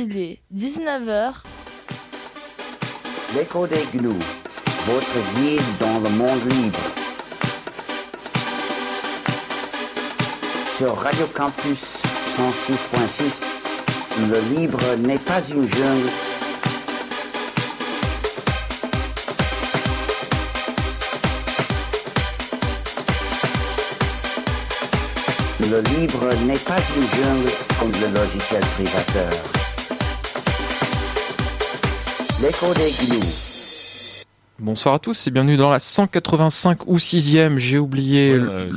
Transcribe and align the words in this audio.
Il 0.00 0.16
est 0.16 0.38
19h. 0.54 1.32
L'écho 3.34 3.66
des 3.66 3.84
gnous, 3.94 4.14
votre 4.86 5.18
guide 5.34 5.60
dans 5.80 5.98
le 5.98 6.08
monde 6.10 6.52
libre. 6.52 6.78
Sur 10.72 10.96
Radio 10.96 11.26
Campus 11.34 12.04
106.6, 12.28 13.44
le 14.30 14.56
libre 14.56 14.78
n'est 14.98 15.18
pas 15.18 15.40
une 15.50 15.66
jungle. 15.66 16.10
Le 25.68 25.80
libre 25.80 26.24
n'est 26.46 26.54
pas 26.54 26.78
une 26.96 27.24
jungle 27.24 27.50
comme 27.80 27.90
le 28.00 28.16
logiciel 28.16 28.62
privateur. 28.76 29.67
L'écho 32.42 32.72
des 32.74 32.92
gnous. 33.06 34.24
Bonsoir 34.58 34.94
à 34.94 34.98
tous 34.98 35.26
et 35.26 35.30
bienvenue 35.30 35.56
dans 35.56 35.70
la 35.70 35.78
185 35.78 36.86
ou 36.86 36.96
6ème, 36.98 37.58
j'ai 37.58 37.78
oublié 37.78 38.32
Ouais, 38.32 38.38
le... 38.38 38.50
euh, 38.50 38.70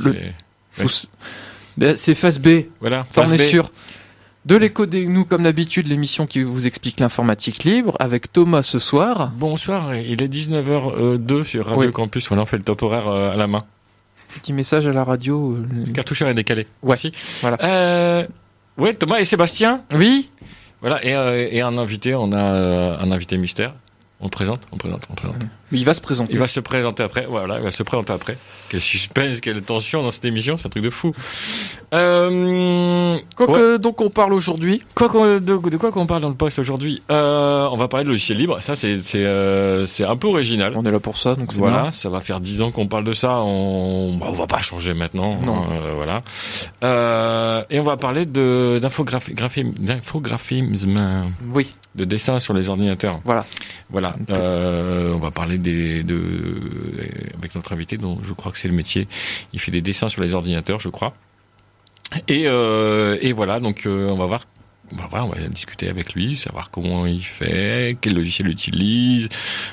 le- 0.78 0.88
c'est- 0.88 1.96
C'est 1.96 2.14
phase 2.14 2.38
B, 2.38 2.64
Voilà, 2.80 3.04
ça 3.10 3.22
on 3.26 3.32
est 3.32 3.38
B. 3.38 3.40
sûr. 3.42 3.70
De 4.44 4.56
l'écho 4.56 4.86
des 4.86 5.06
nous 5.06 5.24
comme 5.24 5.44
d'habitude, 5.44 5.86
l'émission 5.86 6.26
qui 6.26 6.42
vous 6.42 6.66
explique 6.66 6.98
l'informatique 7.00 7.62
libre 7.64 7.96
avec 8.00 8.32
Thomas 8.32 8.62
ce 8.62 8.78
soir. 8.78 9.30
Bonsoir, 9.36 9.94
il 9.94 10.20
est 10.22 10.28
19h02 10.28 11.44
sur 11.44 11.66
Radio 11.66 11.86
Oui. 11.86 11.92
Campus. 11.92 12.26
Voilà, 12.28 12.42
on 12.42 12.46
fait 12.46 12.58
le 12.58 12.64
top 12.64 12.82
horaire 12.82 13.08
euh, 13.08 13.30
à 13.32 13.36
la 13.36 13.46
main. 13.46 13.64
Petit 14.34 14.52
message 14.52 14.86
à 14.88 14.92
la 14.92 15.04
radio. 15.04 15.52
euh, 15.54 15.66
Le 15.86 15.92
cartoucheur 15.92 16.28
est 16.28 16.34
décalé. 16.34 16.62
Ouais, 16.82 16.88
Merci. 16.90 17.12
voilà. 17.40 17.58
Euh, 17.62 18.26
ouais, 18.78 18.94
Thomas 18.94 19.18
et 19.20 19.24
Sébastien. 19.24 19.82
Oui 19.94 20.28
Voilà, 20.82 21.04
et, 21.04 21.14
euh, 21.14 21.48
et 21.50 21.60
un 21.60 21.78
invité, 21.78 22.14
on 22.16 22.32
a 22.32 22.54
euh, 22.54 22.96
un 22.98 23.10
invité 23.12 23.38
mystère. 23.38 23.72
On 24.20 24.24
le 24.24 24.30
présente, 24.30 24.60
on 24.72 24.76
le 24.76 24.80
présente, 24.80 25.06
on 25.08 25.12
le 25.12 25.16
présente. 25.16 25.42
Mais 25.72 25.78
il 25.78 25.84
va 25.84 25.94
se 25.94 26.00
présenter. 26.00 26.32
Il 26.34 26.38
va 26.38 26.46
se 26.46 26.60
présenter 26.60 27.02
après. 27.02 27.26
Voilà, 27.28 27.56
il 27.58 27.64
va 27.64 27.70
se 27.72 27.82
présenter 27.82 28.12
après. 28.12 28.36
Quel 28.68 28.80
suspense, 28.80 29.40
quelle 29.40 29.60
tension 29.62 30.02
dans 30.02 30.10
cette 30.10 30.24
émission, 30.26 30.56
c'est 30.56 30.66
un 30.66 30.70
truc 30.70 30.84
de 30.84 30.90
fou. 30.90 31.12
Euh, 31.94 33.16
Quoique, 33.36 33.76
donc 33.78 34.00
on 34.00 34.10
parle 34.10 34.32
aujourd'hui. 34.34 34.82
Quoi 34.94 35.08
qu'on- 35.08 35.38
de, 35.38 35.40
de 35.40 35.76
quoi 35.76 35.90
qu'on 35.92 36.06
parle 36.06 36.22
dans 36.22 36.28
le 36.28 36.34
poste 36.34 36.58
aujourd'hui? 36.58 37.02
Euh, 37.10 37.66
On 37.70 37.76
va 37.76 37.88
parler 37.88 38.04
de 38.04 38.10
logiciel 38.10 38.38
libre. 38.38 38.60
Ça, 38.62 38.74
c'est 38.76 39.00
c'est 39.02 39.24
euh, 39.24 39.86
un 40.06 40.16
peu 40.16 40.28
original. 40.28 40.72
On 40.76 40.84
est 40.84 40.90
là 40.90 41.00
pour 41.00 41.16
ça, 41.16 41.34
donc 41.34 41.52
Voilà, 41.54 41.82
bien. 41.82 41.90
ça 41.92 42.08
va 42.08 42.20
faire 42.20 42.40
dix 42.40 42.60
ans 42.62 42.70
qu'on 42.70 42.86
parle 42.86 43.04
de 43.04 43.12
ça. 43.14 43.40
On, 43.42 44.16
bah, 44.18 44.26
on 44.28 44.32
va 44.32 44.46
pas 44.46 44.60
changer 44.60 44.94
maintenant. 44.94 45.40
Non. 45.40 45.64
euh, 45.70 45.92
voilà. 45.96 46.20
Euh, 46.84 47.62
et 47.70 47.80
on 47.80 47.84
va 47.84 47.96
parler 47.96 48.26
de 48.26 48.78
d'infographisme, 48.82 51.32
Oui, 51.52 51.70
de 51.94 52.04
dessin 52.04 52.38
sur 52.38 52.54
les 52.54 52.68
ordinateurs. 52.70 53.20
voilà. 53.24 53.44
Voilà. 53.90 54.14
Euh, 54.30 55.12
on 55.14 55.18
va 55.18 55.30
parler 55.30 55.58
de 55.62 56.04
avec 57.38 57.54
notre 57.54 57.72
invité, 57.72 57.96
dont 57.96 58.18
je 58.22 58.32
crois 58.32 58.52
que 58.52 58.58
c'est 58.58 58.68
le 58.68 58.74
métier. 58.74 59.08
Il 59.52 59.60
fait 59.60 59.70
des 59.70 59.82
dessins 59.82 60.08
sur 60.08 60.22
les 60.22 60.34
ordinateurs, 60.34 60.80
je 60.80 60.88
crois. 60.88 61.14
Et 62.28 62.44
euh, 62.46 63.32
voilà. 63.34 63.60
Donc 63.60 63.86
euh, 63.86 64.10
on 64.10 64.16
va 64.16 64.26
voir. 64.26 64.42
On 64.94 65.28
va 65.28 65.38
discuter 65.48 65.88
avec 65.88 66.12
lui, 66.12 66.36
savoir 66.36 66.70
comment 66.70 67.06
il 67.06 67.24
fait, 67.24 67.96
quel 68.00 68.14
logiciel 68.14 68.48
il 68.48 68.52
utilise, 68.52 69.28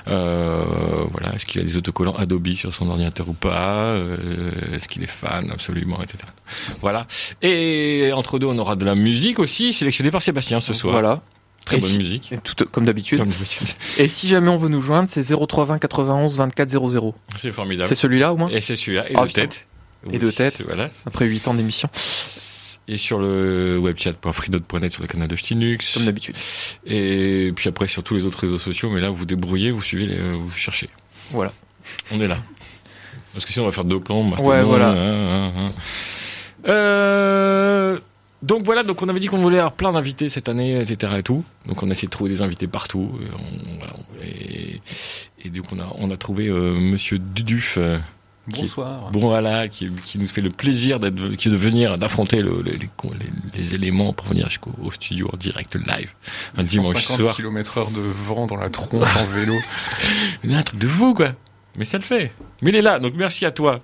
euh, 0.07 0.63
voilà, 1.11 1.35
est-ce 1.35 1.45
qu'il 1.45 1.59
a 1.59 1.63
des 1.65 1.75
autocollants 1.75 2.15
Adobe 2.15 2.53
sur 2.53 2.73
son 2.73 2.89
ordinateur 2.89 3.27
ou 3.27 3.33
pas, 3.33 3.95
euh, 3.95 4.15
est-ce 4.73 4.87
qu'il 4.87 5.03
est 5.03 5.07
fan 5.07 5.51
absolument, 5.51 6.01
etc. 6.01 6.19
Voilà. 6.79 7.05
Et 7.41 8.11
entre 8.13 8.39
deux, 8.39 8.47
on 8.47 8.57
aura 8.59 8.77
de 8.77 8.85
la 8.85 8.95
musique 8.95 9.39
aussi, 9.39 9.73
sélectionnée 9.73 10.11
par 10.11 10.21
Sébastien 10.21 10.61
ce 10.61 10.73
soir. 10.73 10.93
Voilà. 10.93 11.21
Très 11.69 11.77
Et 11.77 11.81
bonne 11.81 11.89
si- 11.89 11.97
musique. 11.99 12.33
Tout, 12.43 12.65
comme 12.71 12.85
d'habitude. 12.85 13.23
Et 13.99 14.07
si 14.07 14.27
jamais 14.27 14.49
on 14.49 14.57
veut 14.57 14.69
nous 14.69 14.81
joindre, 14.81 15.07
c'est 15.09 15.21
0320 15.23 15.77
91 15.79 16.37
24 16.37 16.69
00. 16.89 17.15
C'est 17.37 17.51
formidable. 17.51 17.87
C'est 17.87 17.95
celui-là 17.95 18.33
au 18.33 18.37
moins 18.37 18.49
Et 18.49 18.59
c'est 18.61 18.75
celui-là, 18.75 19.09
et 19.09 19.13
Ah, 19.15 19.21
de 19.21 19.27
putain. 19.27 19.41
tête. 19.41 19.67
Et 20.11 20.17
de 20.17 20.31
tête. 20.31 20.61
Voilà. 20.65 20.89
Après 21.05 21.25
8 21.25 21.47
ans 21.47 21.53
d'émission, 21.53 21.87
Et 22.87 22.97
sur 22.97 23.19
le 23.19 23.77
webchat.freedot.net 23.77 24.91
sur 24.91 25.03
le 25.03 25.07
canal 25.07 25.27
de 25.27 25.35
Ch'tinux. 25.35 25.77
comme 25.93 26.05
d'habitude. 26.05 26.35
Et 26.87 27.51
puis 27.55 27.69
après 27.69 27.85
sur 27.85 28.01
tous 28.01 28.15
les 28.15 28.23
autres 28.25 28.39
réseaux 28.39 28.57
sociaux, 28.57 28.89
mais 28.89 28.99
là 29.01 29.09
vous 29.11 29.25
débrouillez, 29.25 29.69
vous 29.69 29.83
suivez, 29.83 30.05
les- 30.07 30.17
euh, 30.17 30.35
vous 30.39 30.49
cherchez. 30.51 30.89
Voilà. 31.31 31.51
On 32.11 32.19
est 32.19 32.27
là. 32.27 32.37
Parce 33.33 33.45
que 33.45 33.51
sinon 33.51 33.65
on 33.65 33.67
va 33.69 33.73
faire 33.73 33.83
deux 33.85 33.99
plans. 33.99 34.23
Mastodon, 34.23 34.49
Ouais, 34.49 34.63
voilà. 34.63 34.89
hein, 34.89 34.95
hein, 34.97 35.51
hein. 35.55 35.71
Euh, 36.67 37.99
donc 38.41 38.63
voilà, 38.63 38.83
donc 38.83 39.01
on 39.01 39.09
avait 39.09 39.19
dit 39.19 39.27
qu'on 39.27 39.37
voulait 39.37 39.57
avoir 39.59 39.73
plein 39.73 39.91
d'invités 39.91 40.29
cette 40.29 40.47
année, 40.49 40.79
etc. 40.79 41.13
et 41.17 41.23
tout. 41.23 41.43
Donc 41.65 41.83
on 41.83 41.89
a 41.89 41.91
essayé 41.91 42.07
de 42.07 42.11
trouver 42.11 42.29
des 42.29 42.41
invités 42.41 42.67
partout. 42.67 43.11
Et, 43.21 43.25
on- 43.35 43.77
voilà, 43.79 43.93
on- 43.97 44.23
et, 44.25 44.81
et 45.43 45.49
donc 45.49 45.65
on 45.71 45.79
a, 45.79 45.87
on 45.97 46.09
a 46.11 46.17
trouvé 46.17 46.47
euh, 46.47 46.73
Monsieur 46.79 47.19
Duduf. 47.19 47.75
euh, 47.77 47.97
qui- 48.53 48.61
Bonsoir. 48.61 49.11
Bon 49.11 49.19
voilà, 49.19 49.67
qui, 49.67 49.89
qui 50.03 50.17
nous 50.17 50.27
fait 50.27 50.41
le 50.41 50.49
plaisir 50.49 50.99
d'être, 50.99 51.35
qui 51.35 51.49
de 51.49 51.55
venir, 51.55 51.97
d'affronter 51.99 52.41
le- 52.41 52.63
le- 52.63 52.71
les, 52.71 52.89
les- 53.55 53.75
éléments 53.75 54.11
pour 54.13 54.27
venir 54.27 54.47
jusqu'au 54.49 54.71
au 54.81 54.89
studio 54.89 55.29
en 55.31 55.37
direct 55.37 55.75
live 55.75 56.13
un 56.57 56.63
dimanche 56.63 56.95
150 57.03 57.19
soir. 57.21 57.35
km 57.35 57.77
heure 57.77 57.91
de 57.91 58.01
vent 58.01 58.47
dans 58.47 58.55
la 58.55 58.69
tronche 58.71 59.15
en 59.17 59.25
vélo. 59.27 59.53
Un 60.49 60.63
truc 60.63 60.79
de 60.79 60.87
fou 60.87 61.13
quoi. 61.13 61.33
Mais 61.77 61.85
ça 61.85 61.97
le 61.99 62.03
fait. 62.03 62.31
Mais 62.63 62.71
il 62.71 62.75
est 62.77 62.81
là, 62.81 62.97
donc 62.99 63.13
merci 63.15 63.45
à 63.45 63.51
toi. 63.51 63.81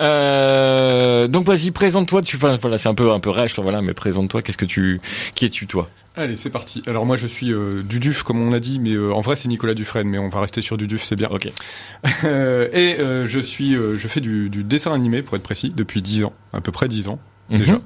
Euh, 0.00 1.28
donc 1.28 1.46
vas-y, 1.46 1.70
présente-toi. 1.70 2.22
Tu, 2.22 2.36
enfin, 2.36 2.56
voilà, 2.60 2.78
c'est 2.78 2.88
un 2.88 2.94
peu 2.94 3.10
un 3.10 3.20
peu 3.20 3.30
rêche, 3.30 3.58
voilà, 3.58 3.82
mais 3.82 3.94
présente-toi. 3.94 4.42
Qu'est-ce 4.42 4.58
que 4.58 4.64
tu, 4.64 5.00
qui 5.34 5.46
es-tu 5.46 5.66
toi? 5.66 5.88
Allez, 6.14 6.36
c'est 6.36 6.50
parti. 6.50 6.82
Alors 6.86 7.06
moi 7.06 7.16
je 7.16 7.26
suis 7.26 7.52
euh, 7.52 7.82
Duduf 7.82 8.22
comme 8.22 8.38
on 8.38 8.50
l'a 8.50 8.60
dit, 8.60 8.78
mais 8.78 8.92
euh, 8.92 9.14
en 9.14 9.22
vrai 9.22 9.34
c'est 9.34 9.48
Nicolas 9.48 9.72
Dufresne, 9.72 10.08
mais 10.08 10.18
on 10.18 10.28
va 10.28 10.40
rester 10.40 10.60
sur 10.60 10.76
Duduf, 10.76 11.02
c'est 11.04 11.16
bien. 11.16 11.28
Ok. 11.30 11.46
Et 12.06 12.16
euh, 12.24 13.26
je 13.26 13.40
suis, 13.40 13.74
euh, 13.74 13.96
je 13.96 14.08
fais 14.08 14.20
du, 14.20 14.50
du 14.50 14.62
dessin 14.62 14.92
animé 14.92 15.22
pour 15.22 15.36
être 15.36 15.42
précis 15.42 15.72
depuis 15.74 16.02
10 16.02 16.24
ans, 16.24 16.34
à 16.52 16.60
peu 16.60 16.70
près 16.70 16.86
10 16.88 17.08
ans 17.08 17.18
déjà. 17.50 17.72
Mhm. 17.74 17.80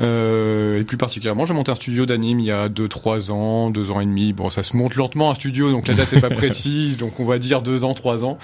Euh, 0.00 0.78
et 0.80 0.84
plus 0.84 0.96
particulièrement, 0.96 1.44
j'ai 1.44 1.54
monté 1.54 1.72
un 1.72 1.74
studio 1.74 2.06
d'anime 2.06 2.38
il 2.38 2.46
y 2.46 2.52
a 2.52 2.68
2-3 2.68 3.32
ans, 3.32 3.68
2 3.70 3.90
ans 3.90 4.00
et 4.00 4.04
demi. 4.06 4.32
Bon, 4.32 4.48
ça 4.48 4.62
se 4.62 4.76
monte 4.76 4.94
lentement 4.94 5.30
un 5.30 5.34
studio, 5.34 5.72
donc 5.72 5.88
la 5.88 5.94
date 5.94 6.12
est 6.12 6.20
pas 6.20 6.30
précise, 6.30 6.96
donc 6.98 7.18
on 7.18 7.24
va 7.24 7.38
dire 7.38 7.62
2 7.62 7.82
ans, 7.84 7.94
3 7.94 8.24
ans. 8.24 8.38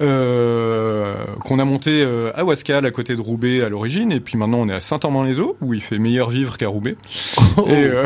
Euh, 0.00 1.14
qu'on 1.44 1.58
a 1.58 1.64
monté 1.64 2.02
euh, 2.04 2.30
à 2.36 2.44
Wascal, 2.44 2.86
à 2.86 2.90
côté 2.92 3.16
de 3.16 3.20
Roubaix 3.20 3.62
à 3.62 3.68
l'origine, 3.68 4.12
et 4.12 4.20
puis 4.20 4.38
maintenant 4.38 4.58
on 4.58 4.68
est 4.68 4.74
à 4.74 4.80
Saint-Amand-les-Eaux, 4.80 5.56
où 5.60 5.74
il 5.74 5.80
fait 5.80 5.98
meilleur 5.98 6.30
vivre 6.30 6.56
qu'à 6.58 6.68
Roubaix. 6.68 6.96
Et, 7.66 7.72
euh, 7.72 8.04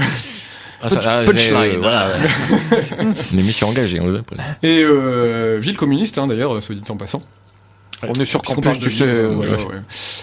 Ah, 0.80 0.88
ça- 0.88 1.00
punchline. 1.24 1.72
c'est- 1.72 1.76
voilà, 1.76 2.08
ouais. 2.08 3.04
Une 3.32 3.38
émission 3.38 3.68
engagée. 3.68 4.00
On 4.00 4.06
le 4.06 4.22
et 4.62 4.82
euh, 4.82 5.58
ville 5.60 5.76
communiste, 5.76 6.18
hein, 6.18 6.26
d'ailleurs, 6.26 6.62
soit 6.62 6.74
dit 6.74 6.82
en 6.90 6.96
passant. 6.96 7.22
On 8.08 8.20
est 8.20 8.24
sur 8.24 8.42
campus, 8.42 8.78
tu 8.78 8.90
sais. 8.90 9.06
ville, 9.06 9.26
voilà. 9.32 9.52
ouais, 9.56 9.64
ouais. 9.64 9.74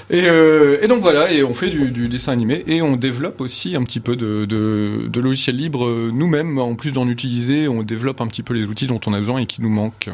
Et, 0.09 0.23
euh, 0.27 0.77
et 0.81 0.87
donc 0.87 1.01
voilà, 1.01 1.31
et 1.31 1.43
on 1.43 1.53
fait 1.53 1.69
du, 1.69 1.91
du 1.91 2.07
dessin 2.07 2.31
animé 2.31 2.63
et 2.67 2.81
on 2.81 2.95
développe 2.95 3.41
aussi 3.41 3.75
un 3.75 3.83
petit 3.83 3.99
peu 3.99 4.15
de, 4.15 4.45
de, 4.45 5.07
de 5.07 5.19
logiciels 5.19 5.57
libres 5.57 5.85
euh, 5.85 6.11
nous-mêmes. 6.13 6.57
En 6.57 6.75
plus 6.75 6.91
d'en 6.91 7.07
utiliser, 7.07 7.67
on 7.67 7.83
développe 7.83 8.21
un 8.21 8.27
petit 8.27 8.43
peu 8.43 8.53
les 8.53 8.65
outils 8.65 8.87
dont 8.87 8.99
on 9.05 9.13
a 9.13 9.19
besoin 9.19 9.39
et 9.39 9.45
qui 9.45 9.61
nous 9.61 9.69
manquent. 9.69 10.09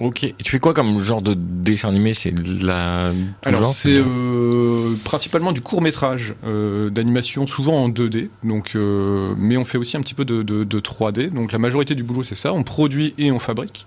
Ok. 0.00 0.24
Et 0.24 0.34
tu 0.42 0.50
fais 0.52 0.58
quoi 0.58 0.72
comme 0.72 0.98
genre 0.98 1.20
de 1.20 1.34
dessin 1.36 1.90
animé? 1.90 2.14
C'est 2.14 2.32
de 2.32 2.66
la. 2.66 3.12
Alors 3.42 3.74
c'est 3.74 3.96
euh, 3.96 4.94
principalement 5.04 5.52
du 5.52 5.60
court 5.60 5.82
métrage 5.82 6.34
euh, 6.44 6.88
d'animation, 6.88 7.46
souvent 7.46 7.84
en 7.84 7.90
2D. 7.90 8.30
Donc, 8.42 8.72
euh, 8.76 9.34
mais 9.36 9.58
on 9.58 9.64
fait 9.66 9.76
aussi 9.76 9.98
un 9.98 10.00
petit 10.00 10.14
peu 10.14 10.24
de, 10.24 10.42
de, 10.42 10.64
de 10.64 10.80
3D. 10.80 11.28
Donc 11.28 11.52
la 11.52 11.58
majorité 11.58 11.94
du 11.94 12.02
boulot 12.02 12.22
c'est 12.22 12.34
ça. 12.34 12.54
On 12.54 12.62
produit 12.62 13.12
et 13.18 13.30
on 13.30 13.38
fabrique. 13.38 13.86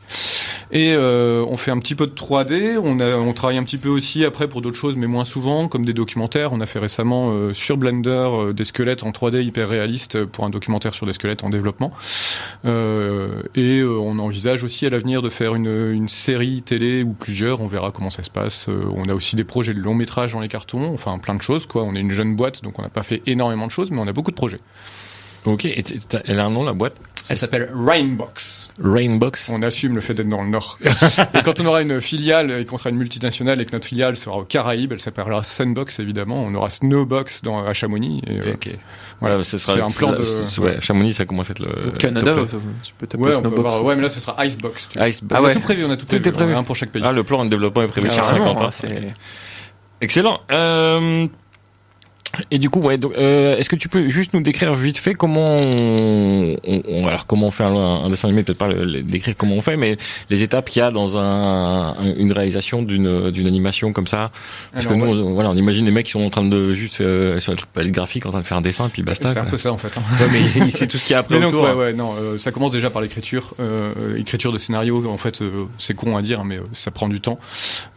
Et 0.73 0.95
euh, 0.95 1.45
on 1.47 1.55
fait 1.55 1.69
un 1.69 1.77
petit 1.77 1.93
peu 1.93 2.07
de 2.07 2.13
3D. 2.13 2.79
On, 2.83 2.99
a, 2.99 3.15
on 3.15 3.31
travaille 3.33 3.57
un 3.57 3.63
petit 3.63 3.77
peu 3.77 3.89
aussi 3.89 4.25
après 4.25 4.47
pour 4.47 4.63
d'autres 4.63 4.75
choses, 4.75 4.97
mais 4.97 5.05
moins 5.05 5.23
souvent, 5.23 5.67
comme 5.67 5.85
des 5.85 5.93
documentaires. 5.93 6.51
On 6.51 6.61
a 6.61 6.65
fait 6.65 6.79
récemment 6.79 7.29
euh, 7.31 7.53
sur 7.53 7.77
Blender 7.77 8.09
euh, 8.09 8.53
des 8.53 8.65
squelettes 8.65 9.03
en 9.03 9.11
3D 9.11 9.43
hyper 9.43 9.69
réalistes 9.69 10.25
pour 10.25 10.45
un 10.45 10.49
documentaire 10.49 10.95
sur 10.95 11.05
des 11.05 11.13
squelettes 11.13 11.43
en 11.43 11.51
développement. 11.51 11.91
Euh, 12.65 13.43
et 13.53 13.79
euh, 13.81 13.99
on 13.99 14.17
envisage 14.17 14.63
aussi 14.63 14.87
à 14.87 14.89
l'avenir 14.89 15.21
de 15.21 15.29
faire 15.29 15.53
une, 15.53 15.91
une 15.93 16.09
série 16.09 16.63
télé 16.63 17.03
ou 17.03 17.13
plusieurs. 17.13 17.61
On 17.61 17.67
verra 17.67 17.91
comment 17.91 18.09
ça 18.09 18.23
se 18.23 18.31
passe. 18.31 18.67
Euh, 18.67 18.81
on 18.95 19.07
a 19.09 19.13
aussi 19.13 19.35
des 19.35 19.43
projets 19.43 19.75
de 19.75 19.79
long 19.79 19.93
métrage 19.93 20.33
dans 20.33 20.39
les 20.39 20.47
cartons. 20.47 20.91
Enfin, 20.91 21.19
plein 21.19 21.35
de 21.35 21.41
choses. 21.43 21.67
Quoi. 21.67 21.83
On 21.83 21.93
est 21.93 21.99
une 21.99 22.11
jeune 22.11 22.35
boîte, 22.35 22.63
donc 22.63 22.79
on 22.79 22.81
n'a 22.81 22.89
pas 22.89 23.03
fait 23.03 23.21
énormément 23.27 23.67
de 23.67 23.71
choses, 23.71 23.91
mais 23.91 23.99
on 23.99 24.07
a 24.07 24.13
beaucoup 24.13 24.31
de 24.31 24.35
projets. 24.35 24.59
Ok. 25.45 25.65
Et 25.65 25.83
elle 26.25 26.39
a 26.39 26.45
un 26.45 26.49
nom 26.49 26.63
la 26.63 26.73
boîte 26.73 26.95
Elle 27.29 27.37
s'appelle 27.37 27.69
Rainbox. 27.73 28.69
Rainbox. 28.81 29.49
On 29.49 29.61
assume 29.61 29.95
le 29.95 30.01
fait 30.01 30.13
d'être 30.13 30.27
dans 30.29 30.41
le 30.41 30.49
Nord. 30.49 30.79
et 31.33 31.41
quand 31.43 31.59
on 31.59 31.65
aura 31.65 31.81
une 31.81 32.01
filiale 32.01 32.51
et 32.51 32.65
qu'on 32.65 32.77
sera 32.77 32.89
une 32.91 32.97
multinationale 32.97 33.61
et 33.61 33.65
que 33.65 33.71
notre 33.73 33.85
filiale 33.87 34.15
sera 34.15 34.37
aux 34.37 34.43
Caraïbes, 34.45 34.93
elle 34.93 34.99
s'appellera 34.99 35.43
Sunbox 35.43 35.99
évidemment. 35.99 36.43
On 36.43 36.53
aura 36.55 36.69
Snowbox 36.69 37.41
dans, 37.41 37.63
à 37.65 37.73
Chamonix. 37.73 38.21
Et, 38.27 38.39
euh, 38.39 38.53
Ok. 38.53 38.69
Voilà, 39.19 39.41
ce 39.43 39.57
sera 39.57 39.73
c'est 39.75 39.81
un 39.81 39.89
plan 39.89 40.11
de- 40.11 40.61
ouais, 40.61 40.81
Chamonix, 40.81 41.13
ça 41.13 41.25
commence 41.25 41.49
à 41.49 41.51
être 41.51 41.59
le. 41.59 41.89
Au 41.89 41.91
Canada, 41.97 42.31
euh, 42.31 42.45
tu 42.83 42.93
peux 42.97 43.07
taper 43.07 43.23
ouais, 43.23 43.35
on 43.35 43.41
peut 43.41 43.47
Snowbox. 43.49 43.59
avoir- 43.67 43.83
ouais, 43.85 43.95
mais 43.95 44.01
là 44.01 44.09
ce 44.09 44.19
sera 44.19 44.45
Icebox. 44.45 44.89
tu 44.91 44.97
vois. 44.99 45.07
Ice- 45.09 45.21
Ah 45.29 45.35
on 45.35 45.35
a 45.35 45.41
ouais. 45.47 45.53
tout 45.53 45.59
prévu, 45.61 45.85
on 45.85 45.91
a 45.91 45.95
tout, 45.97 46.05
Tout 46.05 46.07
prévu. 46.17 46.27
est 46.29 46.31
prévu. 46.31 46.53
Un 46.55 46.63
pour 46.63 46.75
chaque 46.75 46.89
pays. 46.91 47.01
Ah, 47.05 47.11
le 47.11 47.23
plan 47.23 47.45
de 47.45 47.49
développement 47.49 47.83
est 47.83 47.87
prévu 47.87 48.09
sur 48.11 48.21
Carrément, 48.23 48.45
50 48.47 48.61
ans. 48.63 48.67
hein, 48.67 48.71
c'est- 48.71 49.13
Excellent. 50.01 50.39
Euh, 50.51 51.27
Et 52.49 52.57
du 52.57 52.69
coup, 52.69 52.79
ouais, 52.79 52.97
donc, 52.97 53.13
euh, 53.17 53.55
est-ce 53.57 53.69
que 53.69 53.75
tu 53.75 53.89
peux 53.89 54.07
juste 54.09 54.33
nous 54.33 54.41
décrire 54.41 54.73
vite 54.73 54.97
fait 54.97 55.13
comment 55.13 55.55
on, 55.59 56.55
on- 56.65 57.07
alors 57.07 57.27
comment 57.27 57.47
on 57.47 57.51
fait 57.51 57.63
un, 57.63 57.75
un 57.75 58.09
dessin 58.09 58.27
animé, 58.27 58.41
peut-être 58.43 58.57
pas 58.57 58.67
le- 58.67 58.83
le- 58.85 59.03
décrire 59.03 59.35
comment 59.37 59.55
on 59.55 59.61
fait, 59.61 59.77
mais 59.77 59.97
les 60.31 60.41
étapes 60.41 60.69
qu'il 60.69 60.79
y 60.79 60.83
a 60.83 60.89
dans 60.89 61.17
un, 61.17 61.89
un- 61.97 62.15
une 62.17 62.31
réalisation 62.31 62.81
d'une 62.81 63.29
d'une 63.29 63.45
animation 63.45 63.93
comme 63.93 64.07
ça? 64.07 64.31
Parce 64.73 64.87
Alors, 64.87 64.97
que 64.99 65.03
nous, 65.05 65.11
ouais. 65.15 65.23
on, 65.29 65.33
voilà, 65.33 65.51
on 65.51 65.55
imagine 65.55 65.85
les 65.85 65.91
mecs 65.91 66.05
qui 66.07 66.11
sont 66.13 66.23
en 66.25 66.29
train 66.31 66.43
de 66.43 66.73
juste 66.73 67.01
euh, 67.01 67.39
sur 67.39 67.53
la 67.53 67.59
palette 67.71 67.91
graphique 67.91 68.25
en 68.25 68.31
train 68.31 68.39
de 68.41 68.45
faire 68.45 68.57
un 68.57 68.61
dessin 68.61 68.87
et 68.87 68.89
puis 68.89 69.03
basta. 69.03 69.31
C'est 69.31 69.39
un 69.39 69.45
peu 69.45 69.57
ça 69.59 69.71
en 69.71 69.77
fait. 69.77 69.95
hein. 69.97 70.01
Ouais, 70.19 70.27
mais 70.59 70.69
c'est 70.71 70.87
tout 70.87 70.97
ce 70.97 71.05
qu'il 71.05 71.13
y 71.13 71.15
a 71.15 71.19
après 71.19 71.35
Mais 71.35 71.41
donc, 71.41 71.53
autour. 71.53 71.65
ouais, 71.65 71.73
ouais, 71.73 71.93
non, 71.93 72.13
euh, 72.19 72.37
ça 72.39 72.51
commence 72.51 72.71
déjà 72.71 72.89
par 72.89 73.01
l'écriture, 73.03 73.53
euh, 73.59 74.17
écriture 74.17 74.51
de 74.51 74.57
scénario. 74.57 75.05
En 75.07 75.17
fait, 75.17 75.41
euh, 75.41 75.65
c'est 75.77 75.93
con 75.95 76.17
à 76.17 76.21
dire, 76.23 76.43
mais 76.45 76.57
euh, 76.57 76.63
ça 76.71 76.89
prend 76.89 77.07
du 77.09 77.21
temps. 77.21 77.37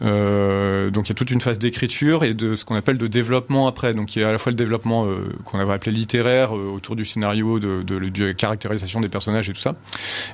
Euh, 0.03 0.89
donc, 0.91 1.07
il 1.07 1.09
y 1.09 1.11
a 1.13 1.15
toute 1.15 1.31
une 1.31 1.41
phase 1.41 1.59
d'écriture 1.59 2.23
et 2.23 2.33
de 2.33 2.55
ce 2.55 2.65
qu'on 2.65 2.75
appelle 2.75 2.97
de 2.97 3.07
développement 3.07 3.67
après. 3.67 3.93
Donc, 3.93 4.15
il 4.15 4.21
y 4.21 4.23
a 4.23 4.26
à 4.29 4.31
la 4.31 4.37
fois 4.37 4.51
le 4.51 4.55
développement 4.55 5.05
euh, 5.05 5.33
qu'on 5.45 5.59
avait 5.59 5.73
appelé 5.73 5.91
littéraire 5.91 6.55
euh, 6.55 6.69
autour 6.73 6.95
du 6.95 7.05
scénario, 7.05 7.59
de, 7.59 7.81
de, 7.83 7.99
de 7.99 8.25
la 8.25 8.33
caractérisation 8.33 9.01
des 9.01 9.09
personnages 9.09 9.49
et 9.49 9.53
tout 9.53 9.59
ça, 9.59 9.75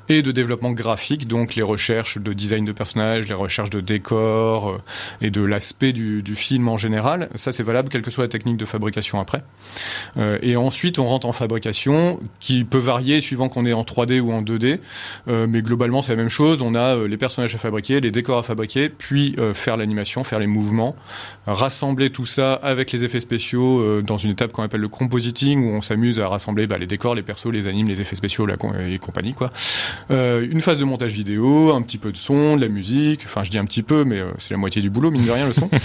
et 0.09 0.21
de 0.21 0.31
développement 0.31 0.71
graphique, 0.71 1.27
donc 1.27 1.55
les 1.55 1.63
recherches 1.63 2.17
de 2.17 2.33
design 2.33 2.65
de 2.65 2.71
personnages, 2.71 3.27
les 3.27 3.33
recherches 3.33 3.69
de 3.69 3.81
décors 3.81 4.69
euh, 4.69 4.77
et 5.21 5.29
de 5.29 5.41
l'aspect 5.41 5.93
du, 5.93 6.23
du 6.23 6.35
film 6.35 6.67
en 6.67 6.77
général. 6.77 7.29
Ça, 7.35 7.51
c'est 7.51 7.63
valable 7.63 7.89
quelle 7.89 8.01
que 8.01 8.11
soit 8.11 8.23
la 8.23 8.29
technique 8.29 8.57
de 8.57 8.65
fabrication 8.65 9.19
après. 9.19 9.43
Et 10.41 10.55
ensuite, 10.55 10.99
on 10.99 11.07
rentre 11.07 11.27
en 11.27 11.31
fabrication 11.31 12.19
qui 12.39 12.63
peut 12.63 12.77
varier 12.77 13.21
suivant 13.21 13.49
qu'on 13.49 13.65
est 13.65 13.73
en 13.73 13.83
3D 13.83 14.19
ou 14.19 14.31
en 14.31 14.41
2D. 14.41 14.79
Euh, 15.27 15.47
mais 15.47 15.61
globalement, 15.61 16.01
c'est 16.01 16.13
la 16.13 16.17
même 16.17 16.29
chose. 16.29 16.61
On 16.61 16.75
a 16.75 16.95
les 17.07 17.17
personnages 17.17 17.55
à 17.55 17.57
fabriquer, 17.57 17.99
les 17.99 18.11
décors 18.11 18.39
à 18.39 18.43
fabriquer, 18.43 18.89
puis 18.89 19.35
faire 19.53 19.77
l'animation, 19.77 20.23
faire 20.23 20.39
les 20.39 20.47
mouvements, 20.47 20.95
rassembler 21.47 22.09
tout 22.09 22.25
ça 22.25 22.53
avec 22.53 22.91
les 22.91 23.03
effets 23.03 23.19
spéciaux 23.19 23.82
euh, 23.83 24.01
dans 24.01 24.17
une 24.17 24.31
étape 24.31 24.51
qu'on 24.51 24.63
appelle 24.63 24.81
le 24.81 24.87
compositing, 24.87 25.63
où 25.63 25.69
on 25.75 25.81
s'amuse 25.81 26.19
à 26.19 26.27
rassembler 26.27 26.67
bah, 26.67 26.77
les 26.77 26.87
décors, 26.87 27.15
les 27.15 27.21
persos, 27.21 27.51
les 27.51 27.67
animes, 27.67 27.87
les 27.87 28.01
effets 28.01 28.15
spéciaux 28.15 28.45
la 28.45 28.55
et 28.87 28.99
compagnie. 28.99 29.33
Quoi. 29.33 29.49
Euh, 30.11 30.47
une 30.49 30.61
phase 30.61 30.77
de 30.77 30.83
montage 30.83 31.11
vidéo, 31.11 31.73
un 31.73 31.81
petit 31.81 31.97
peu 31.97 32.11
de 32.11 32.17
son, 32.17 32.55
de 32.55 32.61
la 32.61 32.69
musique. 32.69 33.21
Enfin, 33.25 33.43
je 33.43 33.51
dis 33.51 33.57
un 33.57 33.65
petit 33.65 33.83
peu, 33.83 34.03
mais 34.03 34.19
euh, 34.19 34.31
c'est 34.37 34.51
la 34.51 34.57
moitié 34.57 34.81
du 34.81 34.89
boulot, 34.89 35.11
mine 35.11 35.25
de 35.25 35.31
rien, 35.31 35.47
le 35.47 35.53
son. 35.53 35.69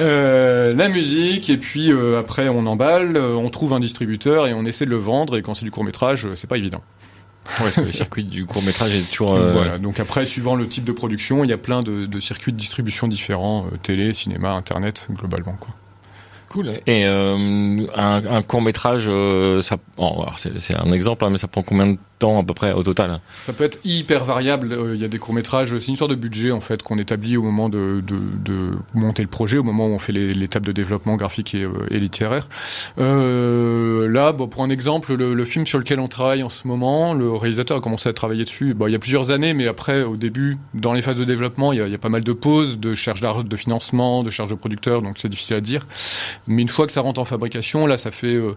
Euh, 0.00 0.74
la 0.74 0.88
musique, 0.88 1.50
et 1.50 1.58
puis 1.58 1.90
après, 2.18 2.48
on 2.48 2.66
emballe, 2.66 3.18
on 3.18 3.50
trouve 3.50 3.74
un 3.74 3.80
distributeur 3.80 4.46
et 4.46 4.54
on 4.54 4.64
essaie 4.64 4.86
de 4.86 4.90
le 4.90 4.96
vendre. 4.96 5.36
Et 5.36 5.42
quand 5.42 5.52
c'est 5.52 5.64
du 5.64 5.70
court 5.70 5.84
métrage, 5.84 6.26
c'est 6.34 6.48
pas 6.48 6.56
évident. 6.56 6.80
Ouais, 7.58 7.64
parce 7.64 7.76
que 7.76 7.80
le 7.80 7.92
circuit 7.92 8.24
du 8.24 8.46
court 8.46 8.62
métrage 8.62 8.94
est 8.94 9.10
toujours. 9.10 9.34
Donc, 9.34 9.40
euh, 9.40 9.52
Voilà. 9.52 9.78
Donc 9.78 9.98
après, 9.98 10.24
suivant 10.26 10.54
le 10.54 10.66
type 10.66 10.84
de 10.84 10.92
production, 10.92 11.42
il 11.42 11.50
y 11.50 11.52
a 11.52 11.58
plein 11.58 11.82
de, 11.82 12.06
de 12.06 12.20
circuits 12.20 12.52
de 12.52 12.56
distribution 12.56 13.08
différents, 13.08 13.66
euh, 13.66 13.76
télé, 13.82 14.14
cinéma, 14.14 14.52
internet, 14.52 15.08
globalement. 15.10 15.56
Quoi. 15.58 15.74
Cool. 16.50 16.72
Et 16.86 17.06
euh, 17.06 17.86
un, 17.94 18.42
court 18.42 18.60
métrage, 18.60 19.10
ça, 19.62 19.76
bon, 19.96 20.26
c'est 20.36 20.74
un 20.74 20.92
exemple, 20.92 21.24
hein, 21.24 21.30
mais 21.30 21.38
ça 21.38 21.48
prend 21.48 21.62
combien 21.62 21.86
de 21.86 21.98
à 22.22 22.42
peu 22.42 22.54
près 22.54 22.72
au 22.72 22.82
total 22.82 23.20
Ça 23.40 23.52
peut 23.52 23.64
être 23.64 23.80
hyper 23.84 24.24
variable. 24.24 24.72
Euh, 24.72 24.94
Il 24.94 25.00
y 25.00 25.04
a 25.04 25.08
des 25.08 25.18
courts-métrages, 25.18 25.76
c'est 25.78 25.86
une 25.86 25.94
histoire 25.94 26.08
de 26.08 26.14
budget 26.14 26.50
en 26.50 26.60
fait 26.60 26.82
qu'on 26.82 26.98
établit 26.98 27.36
au 27.36 27.42
moment 27.42 27.68
de, 27.68 28.02
de, 28.06 28.16
de 28.44 28.72
monter 28.94 29.22
le 29.22 29.28
projet, 29.28 29.58
au 29.58 29.62
moment 29.62 29.86
où 29.86 29.90
on 29.90 29.98
fait 29.98 30.12
l'étape 30.12 30.64
de 30.64 30.72
développement 30.72 31.16
graphique 31.16 31.54
et, 31.54 31.62
euh, 31.64 31.70
et 31.90 31.98
littéraire. 31.98 32.48
Euh, 32.98 34.08
là, 34.08 34.32
bon, 34.32 34.46
pour 34.48 34.62
un 34.62 34.70
exemple, 34.70 35.14
le, 35.14 35.34
le 35.34 35.44
film 35.44 35.64
sur 35.66 35.78
lequel 35.78 36.00
on 36.00 36.08
travaille 36.08 36.42
en 36.42 36.48
ce 36.48 36.68
moment, 36.68 37.14
le 37.14 37.30
réalisateur 37.32 37.78
a 37.78 37.80
commencé 37.80 38.08
à 38.08 38.12
travailler 38.12 38.44
dessus 38.44 38.74
bon, 38.74 38.86
il 38.86 38.92
y 38.92 38.96
a 38.96 38.98
plusieurs 38.98 39.30
années, 39.30 39.54
mais 39.54 39.66
après, 39.66 40.02
au 40.02 40.16
début, 40.16 40.58
dans 40.74 40.92
les 40.92 41.02
phases 41.02 41.16
de 41.16 41.24
développement, 41.24 41.72
il 41.72 41.78
y 41.78 41.82
a, 41.82 41.86
il 41.86 41.92
y 41.92 41.94
a 41.94 41.98
pas 41.98 42.08
mal 42.08 42.22
de 42.22 42.32
pauses, 42.32 42.78
de 42.78 42.94
charges 42.94 43.20
de 43.20 43.56
financement, 43.56 44.22
de 44.22 44.30
charges 44.30 44.50
de 44.50 44.54
producteur, 44.54 45.02
donc 45.02 45.16
c'est 45.18 45.28
difficile 45.28 45.56
à 45.56 45.60
dire. 45.60 45.86
Mais 46.46 46.62
une 46.62 46.68
fois 46.68 46.86
que 46.86 46.92
ça 46.92 47.00
rentre 47.00 47.20
en 47.20 47.24
fabrication, 47.24 47.86
là, 47.86 47.96
ça 47.98 48.10
fait... 48.10 48.34
euh, 48.34 48.54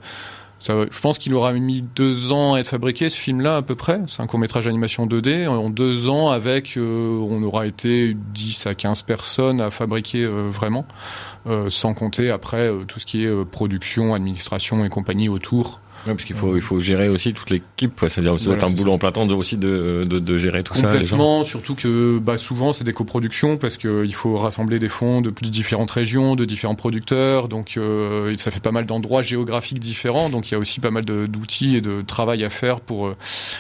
je 0.68 1.00
pense 1.00 1.18
qu'il 1.18 1.34
aura 1.34 1.54
mis 1.54 1.82
deux 1.82 2.32
ans 2.32 2.54
à 2.54 2.60
être 2.60 2.68
fabriqué, 2.68 3.10
ce 3.10 3.20
film-là, 3.20 3.58
à 3.58 3.62
peu 3.62 3.76
près. 3.76 4.02
C'est 4.08 4.22
un 4.22 4.28
court-métrage 4.28 4.66
d'animation 4.66 5.06
2D. 5.06 5.48
En 5.48 5.70
deux 5.70 6.08
ans, 6.08 6.30
avec, 6.30 6.78
euh, 6.78 7.18
on 7.30 7.44
aura 7.44 7.68
été 7.68 8.16
10 8.34 8.68
à 8.68 8.76
15 8.76 9.02
personnes 9.02 9.62
à 9.62 9.72
fabriquer 9.72 10.24
euh, 10.24 10.50
vraiment. 10.50 10.86
Euh, 11.46 11.70
sans 11.70 11.94
compter 11.94 12.30
après 12.30 12.72
tout 12.88 13.00
ce 13.00 13.06
qui 13.06 13.26
est 13.26 13.46
production, 13.46 14.14
administration 14.14 14.86
et 14.86 14.90
compagnie 14.90 15.28
autour. 15.28 15.82
Ouais, 16.06 16.14
parce 16.14 16.24
qu'il 16.26 16.36
faut, 16.36 16.56
il 16.56 16.62
faut 16.62 16.80
gérer 16.80 17.10
aussi 17.10 17.34
toute 17.34 17.50
l'équipe. 17.50 17.94
C'est-à-dire, 18.08 18.38
ça 18.40 18.46
doit 18.46 18.56
Voilà, 18.56 18.68
être 18.68 18.72
un 18.72 18.76
boulot 18.76 18.94
en 18.94 18.98
plein 18.98 19.12
temps 19.12 19.26
de, 19.26 19.34
aussi 19.34 19.58
de, 19.58 20.06
de, 20.10 20.20
de 20.20 20.38
gérer 20.38 20.64
tout 20.64 20.74
ça. 20.76 20.82
Complètement, 20.84 21.44
surtout 21.44 21.76
que 21.76 22.20
bah, 22.20 22.38
souvent 22.38 22.74
c'est 22.74 22.84
des 22.84 22.94
coproductions 22.94 23.58
parce 23.58 23.78
qu'il 23.78 24.14
faut 24.14 24.38
rassembler 24.38 24.80
des 24.80 24.90
fonds 24.90 25.22
de 25.22 25.30
plus 25.30 25.46
de 25.46 25.52
différentes 25.52 25.92
régions, 25.92 26.36
de 26.36 26.46
différents 26.46 26.76
producteurs, 26.76 27.48
donc 27.48 27.76
euh, 27.78 28.34
ça 28.38 28.52
fait 28.52 28.60
pas 28.60 28.72
mal 28.72 28.86
d'endroits 28.86 29.22
géographiques 29.22 29.80
différents, 29.80 30.30
donc 30.30 30.50
il 30.50 30.54
y 30.54 30.56
a 30.56 30.60
aussi 30.60 30.80
pas 30.80 30.92
mal 30.92 31.06
d'outils 31.06 31.76
et 31.78 31.82
de 31.82 32.02
travail 32.02 32.44
à 32.44 32.50
faire 32.50 32.80
pour, 32.82 33.08
euh, 33.08 33.16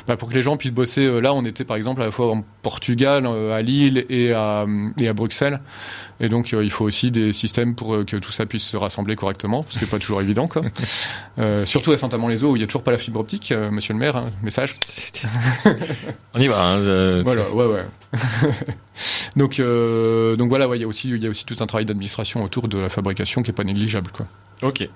bah, 0.07 0.17
pour 0.17 0.29
que 0.29 0.33
les 0.35 0.41
gens 0.41 0.57
puissent 0.57 0.73
bosser. 0.73 1.01
Euh, 1.05 1.19
Là, 1.19 1.33
on 1.33 1.45
était 1.45 1.63
par 1.63 1.77
exemple 1.77 2.01
à 2.01 2.05
la 2.05 2.11
fois 2.11 2.31
en 2.33 2.43
Portugal, 2.63 3.25
euh, 3.25 3.53
à 3.55 3.61
Lille 3.61 4.05
et 4.09 4.33
à, 4.33 4.65
et 4.99 5.07
à 5.07 5.13
Bruxelles, 5.13 5.61
et 6.19 6.29
donc 6.29 6.53
euh, 6.53 6.63
il 6.63 6.69
faut 6.69 6.85
aussi 6.85 7.11
des 7.11 7.31
systèmes 7.33 7.75
pour 7.75 7.93
euh, 7.95 8.03
que 8.03 8.17
tout 8.17 8.31
ça 8.31 8.45
puisse 8.45 8.63
se 8.63 8.77
rassembler 8.77 9.15
correctement, 9.15 9.65
ce 9.69 9.77
qui 9.79 9.85
n'est 9.85 9.89
pas 9.89 9.99
toujours 9.99 10.21
évident. 10.21 10.47
Quoi. 10.47 10.63
Euh, 11.39 11.65
surtout 11.65 11.91
à 11.91 11.97
Où 12.41 12.55
il 12.55 12.59
n'y 12.59 12.63
a 12.63 12.67
toujours 12.67 12.83
pas 12.83 12.91
la 12.91 12.97
fibre 12.97 13.19
optique, 13.19 13.51
euh, 13.51 13.69
monsieur 13.71 13.93
le 13.93 13.99
maire, 13.99 14.15
hein, 14.15 14.29
message. 14.41 14.75
On 16.33 16.39
y 16.39 16.47
va. 16.47 16.61
hein, 16.63 16.77
euh, 16.79 17.21
Voilà, 17.23 17.49
ouais, 17.51 17.65
ouais. 17.65 17.83
donc, 19.35 19.59
euh, 19.59 20.35
donc 20.35 20.49
voilà, 20.49 20.67
ouais, 20.67 20.77
il 20.77 20.81
y 20.81 20.83
a 20.83 20.87
aussi, 20.87 21.09
y 21.09 21.27
a 21.27 21.29
aussi 21.29 21.45
tout 21.45 21.55
un 21.59 21.67
travail 21.67 21.85
d'administration 21.85 22.43
autour 22.43 22.67
de 22.67 22.77
la 22.77 22.89
fabrication 22.89 23.41
qui 23.43 23.51
est 23.51 23.53
pas 23.53 23.63
négligeable, 23.63 24.11
quoi. 24.11 24.25
Ok. 24.61 24.87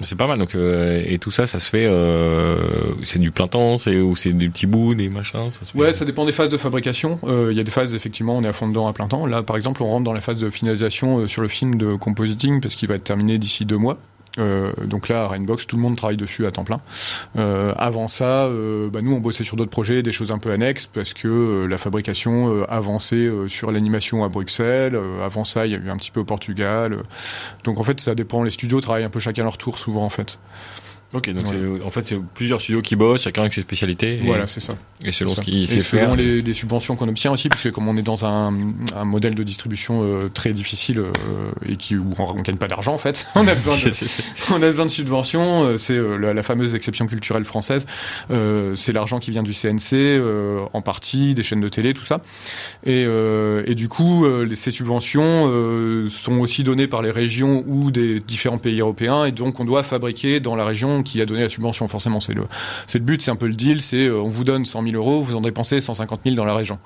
C'est 0.00 0.16
pas 0.16 0.26
mal. 0.26 0.40
Donc, 0.40 0.56
euh, 0.56 1.02
et 1.06 1.18
tout 1.18 1.30
ça, 1.30 1.46
ça 1.46 1.60
se 1.60 1.68
fait. 1.70 1.86
Euh, 1.86 2.58
c'est 3.04 3.20
du 3.20 3.30
plein 3.30 3.46
temps, 3.46 3.78
c'est 3.78 3.96
ou 4.00 4.16
c'est 4.16 4.32
des 4.32 4.48
petits 4.48 4.66
bouts, 4.66 4.96
des 4.96 5.08
machins. 5.08 5.52
Ça 5.52 5.64
se 5.64 5.70
fait... 5.70 5.78
Ouais, 5.78 5.92
ça 5.92 6.04
dépend 6.04 6.24
des 6.24 6.32
phases 6.32 6.48
de 6.48 6.56
fabrication. 6.56 7.20
Euh, 7.22 7.50
Il 7.52 7.56
y 7.56 7.60
a 7.60 7.62
des 7.62 7.70
phases, 7.70 7.94
effectivement, 7.94 8.36
on 8.36 8.42
est 8.42 8.48
à 8.48 8.52
fond 8.52 8.66
dedans 8.66 8.88
à 8.88 8.92
plein 8.92 9.06
temps. 9.06 9.24
Là, 9.24 9.44
par 9.44 9.54
exemple, 9.54 9.84
on 9.84 9.86
rentre 9.88 10.02
dans 10.04 10.12
la 10.12 10.20
phase 10.20 10.40
de 10.40 10.50
finalisation 10.50 11.28
sur 11.28 11.42
le 11.42 11.48
film 11.48 11.76
de 11.76 11.94
compositing 11.94 12.60
parce 12.60 12.74
qu'il 12.74 12.88
va 12.88 12.96
être 12.96 13.04
terminé 13.04 13.38
d'ici 13.38 13.66
deux 13.66 13.76
mois. 13.78 13.98
Euh, 14.38 14.72
donc 14.86 15.08
là, 15.08 15.24
à 15.24 15.28
Rainbox, 15.28 15.66
tout 15.66 15.76
le 15.76 15.82
monde 15.82 15.96
travaille 15.96 16.16
dessus 16.16 16.46
à 16.46 16.50
temps 16.50 16.64
plein. 16.64 16.80
Euh, 17.36 17.72
avant 17.76 18.08
ça, 18.08 18.46
euh, 18.46 18.90
bah, 18.90 19.00
nous, 19.02 19.12
on 19.12 19.20
bossait 19.20 19.44
sur 19.44 19.56
d'autres 19.56 19.70
projets, 19.70 20.02
des 20.02 20.12
choses 20.12 20.32
un 20.32 20.38
peu 20.38 20.50
annexes, 20.50 20.86
parce 20.86 21.12
que 21.12 21.28
euh, 21.28 21.66
la 21.66 21.78
fabrication 21.78 22.64
avançait 22.68 23.28
sur 23.48 23.70
l'animation 23.70 24.24
à 24.24 24.28
Bruxelles. 24.28 24.98
Avant 25.22 25.44
ça, 25.44 25.66
il 25.66 25.72
y 25.72 25.74
a 25.74 25.78
eu 25.78 25.90
un 25.90 25.96
petit 25.96 26.10
peu 26.10 26.20
au 26.20 26.24
Portugal. 26.24 26.98
Donc 27.64 27.78
en 27.78 27.84
fait, 27.84 28.00
ça 28.00 28.14
dépend. 28.14 28.42
Les 28.42 28.50
studios 28.50 28.80
travaillent 28.80 29.04
un 29.04 29.10
peu 29.10 29.20
chacun 29.20 29.44
leur 29.44 29.58
tour, 29.58 29.78
souvent, 29.78 30.04
en 30.04 30.10
fait. 30.10 30.38
Ok. 31.14 31.30
Donc, 31.30 31.46
Ouais. 31.52 31.82
en 31.84 31.90
fait, 31.90 32.04
c'est 32.04 32.18
plusieurs 32.34 32.60
studios 32.60 32.82
qui 32.82 32.96
bossent, 32.96 33.22
chacun 33.22 33.42
avec 33.42 33.52
ses 33.54 33.62
spécialités. 33.62 34.14
Et, 34.16 34.26
Voilà, 34.26 34.46
c'est 34.46 34.60
ça. 34.60 34.74
Et 35.04 35.12
selon 35.12 35.30
C'est 35.30 35.36
ce 35.36 35.42
ça. 35.42 35.50
qu'il 35.50 35.68
sait 35.68 35.80
selon 35.82 36.02
faire. 36.04 36.16
les, 36.16 36.42
les 36.42 36.52
subventions 36.52 36.96
qu'on 36.96 37.08
obtient 37.08 37.30
aussi, 37.32 37.48
puisque 37.48 37.70
comme 37.70 37.86
on 37.88 37.96
est 37.96 38.02
dans 38.02 38.24
un, 38.24 38.52
un 38.96 39.04
modèle 39.04 39.34
de 39.34 39.42
distribution 39.42 39.98
euh, 40.00 40.28
très 40.28 40.52
difficile 40.52 40.98
euh, 40.98 41.12
et 41.68 41.76
qui, 41.76 41.96
où 41.96 42.10
on 42.18 42.34
ne 42.34 42.42
gagne 42.42 42.56
pas 42.56 42.68
d'argent 42.68 42.94
en 42.94 42.98
fait, 42.98 43.26
on 43.34 43.46
a 43.46 43.54
besoin 43.54 43.76
de, 43.76 43.90
on 44.52 44.62
a 44.62 44.70
besoin 44.70 44.86
de 44.86 44.90
subventions. 44.90 45.64
euh, 45.64 45.76
C'est 45.76 45.98
la, 46.18 46.34
la 46.34 46.42
fameuse 46.42 46.74
exception 46.74 47.06
culturelle 47.06 47.44
française. 47.44 47.86
C'est 48.74 48.92
l'argent 48.92 49.18
qui 49.20 49.30
vient 49.30 49.42
du 49.42 49.52
CNC, 49.52 50.20
en 50.72 50.80
partie, 50.82 51.34
des 51.34 51.42
chaînes 51.42 51.60
de 51.60 51.68
télé, 51.68 51.94
tout 51.94 52.04
ça. 52.04 52.20
Et, 52.84 53.02
et 53.66 53.74
du 53.74 53.88
coup, 53.88 54.26
les- 54.42 54.56
ces 54.56 54.70
subventions 54.70 55.44
sont 56.08 56.38
aussi 56.38 56.64
données 56.64 56.86
par 56.88 57.02
les 57.02 57.10
régions 57.10 57.62
ou 57.66 57.90
des 57.90 58.18
différents 58.20 58.58
pays 58.58 58.80
européens, 58.80 59.24
et 59.26 59.32
donc 59.32 59.60
on 59.60 59.64
doit 59.64 59.82
fabriquer 59.82 60.40
dans 60.40 60.56
la 60.56 60.64
région 60.64 61.02
qui 61.04 61.20
a 61.20 61.26
donné 61.26 61.42
la 61.42 61.48
subvention. 61.48 61.86
Forcément, 61.88 62.20
c'est 62.20 62.34
le, 62.34 62.44
c'est 62.86 62.98
le 62.98 63.04
but, 63.04 63.22
c'est 63.22 63.30
un 63.30 63.36
peu 63.36 63.46
le 63.46 63.54
deal. 63.54 63.80
C'est 63.80 64.06
euh, 64.06 64.20
on 64.20 64.28
vous 64.28 64.44
donne 64.44 64.64
100 64.64 64.82
000 64.82 64.96
euros, 64.96 65.22
vous 65.22 65.36
en 65.36 65.40
dépensez 65.40 65.80
150 65.80 66.22
000 66.24 66.34
dans 66.34 66.44
la 66.44 66.54
région. 66.54 66.78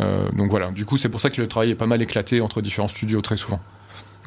Euh, 0.00 0.28
donc 0.32 0.50
voilà. 0.50 0.70
Du 0.70 0.84
coup, 0.84 0.96
c'est 0.96 1.08
pour 1.08 1.20
ça 1.20 1.30
que 1.30 1.40
le 1.40 1.48
travail 1.48 1.70
est 1.70 1.76
pas 1.76 1.86
mal 1.86 2.02
éclaté 2.02 2.40
entre 2.40 2.60
différents 2.60 2.88
studios 2.88 3.20
très 3.20 3.36
souvent. 3.36 3.60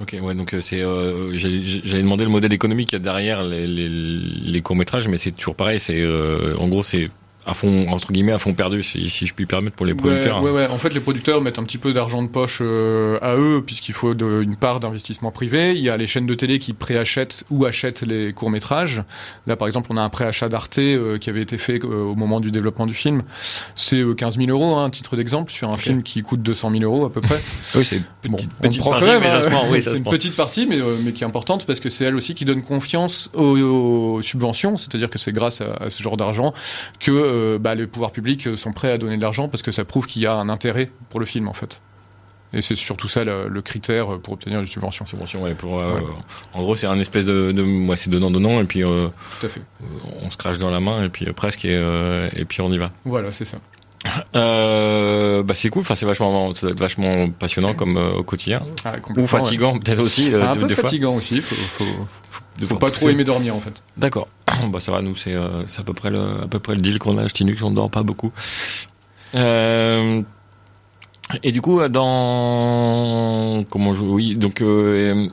Ok, 0.01 0.17
ouais, 0.21 0.35
donc 0.35 0.53
euh, 0.53 0.59
c'est, 0.59 0.81
euh, 0.81 1.37
j'allais 1.37 1.61
j'allais 1.63 2.01
demander 2.03 2.25
le 2.25 2.29
modèle 2.29 2.51
économique 2.51 2.89
qu'il 2.89 2.99
y 2.99 3.01
a 3.01 3.03
derrière 3.03 3.43
les, 3.43 3.65
les, 3.65 3.87
les 3.87 4.61
courts 4.61 4.75
métrages, 4.75 5.07
mais 5.07 5.17
c'est 5.17 5.31
toujours 5.31 5.55
pareil. 5.55 5.79
C'est, 5.79 6.01
euh, 6.01 6.53
en 6.57 6.67
gros, 6.67 6.83
c'est 6.83 7.09
à 7.45 7.53
fond 7.53 7.87
entre 7.89 8.11
guillemets 8.11 8.31
à 8.31 8.37
fond 8.37 8.53
perdu, 8.53 8.81
si, 8.83 9.09
si 9.09 9.27
je 9.27 9.33
puis 9.33 9.45
permettre 9.45 9.75
pour 9.75 9.85
les 9.85 9.93
producteurs. 9.93 10.37
hein. 10.37 10.41
Ouais, 10.41 10.49
ouais, 10.51 10.55
ouais. 10.57 10.67
En 10.67 10.77
fait, 10.77 10.89
les 10.93 10.99
producteurs 10.99 11.41
mettent 11.41 11.59
un 11.59 11.63
petit 11.63 11.77
peu 11.77 11.93
d'argent 11.93 12.23
de 12.23 12.27
poche 12.27 12.59
euh, 12.61 13.17
à 13.21 13.35
eux, 13.35 13.61
puisqu'il 13.65 13.93
faut 13.93 14.13
de- 14.13 14.41
une 14.41 14.55
part 14.55 14.79
d'investissement 14.79 15.31
privé. 15.31 15.73
Il 15.75 15.81
y 15.83 15.89
a 15.89 15.97
les 15.97 16.07
chaînes 16.07 16.25
de 16.25 16.33
télé 16.33 16.59
qui 16.59 16.73
préachètent 16.73 17.43
ou 17.49 17.65
achètent 17.65 18.01
les 18.01 18.33
courts 18.33 18.49
métrages. 18.49 19.03
Là, 19.47 19.55
par 19.55 19.67
exemple, 19.67 19.87
on 19.91 19.97
a 19.97 20.01
un 20.01 20.09
préachat 20.09 20.49
d'Arte 20.49 20.79
euh, 20.79 21.17
qui 21.17 21.29
avait 21.29 21.41
été 21.41 21.57
fait 21.57 21.83
euh, 21.83 22.03
au 22.03 22.15
moment 22.15 22.39
du 22.39 22.51
développement 22.51 22.85
du 22.87 22.93
film. 22.93 23.23
C'est 23.75 23.99
euh, 24.01 24.13
15 24.13 24.37
000 24.37 24.49
euros, 24.49 24.75
hein, 24.77 24.89
titre 24.89 25.15
d'exemple, 25.15 25.51
sur 25.51 25.69
un 25.71 25.77
film 25.77 26.03
qui 26.03 26.21
coûte 26.23 26.41
200 26.41 26.71
000 26.71 26.83
euros 26.83 27.05
à 27.05 27.11
peu 27.11 27.21
près. 27.21 27.35
Oui, 27.75 27.83
c'est 27.85 27.97
une 27.97 28.03
Bon, 28.31 28.37
petite, 28.37 28.49
on 28.59 28.61
petite 28.63 28.83
partie, 28.83 29.05
même, 29.05 29.21
mais 29.21 29.29
ça 29.29 29.35
hein. 29.35 29.39
se 29.41 29.47
prend. 29.47 29.63
Oui, 29.69 29.81
ça 29.81 29.89
c'est 29.89 29.91
se 29.91 29.97
une 29.97 30.03
prend. 30.03 30.11
petite 30.11 30.35
partie, 30.35 30.65
mais, 30.65 30.79
euh, 30.79 30.95
mais 31.03 31.11
qui 31.11 31.23
est 31.23 31.27
importante 31.27 31.65
parce 31.67 31.79
que 31.79 31.89
c'est 31.89 32.05
elle 32.05 32.15
aussi 32.15 32.33
qui 32.33 32.45
donne 32.45 32.63
confiance 32.63 33.29
aux, 33.33 33.57
aux 33.59 34.21
subventions. 34.21 34.77
C'est-à-dire 34.77 35.09
que 35.09 35.19
c'est 35.19 35.31
grâce 35.33 35.61
à, 35.61 35.73
à 35.79 35.89
ce 35.89 36.01
genre 36.01 36.17
d'argent 36.17 36.53
que 36.99 37.11
euh, 37.35 37.57
bah, 37.59 37.75
les 37.75 37.85
pouvoirs 37.87 38.11
publics 38.11 38.55
sont 38.57 38.71
prêts 38.73 38.91
à 38.91 38.97
donner 38.97 39.17
de 39.17 39.21
l'argent 39.21 39.47
parce 39.49 39.61
que 39.63 39.71
ça 39.71 39.85
prouve 39.85 40.07
qu'il 40.07 40.21
y 40.21 40.25
a 40.25 40.33
un 40.33 40.49
intérêt 40.49 40.89
pour 41.09 41.19
le 41.19 41.25
film 41.25 41.47
en 41.47 41.53
fait. 41.53 41.81
Et 42.53 42.61
c'est 42.61 42.75
surtout 42.75 43.09
ça 43.09 43.23
le, 43.25 43.49
le 43.49 43.61
critère 43.61 44.17
pour 44.19 44.33
obtenir 44.35 44.59
une 44.59 44.65
subvention. 44.67 45.05
Subvention, 45.05 45.43
ouais, 45.43 45.55
pour, 45.55 45.79
euh, 45.79 45.95
Ouais. 45.95 46.01
En 46.53 46.61
gros, 46.61 46.75
c'est 46.75 46.87
un 46.87 46.97
espèce 46.99 47.25
de, 47.25 47.51
de 47.51 47.61
moi, 47.63 47.97
c'est 47.97 48.09
donnant 48.09 48.31
donnant, 48.31 48.61
et 48.61 48.63
puis 48.63 48.81
euh, 48.83 49.07
Tout 49.41 49.47
à 49.47 49.49
fait. 49.49 49.61
on 50.21 50.29
se 50.31 50.37
crache 50.37 50.57
dans 50.57 50.69
la 50.69 50.79
main, 50.79 51.03
et 51.03 51.09
puis 51.09 51.27
euh, 51.27 51.33
presque, 51.33 51.65
et, 51.65 51.75
euh, 51.75 52.29
et 52.33 52.45
puis 52.45 52.61
on 52.61 52.71
y 52.71 52.77
va. 52.77 52.91
Voilà, 53.03 53.31
c'est 53.31 53.45
ça. 53.45 53.57
Euh, 54.35 55.43
bah 55.43 55.53
c'est 55.55 55.69
cool, 55.69 55.81
enfin 55.81 55.95
c'est 55.95 56.05
vachement, 56.05 56.51
vachement 56.77 57.29
passionnant 57.29 57.73
comme 57.73 57.97
euh, 57.97 58.11
au 58.19 58.23
quotidien, 58.23 58.61
Ah, 58.85 58.93
ou 59.17 59.25
fatigant 59.27 59.77
peut-être 59.79 59.99
aussi. 60.01 60.31
euh, 60.33 60.45
un 60.47 60.53
des- 60.53 60.59
peu 60.59 60.67
des 60.67 60.75
fois. 60.75 60.83
fatigant 60.83 61.15
aussi. 61.15 61.41
Faut, 61.41 61.55
faut, 61.55 62.07
Faut 62.63 62.77
pas 62.77 62.89
trop 62.89 63.09
aimer 63.09 63.23
dormir 63.23 63.55
en 63.55 63.59
fait. 63.59 63.83
D'accord. 63.97 64.27
bah 64.69 64.79
ça 64.79 64.91
va, 64.91 65.01
nous 65.01 65.15
c'est 65.15 65.33
euh, 65.33 65.65
c'est 65.67 65.81
à 65.81 65.83
peu 65.83 65.93
près 65.93 66.09
le 66.09 66.43
à 66.43 66.47
peu 66.47 66.59
près 66.59 66.75
le 66.75 66.81
deal 66.81 66.99
qu'on 66.99 67.17
a 67.17 67.27
chez 67.27 67.43
Linux, 67.43 67.61
on 67.61 67.71
ne 67.71 67.75
dort 67.75 67.89
pas 67.89 68.03
beaucoup. 68.03 68.31
Euh, 69.33 70.21
et 71.43 71.51
du 71.51 71.61
coup, 71.61 71.85
dans 71.87 73.63
comment 73.69 73.93
je 73.93 74.03
oui, 74.03 74.35
donc 74.35 74.61
euh, 74.61 75.27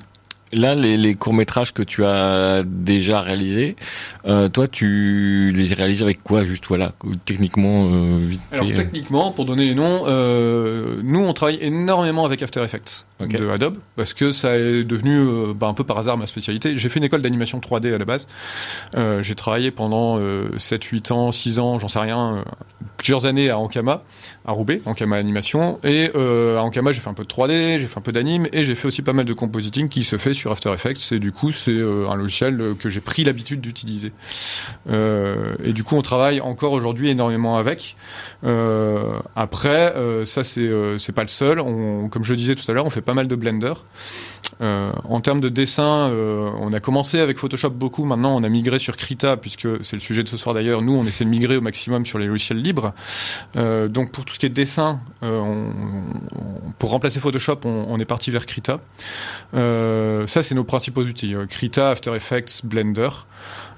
là 0.53 0.75
les, 0.75 0.97
les 0.97 1.15
courts 1.15 1.35
métrages 1.35 1.73
que 1.73 1.83
tu 1.83 2.05
as 2.05 2.63
déjà 2.67 3.21
réalisés, 3.21 3.77
euh, 4.27 4.49
toi 4.49 4.69
tu 4.69 5.53
les 5.55 5.75
réalises 5.75 6.03
avec 6.03 6.23
quoi 6.23 6.45
juste 6.45 6.67
voilà 6.67 6.93
techniquement 7.25 7.89
euh, 7.91 8.19
vite 8.21 8.41
Alors 8.53 8.67
fait, 8.67 8.73
euh, 8.73 8.77
techniquement, 8.77 9.31
pour 9.33 9.45
donner 9.45 9.67
les 9.67 9.75
noms, 9.75 10.05
euh, 10.07 11.01
nous 11.03 11.21
on 11.21 11.33
travaille 11.33 11.59
énormément 11.61 12.25
avec 12.25 12.43
After 12.43 12.63
Effects 12.63 13.07
Ok. 13.21 13.37
de 13.37 13.49
Adobe 13.49 13.79
parce 13.97 14.15
que 14.15 14.33
ça 14.33 14.57
est 14.59 14.85
devenu 14.85 15.17
euh, 15.19 15.53
bah, 15.55 15.69
un 15.69 15.75
peu 15.75 15.85
par 15.85 15.99
hasard 15.99 16.17
ma 16.17 16.27
spécialité. 16.27 16.77
J'ai 16.77 16.89
fait 16.89 16.99
une 16.99 17.05
école 17.05 17.23
d'animation 17.23 17.59
3D 17.61 17.95
à 17.95 17.99
la 17.99 18.05
base. 18.05 18.27
Euh, 18.97 19.23
j'ai 19.23 19.35
travaillé 19.35 19.71
pendant 19.71 20.19
euh, 20.19 20.49
7, 20.59 20.83
8 20.85 21.11
ans, 21.13 21.33
6 21.33 21.59
ans, 21.59 21.79
j'en 21.79 21.89
sais 21.89 22.01
rien, 22.01 22.45
plusieurs 22.97 23.27
années 23.27 23.49
à 23.51 23.59
Ankama, 23.59 24.03
à 24.45 24.53
Roubaix, 24.53 24.83
Ankama 24.87 25.17
Animation. 25.17 25.79
Et 25.85 26.11
euh, 26.15 26.59
à 26.59 26.93
j'ai 26.93 27.01
fait 27.01 27.09
un 27.09 27.15
peu 27.15 27.23
de 27.23 27.29
3D, 27.29 27.79
j'ai 27.79 27.87
fait 27.87 27.99
un 27.99 28.03
peu 28.03 28.13
d'anime 28.13 28.49
et 28.53 28.65
j'ai 28.65 28.75
fait 28.75 28.87
aussi 28.89 29.03
pas 29.03 29.13
mal 29.13 29.25
de 29.25 29.33
compositing 29.33 29.89
qui 29.89 30.03
se 30.05 30.17
fait 30.17 30.35
sur 30.35 30.51
After 30.51 30.73
Effects. 30.73 31.13
Et 31.13 31.19
du 31.19 31.33
coup, 31.33 31.53
c'est 31.53 31.71
euh, 31.71 32.09
un 32.09 32.17
logiciel 32.17 32.61
euh, 32.61 32.75
que 32.75 32.89
j'ai 32.89 33.01
pris 33.01 33.25
l'habitude 33.25 33.61
d'utiliser. 33.61 34.13
Euh, 34.89 35.55
et 35.63 35.73
du 35.73 35.85
coup, 35.85 35.97
on 35.97 36.03
travaille 36.03 36.41
encore 36.41 36.73
aujourd'hui 36.73 37.11
énormément 37.11 37.57
avec. 37.57 37.97
Euh, 38.45 39.05
après, 39.37 39.95
euh, 39.97 40.25
ça 40.25 40.43
c'est 40.45 40.71
c'est 40.99 41.13
pas 41.13 41.23
le 41.23 41.29
seul. 41.29 41.61
On, 41.61 42.09
comme 42.09 42.25
je 42.25 42.33
le 42.33 42.37
disais 42.37 42.55
tout 42.55 42.69
à 42.71 42.75
l'heure, 42.75 42.87
on 42.87 42.91
fait 42.91 43.01
pas 43.01 43.15
mal 43.15 43.29
de 43.29 43.37
Blender. 43.37 43.75
Euh, 44.61 44.93
en 45.09 45.21
termes 45.21 45.41
de 45.41 45.49
dessin, 45.49 46.11
euh, 46.11 46.51
on 46.61 46.73
a 46.73 46.81
commencé 46.81 47.19
avec 47.21 47.39
Photoshop 47.39 47.71
beaucoup. 47.71 48.05
Maintenant, 48.05 48.37
on 48.37 48.43
a 48.45 48.49
migré 48.49 48.79
sur 48.79 48.97
Krita 48.97 49.37
puisque 49.37 49.67
c'est 49.85 49.97
le 49.97 50.01
sujet 50.03 50.23
de 50.23 50.29
ce 50.29 50.37
soir 50.37 50.55
d'ailleurs. 50.55 50.83
Nous, 50.83 50.93
on 50.93 51.03
essaie 51.05 51.25
de 51.25 51.31
migrer 51.31 51.57
au 51.57 51.61
maximum 51.61 52.05
sur 52.05 52.19
les 52.19 52.27
logiciels 52.27 52.61
libres. 52.61 52.93
Euh, 53.57 53.89
donc, 53.89 54.13
pour 54.13 54.25
tout 54.25 54.35
ce 54.35 54.39
qui 54.39 54.47
est 54.47 54.51
dessin, 54.51 55.01
on- 55.23 55.29
on- 55.29 56.73
pour 56.79 56.91
remplacer 56.91 57.21
Photoshop, 57.21 57.61
on, 57.65 57.87
on 57.89 57.99
est 57.99 58.05
parti 58.05 58.31
vers 58.31 58.47
Krita. 58.47 58.81
Ça, 59.53 60.43
c'est 60.43 60.55
nos 60.55 60.65
principaux 60.65 61.03
outils. 61.03 61.35
Krita, 61.49 61.91
After 61.91 62.15
Effects, 62.15 62.65
Blender. 62.65 63.09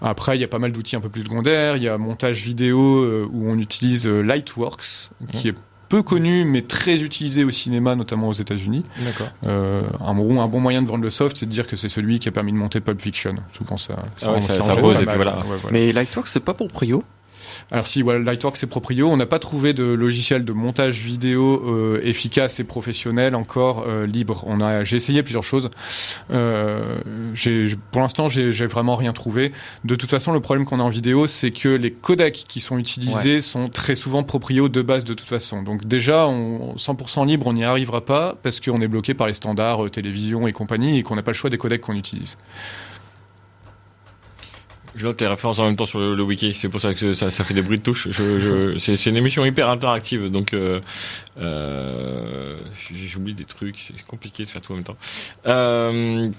Après, 0.03 0.37
il 0.37 0.41
y 0.41 0.45
a 0.45 0.49
pas 0.49 0.59
mal 0.59 0.73
d'outils 0.73 0.97
un 0.97 1.01
peu 1.01 1.09
plus 1.09 1.23
secondaires. 1.23 1.77
Il 1.77 1.83
y 1.83 1.89
a 1.89 1.97
montage 1.99 2.43
vidéo 2.43 3.27
où 3.33 3.49
on 3.49 3.59
utilise 3.59 4.07
Lightworks, 4.07 5.11
qui 5.33 5.49
est 5.49 5.55
peu 5.95 6.03
connu 6.03 6.45
mais 6.45 6.63
très 6.63 7.03
utilisé 7.03 7.45
au 7.45 7.51
cinéma, 7.51 7.95
notamment 7.95 8.29
aux 8.29 8.33
États-Unis. 8.33 8.85
D'accord. 8.99 9.29
Euh, 9.47 9.83
un, 10.01 10.15
bon, 10.15 10.41
un 10.41 10.49
bon 10.49 10.59
moyen 10.59 10.83
de 10.83 10.89
vendre 10.89 11.05
le 11.05 11.11
soft, 11.11 11.37
c'est 11.37 11.47
de 11.47 11.51
dire 11.53 11.67
que 11.69 11.77
c'est 11.77 11.89
celui 11.89 12.19
qui 12.19 12.29
a 12.29 12.33
permis 12.33 12.51
de 12.53 12.57
monter 12.57 12.81
Pulp 12.81 13.01
Fiction. 13.01 13.37
Ça, 13.77 13.95
Ah 14.25 14.33
ouais, 14.33 14.41
ça- 14.41 14.55
ça 14.57 14.73
gêne 14.75 14.81
pose, 14.81 14.97
pas 14.97 15.03
et 15.03 15.07
puis 15.07 15.07
mal. 15.07 15.17
voilà. 15.17 15.37
Ouais, 15.39 15.57
voilà. 15.61 15.69
Mais 15.71 15.93
Lightworks, 15.93 16.27
c'est 16.29 16.45
pas 16.45 16.55
pour 16.55 16.69
Prio. 16.69 17.05
Alors 17.71 17.87
si 17.87 18.03
voilà, 18.03 18.21
Lightworks 18.21 18.57
c'est 18.57 18.67
proprio, 18.67 19.09
on 19.09 19.17
n'a 19.17 19.27
pas 19.27 19.39
trouvé 19.39 19.73
de 19.73 19.85
logiciel 19.85 20.45
de 20.45 20.53
montage 20.53 20.99
vidéo 20.99 21.63
euh, 21.67 22.01
efficace 22.03 22.61
et 22.61 22.65
professionnel 22.65 23.35
encore 23.35 23.85
euh, 23.87 24.07
libre. 24.07 24.45
On 24.47 24.61
a, 24.61 24.85
j'ai 24.85 24.97
essayé 24.97 25.23
plusieurs 25.23 25.43
choses. 25.43 25.71
Euh, 26.31 26.99
pour 27.91 28.01
l'instant, 28.01 28.29
j'ai, 28.29 28.53
j'ai 28.53 28.67
vraiment 28.67 28.97
rien 28.97 29.13
trouvé. 29.13 29.53
De 29.85 29.95
toute 29.97 30.11
façon, 30.11 30.33
le 30.33 30.41
problème 30.41 30.65
qu'on 30.65 30.81
a 30.81 30.83
en 30.83 30.89
vidéo, 30.89 31.27
c'est 31.27 31.51
que 31.51 31.69
les 31.69 31.91
codecs 31.93 32.45
qui 32.47 32.61
sont 32.61 32.79
utilisés 32.79 33.41
sont 33.41 33.69
très 33.69 33.97
souvent 33.97 34.23
proprio 34.23 34.69
de 34.69 34.83
base 34.83 35.05
de 35.05 35.15
toute 35.15 35.29
façon. 35.29 35.63
Donc 35.63 35.87
déjà, 35.87 36.27
on, 36.27 36.75
100% 36.77 37.27
libre, 37.27 37.47
on 37.47 37.53
n'y 37.53 37.65
arrivera 37.65 38.05
pas 38.05 38.37
parce 38.43 38.61
qu'on 38.61 38.81
est 38.81 38.89
bloqué 38.89 39.15
par 39.15 39.27
les 39.27 39.35
standards 39.35 39.85
euh, 39.85 39.91
télévision 39.91 40.47
et 40.47 40.53
compagnie 40.53 40.99
et 40.99 41.03
qu'on 41.03 41.17
n'a 41.17 41.23
pas 41.23 41.33
le 41.33 41.37
choix 41.37 41.51
des 41.51 41.59
codecs 41.59 41.81
qu'on 41.81 41.97
utilise. 41.97 42.37
Je 44.97 45.07
note 45.07 45.21
les 45.21 45.27
références 45.27 45.59
en 45.59 45.67
même 45.67 45.77
temps 45.77 45.87
sur 45.87 45.99
le, 45.99 46.23
wiki, 46.23 46.55
c'est 46.55 46.69
pour 46.69 46.81
ça 46.81 46.95
que 46.95 47.13
ça, 47.13 47.31
fait 47.31 47.55
des 47.55 47.63
bruits 47.63 47.79
de 47.79 47.83
touche. 47.83 48.09
Je, 48.11 48.39
je, 48.39 48.79
c'est, 48.79 48.95
c'est 48.97 49.11
une 49.11 49.17
émission 49.17 49.45
hyper 49.45 49.69
interactive, 49.69 50.31
donc 50.31 50.53
euh, 50.53 50.81
euh, 51.39 52.57
j'oublie 52.93 53.35
des 53.35 53.45
trucs, 53.45 53.77
c'est 53.79 54.07
compliqué 54.07 54.45
de 54.45 54.49
faire 54.49 54.63
tout 54.63 54.73
en 54.73 54.77
même 54.77 54.85
temps. 54.85 54.97
Euh, 55.47 56.31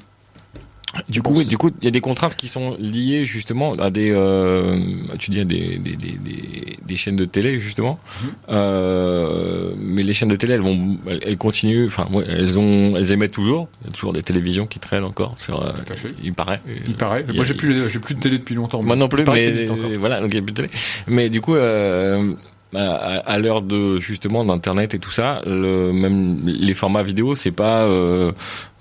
du 1.09 1.21
coup, 1.21 1.33
oui, 1.35 1.45
du 1.45 1.57
coup, 1.57 1.71
il 1.81 1.85
y 1.85 1.87
a 1.87 1.91
des 1.91 2.01
contraintes 2.01 2.35
qui 2.35 2.47
sont 2.47 2.75
liées 2.79 3.25
justement 3.25 3.73
à 3.73 3.89
des, 3.89 4.11
euh, 4.11 4.79
tu 5.19 5.31
dis 5.31 5.39
à 5.39 5.45
des, 5.45 5.77
des, 5.77 5.95
des, 5.95 6.17
des, 6.81 6.97
chaînes 6.97 7.15
de 7.15 7.25
télé 7.25 7.59
justement. 7.59 7.99
Mhm. 8.21 8.29
Euh, 8.49 9.73
mais 9.77 10.03
les 10.03 10.13
chaînes 10.13 10.29
de 10.29 10.35
télé, 10.35 10.53
elles 10.53 10.61
vont, 10.61 10.97
elles, 11.07 11.19
elles 11.25 11.37
continuent, 11.37 11.87
enfin, 11.87 12.07
ouais, 12.11 12.25
elles 12.27 12.57
ont, 12.57 12.95
elles 12.95 13.11
émettent 13.11 13.33
toujours. 13.33 13.67
Il 13.81 13.87
y 13.87 13.89
a 13.89 13.93
toujours 13.93 14.13
des 14.13 14.23
télévisions 14.23 14.67
qui 14.67 14.79
traînent 14.79 15.03
encore. 15.03 15.35
Sur, 15.37 15.61
euh, 15.61 15.71
Tout 15.85 15.93
à 15.93 15.95
fait. 15.95 16.13
Il 16.23 16.33
paraît. 16.33 16.61
Il 16.87 16.95
paraît. 16.95 17.25
Moi, 17.33 17.43
j'ai 17.43 17.53
plus, 17.53 17.89
j'ai 17.89 17.99
plus 17.99 18.15
de 18.15 18.19
télé 18.19 18.37
depuis 18.37 18.55
longtemps. 18.55 18.81
moi 18.81 18.95
mais 18.95 18.99
non 18.99 19.07
plus, 19.07 19.23
mais 19.25 19.69
encore. 19.69 19.89
voilà, 19.99 20.21
donc 20.21 20.33
il 20.33 20.35
y 20.35 20.39
a 20.39 20.41
plus 20.41 20.53
de 20.53 20.57
télé. 20.57 20.69
Mais 21.07 21.29
du 21.29 21.41
coup, 21.41 21.55
euh, 21.55 22.33
à, 22.74 23.17
à 23.17 23.38
l'heure 23.38 23.62
de 23.62 23.98
justement 24.00 24.43
d'internet 24.43 24.93
et 24.93 25.00
tout 25.00 25.12
ça, 25.12 25.41
le, 25.45 25.91
même 25.93 26.39
les 26.45 26.74
formats 26.74 27.03
vidéo, 27.03 27.36
c'est 27.36 27.51
pas 27.51 27.84
euh, 27.84 28.31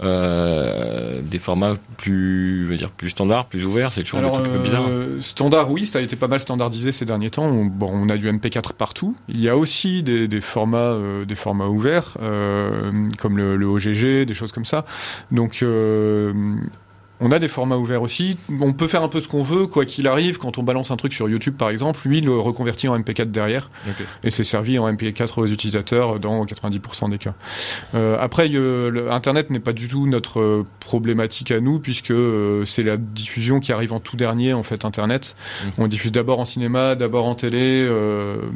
euh, 0.02 1.20
des 1.22 1.38
formats 1.38 1.74
plus, 1.96 2.62
je 2.64 2.66
veux 2.70 2.76
dire, 2.76 2.90
plus 2.90 3.10
standards, 3.10 3.46
plus 3.46 3.64
ouverts. 3.64 3.92
C'est 3.92 4.02
toujours 4.02 4.20
Alors, 4.20 4.38
des 4.38 4.42
trucs 4.44 4.52
peu 4.54 4.58
bizarres. 4.62 4.86
euh, 4.88 5.20
standard, 5.20 5.70
oui, 5.70 5.86
ça 5.86 5.98
a 5.98 6.02
été 6.02 6.16
pas 6.16 6.28
mal 6.28 6.40
standardisé 6.40 6.92
ces 6.92 7.04
derniers 7.04 7.30
temps. 7.30 7.44
On, 7.44 7.66
bon, 7.66 7.90
on 7.92 8.08
a 8.08 8.16
du 8.16 8.30
MP4 8.30 8.72
partout. 8.72 9.14
Il 9.28 9.40
y 9.40 9.48
a 9.48 9.56
aussi 9.56 10.02
des, 10.02 10.26
des 10.28 10.40
formats, 10.40 10.78
euh, 10.78 11.24
des 11.24 11.34
formats 11.36 11.68
ouverts, 11.68 12.16
euh, 12.22 12.92
comme 13.18 13.36
le, 13.36 13.56
le 13.56 13.66
OGG, 13.66 14.26
des 14.26 14.34
choses 14.34 14.52
comme 14.52 14.64
ça. 14.64 14.84
Donc, 15.30 15.60
euh, 15.62 16.32
on 17.20 17.30
a 17.30 17.38
des 17.38 17.48
formats 17.48 17.76
ouverts 17.76 18.02
aussi. 18.02 18.36
On 18.60 18.72
peut 18.72 18.88
faire 18.88 19.02
un 19.02 19.08
peu 19.08 19.20
ce 19.20 19.28
qu'on 19.28 19.42
veut, 19.42 19.66
quoi 19.66 19.84
qu'il 19.84 20.08
arrive. 20.08 20.38
Quand 20.38 20.58
on 20.58 20.62
balance 20.62 20.90
un 20.90 20.96
truc 20.96 21.12
sur 21.12 21.28
YouTube, 21.28 21.54
par 21.56 21.70
exemple, 21.70 22.00
lui, 22.06 22.18
il 22.18 22.24
le 22.24 22.36
reconvertit 22.38 22.88
en 22.88 22.98
MP4 22.98 23.30
derrière. 23.30 23.70
Et 24.24 24.30
c'est 24.30 24.44
servi 24.44 24.78
en 24.78 24.92
MP4 24.92 25.40
aux 25.40 25.46
utilisateurs 25.46 26.18
dans 26.18 26.44
90% 26.44 27.10
des 27.10 27.18
cas. 27.18 27.34
Euh, 27.94 28.16
après, 28.20 28.50
euh, 28.52 29.10
Internet 29.10 29.50
n'est 29.50 29.60
pas 29.60 29.72
du 29.72 29.88
tout 29.88 30.06
notre 30.06 30.40
euh, 30.40 30.66
problématique 30.80 31.52
à 31.52 31.60
nous, 31.60 31.78
puisque 31.78 32.12
c'est 32.64 32.82
la 32.82 32.96
diffusion 32.96 33.60
qui 33.60 33.72
arrive 33.72 33.92
en 33.92 34.00
tout 34.00 34.16
dernier, 34.16 34.52
en 34.52 34.64
fait, 34.64 34.84
Internet. 34.84 35.36
Mhm. 35.64 35.72
On 35.78 35.86
diffuse 35.86 36.12
d'abord 36.12 36.40
en 36.40 36.44
cinéma, 36.44 36.96
d'abord 36.96 37.26
en 37.26 37.36
télé, 37.36 37.88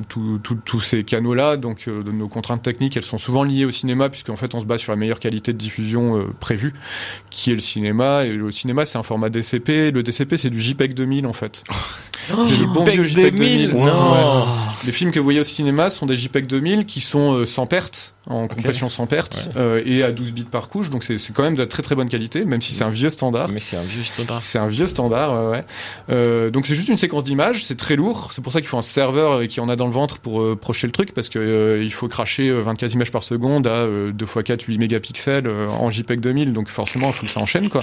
tous 0.08 0.80
ces 0.80 1.04
canaux-là. 1.04 1.56
Donc, 1.56 1.86
nos 1.86 2.28
contraintes 2.28 2.62
techniques, 2.62 2.96
elles 2.96 3.04
sont 3.04 3.18
souvent 3.18 3.44
liées 3.44 3.64
au 3.64 3.70
cinéma, 3.70 4.08
puisqu'en 4.08 4.36
fait, 4.36 4.54
on 4.54 4.60
se 4.60 4.66
base 4.66 4.80
sur 4.80 4.92
la 4.92 4.96
meilleure 4.96 5.20
qualité 5.20 5.52
de 5.52 5.58
diffusion 5.58 6.26
prévue, 6.40 6.74
qui 7.30 7.52
est 7.52 7.54
le 7.54 7.60
cinéma. 7.60 8.24
Et 8.24 8.32
le 8.32 8.47
cinéma, 8.50 8.86
c'est 8.86 8.98
un 8.98 9.02
format 9.02 9.30
DCP. 9.30 9.90
Le 9.90 10.02
DCP, 10.02 10.36
c'est 10.36 10.50
du 10.50 10.60
JPEG 10.60 10.94
2000, 10.94 11.26
en 11.26 11.32
fait. 11.32 11.64
C'est 12.49 12.61
le 12.61 12.66
bon 12.66 12.85
vieux 12.85 13.04
JPEG 13.04 13.35
2000. 13.37 13.70
Non. 13.70 13.85
Ouais. 13.85 14.44
Les 14.87 14.92
films 14.92 15.11
que 15.11 15.18
vous 15.18 15.25
voyez 15.25 15.40
au 15.40 15.44
cinéma 15.44 15.90
sont 15.90 16.06
des 16.06 16.16
JPEG 16.16 16.47
2000 16.47 16.87
qui 16.87 17.00
sont 17.00 17.32
euh, 17.32 17.44
sans 17.47 17.66
perte, 17.66 18.14
en 18.28 18.47
compression 18.47 18.88
sans 18.88 19.06
perte, 19.06 19.50
euh, 19.56 19.82
et 19.85 20.02
à 20.02 20.12
12 20.12 20.32
bits 20.32 20.44
par 20.44 20.68
couche, 20.68 20.90
donc 20.90 21.02
c'est 21.02 21.18
c'est 21.18 21.32
quand 21.32 21.42
même 21.42 21.56
de 21.56 21.64
très 21.64 21.82
très 21.82 21.94
bonne 21.94 22.08
qualité, 22.08 22.44
même 22.44 22.61
si 22.61 22.75
c'est 22.75 22.85
un 22.85 22.90
vieux 22.90 23.11
standard. 23.11 23.49
Mais 23.49 23.58
c'est 23.61 23.76
un 23.76 23.82
vieux 23.82 24.04
standard. 24.04 24.40
C'est 24.40 24.58
un 24.58 24.68
vieux 24.68 24.87
standard, 24.87 25.32
ouais, 25.32 25.50
ouais. 25.50 25.64
Euh, 26.11 26.50
donc 26.50 26.66
c'est 26.66 26.75
juste 26.75 26.88
une 26.88 26.97
séquence 26.97 27.25
d'images, 27.25 27.64
c'est 27.64 27.76
très 27.76 27.97
lourd, 27.97 28.28
c'est 28.32 28.42
pour 28.42 28.52
ça 28.52 28.61
qu'il 28.61 28.68
faut 28.68 28.78
un 28.78 28.82
serveur 28.82 29.47
qui 29.49 29.61
en 29.61 29.68
a 29.68 29.76
dans 29.76 29.87
le 29.87 29.92
ventre 29.92 30.18
pour 30.18 30.40
euh, 30.40 30.54
projeter 30.54 30.87
le 30.87 30.92
truc, 30.92 31.12
parce 31.14 31.28
que 31.28 31.38
euh, 31.38 31.82
il 31.82 31.92
faut 31.92 32.08
cracher 32.08 32.49
euh, 32.49 32.61
24 32.61 32.94
images 32.94 33.11
par 33.11 33.23
seconde 33.23 33.66
à 33.66 33.70
euh, 33.70 34.12
2x4 34.12 34.64
8 34.68 34.78
mégapixels 34.78 35.47
euh, 35.47 35.66
en 35.68 35.90
JPEG 35.90 36.20
2000, 36.20 36.52
donc 36.52 36.68
forcément 36.68 37.08
il 37.08 37.14
faut 37.14 37.26
que 37.26 37.32
ça 37.32 37.40
enchaîne 37.40 37.68
quoi. 37.68 37.82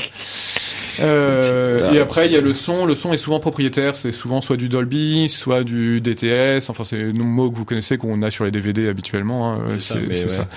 Euh, 1.01 1.91
et 1.91 1.99
après 1.99 2.27
il 2.27 2.31
y 2.31 2.35
a 2.35 2.41
le 2.41 2.53
son, 2.53 2.85
le 2.85 2.95
son 2.95 3.13
est 3.13 3.17
souvent 3.17 3.39
propriétaire, 3.39 3.95
c'est 3.95 4.11
souvent 4.11 4.41
soit 4.41 4.57
du 4.57 4.69
Dolby, 4.69 5.29
soit 5.29 5.63
du 5.63 6.01
DTS, 6.01 6.69
enfin 6.69 6.83
c'est 6.83 7.11
nos 7.11 7.23
mots 7.23 7.49
que 7.49 7.55
vous 7.55 7.65
connaissez 7.65 7.97
qu'on 7.97 8.21
a 8.21 8.31
sur 8.31 8.45
les 8.45 8.51
DVD 8.51 8.87
habituellement, 8.87 9.53
hein, 9.53 9.63
C'est 9.77 10.07
ouais. 10.07 10.15
ça. 10.15 10.47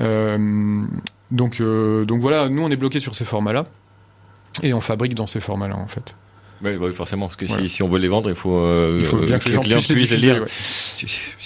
Euh, 0.00 0.82
donc, 1.30 1.60
euh, 1.60 2.04
donc 2.04 2.20
voilà, 2.20 2.48
nous 2.48 2.62
on 2.62 2.70
est 2.70 2.76
bloqué 2.76 3.00
sur 3.00 3.14
ces 3.14 3.24
formats-là. 3.24 3.66
Et 4.62 4.74
on 4.74 4.80
fabrique 4.80 5.14
dans 5.14 5.26
ces 5.26 5.40
formats-là 5.40 5.76
en 5.76 5.86
fait. 5.86 6.14
Oui, 6.62 6.72
oui, 6.78 6.92
forcément, 6.92 7.26
parce 7.26 7.36
que 7.36 7.46
Voilà. 7.46 7.62
si, 7.62 7.68
si 7.68 7.82
on 7.82 7.88
veut 7.88 7.98
les 7.98 8.08
vendre, 8.08 8.28
il 8.28 8.36
faut, 8.36 8.56
euh, 8.56 8.98
Il 9.00 9.06
faut 9.06 9.16
bien 9.16 9.38
que 9.38 9.48
les 9.48 9.54
gens 9.54 9.62
puissent 9.62 10.10
les 10.10 10.16
lire. 10.16 10.42
ouais. 10.42 10.48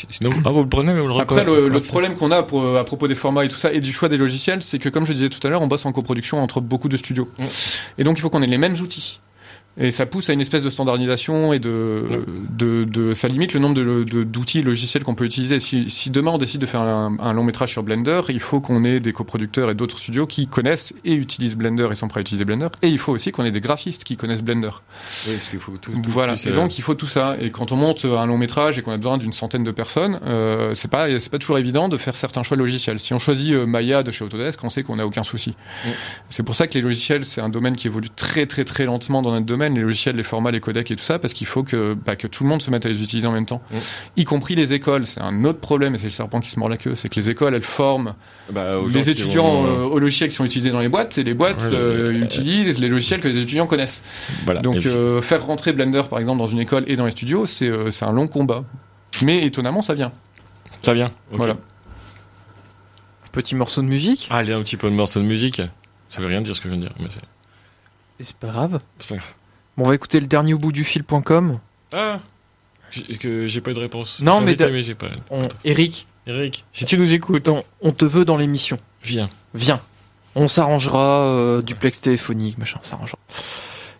Sinon, 0.08 0.30
ah, 0.44 0.50
vous 0.50 0.62
le 0.62 0.68
prenez, 0.68 0.92
vous 0.92 1.06
le 1.06 1.20
Après, 1.20 1.44
le, 1.44 1.68
l'autre 1.68 1.86
problème 1.86 2.14
qu'on 2.14 2.30
a 2.32 2.42
pour, 2.42 2.62
euh, 2.62 2.80
à 2.80 2.84
propos 2.84 3.06
des 3.06 3.14
formats 3.14 3.44
et 3.44 3.48
tout 3.48 3.56
ça, 3.56 3.72
et 3.72 3.80
du 3.80 3.92
choix 3.92 4.08
des 4.08 4.16
logiciels, 4.16 4.62
c'est 4.62 4.78
que 4.78 4.88
comme 4.88 5.06
je 5.06 5.12
disais 5.12 5.28
tout 5.28 5.44
à 5.46 5.50
l'heure, 5.50 5.62
on 5.62 5.66
bosse 5.68 5.86
en 5.86 5.92
coproduction 5.92 6.42
entre 6.42 6.60
beaucoup 6.60 6.88
de 6.88 6.96
studios. 6.96 7.28
Mm. 7.38 7.44
Et 7.98 8.04
donc 8.04 8.18
il 8.18 8.22
faut 8.22 8.30
qu'on 8.30 8.42
ait 8.42 8.46
les 8.46 8.58
mêmes 8.58 8.74
outils. 8.82 9.20
Et 9.76 9.90
ça 9.90 10.06
pousse 10.06 10.30
à 10.30 10.32
une 10.32 10.40
espèce 10.40 10.62
de 10.62 10.70
standardisation 10.70 11.52
et 11.52 11.58
de, 11.58 12.24
de, 12.50 12.84
de 12.84 13.14
ça 13.14 13.26
limite 13.28 13.54
le 13.54 13.60
nombre 13.60 14.04
d'outils 14.04 14.62
logiciels 14.62 15.02
qu'on 15.02 15.14
peut 15.14 15.24
utiliser. 15.24 15.58
Si, 15.58 15.90
si 15.90 16.10
demain 16.10 16.30
on 16.32 16.38
décide 16.38 16.60
de 16.60 16.66
faire 16.66 16.82
un, 16.82 17.16
un 17.18 17.32
long 17.32 17.42
métrage 17.42 17.72
sur 17.72 17.82
Blender, 17.82 18.20
il 18.28 18.40
faut 18.40 18.60
qu'on 18.60 18.84
ait 18.84 19.00
des 19.00 19.12
coproducteurs 19.12 19.70
et 19.70 19.74
d'autres 19.74 19.98
studios 19.98 20.26
qui 20.26 20.46
connaissent 20.46 20.94
et 21.04 21.12
utilisent 21.12 21.56
Blender 21.56 21.88
et 21.90 21.94
sont 21.94 22.06
prêts 22.06 22.20
à 22.20 22.22
utiliser 22.22 22.44
Blender. 22.44 22.68
Et 22.82 22.88
il 22.88 22.98
faut 22.98 23.12
aussi 23.12 23.32
qu'on 23.32 23.44
ait 23.44 23.50
des 23.50 23.60
graphistes 23.60 24.04
qui 24.04 24.16
connaissent 24.16 24.42
Blender. 24.42 24.70
Oui, 25.26 25.34
parce 25.34 25.48
qu'il 25.48 25.58
faut 25.58 25.72
tout. 25.76 25.90
tout 25.90 26.02
Voilà. 26.04 26.34
Et 26.34 26.48
euh, 26.48 26.52
donc 26.52 26.78
il 26.78 26.82
faut 26.82 26.94
tout 26.94 27.06
ça. 27.06 27.36
Et 27.40 27.50
quand 27.50 27.72
on 27.72 27.76
monte 27.76 28.04
un 28.04 28.26
long 28.26 28.38
métrage 28.38 28.78
et 28.78 28.82
qu'on 28.82 28.92
a 28.92 28.96
besoin 28.96 29.18
d'une 29.18 29.32
centaine 29.32 29.64
de 29.64 29.70
personnes, 29.72 30.20
euh, 30.24 30.74
c'est 30.74 30.90
pas 30.90 31.08
c'est 31.18 31.30
pas 31.30 31.38
toujours 31.38 31.58
évident 31.58 31.88
de 31.88 31.96
faire 31.96 32.14
certains 32.14 32.42
choix 32.42 32.56
logiciels. 32.56 33.00
Si 33.00 33.12
on 33.12 33.18
choisit 33.18 33.52
euh, 33.52 33.66
Maya 33.66 34.02
de 34.02 34.10
chez 34.10 34.24
Autodesk, 34.24 34.62
on 34.62 34.68
sait 34.68 34.82
qu'on 34.82 34.96
n'a 34.96 35.06
aucun 35.06 35.24
souci. 35.24 35.50
Mm. 35.84 35.88
C'est 36.30 36.42
pour 36.42 36.54
ça 36.54 36.66
que 36.66 36.74
les 36.74 36.82
logiciels 36.82 37.24
c'est 37.24 37.40
un 37.40 37.48
domaine 37.48 37.74
qui 37.74 37.88
évolue 37.88 38.10
très 38.10 38.46
très 38.46 38.64
très 38.64 38.84
lentement 38.84 39.22
dans 39.22 39.32
notre 39.32 39.46
domaine. 39.46 39.63
Les 39.72 39.80
logiciels, 39.80 40.16
les 40.16 40.22
formats, 40.22 40.50
les 40.50 40.60
codecs 40.60 40.90
et 40.90 40.96
tout 40.96 41.02
ça, 41.04 41.18
parce 41.18 41.32
qu'il 41.32 41.46
faut 41.46 41.62
que 41.62 41.94
bah, 41.94 42.16
que 42.16 42.26
tout 42.26 42.42
le 42.44 42.50
monde 42.50 42.60
se 42.60 42.70
mette 42.70 42.84
à 42.84 42.90
les 42.90 43.02
utiliser 43.02 43.26
en 43.26 43.32
même 43.32 43.46
temps, 43.46 43.62
Mm. 43.70 43.76
y 44.18 44.24
compris 44.24 44.54
les 44.54 44.74
écoles. 44.74 45.06
C'est 45.06 45.20
un 45.22 45.44
autre 45.44 45.60
problème 45.60 45.94
et 45.94 45.98
c'est 45.98 46.04
le 46.04 46.10
serpent 46.10 46.40
qui 46.40 46.50
se 46.50 46.58
mord 46.58 46.68
la 46.68 46.76
queue. 46.76 46.94
C'est 46.94 47.08
que 47.08 47.14
les 47.14 47.30
écoles 47.30 47.54
elles 47.54 47.62
forment 47.62 48.14
bah, 48.50 48.74
les 48.92 49.08
étudiants 49.08 49.62
vont, 49.62 49.66
euh, 49.66 49.84
aux 49.84 49.98
logiciels 49.98 50.28
qui 50.28 50.36
sont 50.36 50.44
utilisés 50.44 50.70
dans 50.72 50.80
les 50.80 50.88
boîtes 50.88 51.16
et 51.16 51.24
les 51.24 51.32
boîtes 51.34 51.62
Ouais, 51.62 51.74
euh, 51.76 52.10
euh, 52.10 52.22
utilisent 52.24 52.78
les 52.80 52.88
logiciels 52.88 53.20
que 53.20 53.28
les 53.28 53.38
étudiants 53.38 53.66
connaissent. 53.66 54.02
Voilà. 54.44 54.60
Donc 54.60 54.78
puis- 54.80 54.88
euh, 54.90 55.22
faire 55.22 55.46
rentrer 55.46 55.72
Blender 55.72 56.02
par 56.10 56.18
exemple 56.18 56.38
dans 56.40 56.46
une 56.48 56.58
école 56.60 56.82
et 56.86 56.96
dans 56.96 57.06
les 57.06 57.12
studios, 57.12 57.46
c'est 57.46 57.68
euh, 57.68 57.88
un 58.02 58.12
long 58.12 58.26
combat. 58.26 58.64
Mais 59.22 59.44
étonnamment, 59.46 59.80
ça 59.80 59.94
vient. 59.94 60.12
ça 60.82 60.92
vient. 60.92 61.06
Voilà. 61.30 61.56
Petit 63.32 63.54
morceau 63.54 63.82
de 63.82 63.86
musique? 63.86 64.28
Ah, 64.30 64.36
allez, 64.38 64.52
un 64.52 64.62
petit 64.62 64.76
peu 64.76 64.88
de 64.88 64.94
morceau 64.94 65.20
de 65.20 65.24
musique. 65.24 65.60
Ça 66.08 66.20
veut 66.20 66.26
rien 66.28 66.40
dire 66.40 66.54
ce 66.54 66.60
que 66.60 66.68
je 66.68 66.74
viens 66.74 66.82
de 66.82 66.86
dire, 66.88 66.96
mais 67.00 67.08
c'est 67.10 67.20
c'est 68.20 68.36
pas 68.36 68.46
grave. 68.48 68.78
c'est 69.00 69.08
pas 69.08 69.16
grave. 69.16 69.32
Bon, 69.76 69.84
on 69.84 69.88
va 69.88 69.94
écouter 69.94 70.20
le 70.20 70.26
dernier 70.26 70.54
au 70.54 70.58
bout 70.58 70.72
du 70.72 70.84
fil.com. 70.84 71.58
Ah 71.92 72.20
j'ai- 72.90 73.16
que 73.18 73.46
j'ai 73.48 73.60
pas 73.60 73.72
eu 73.72 73.74
de 73.74 73.80
réponse. 73.80 74.20
Non, 74.20 74.40
mais 74.40 74.54
de- 74.54 74.82
j'ai 74.82 74.94
pas. 74.94 75.08
On... 75.30 75.48
Eric, 75.64 76.06
Eric, 76.26 76.64
si 76.72 76.84
tu 76.84 76.96
nous 76.96 77.12
écoutes, 77.12 77.48
on, 77.48 77.64
on 77.80 77.90
te 77.92 78.04
veut 78.04 78.24
dans 78.24 78.36
l'émission. 78.36 78.78
viens. 79.02 79.28
Viens. 79.54 79.80
On 80.36 80.48
s'arrangera, 80.48 81.20
euh, 81.26 81.62
duplex 81.62 82.00
téléphonique, 82.00 82.58
machin, 82.58 82.78
on 82.80 82.84
s'arrangera. 82.84 83.18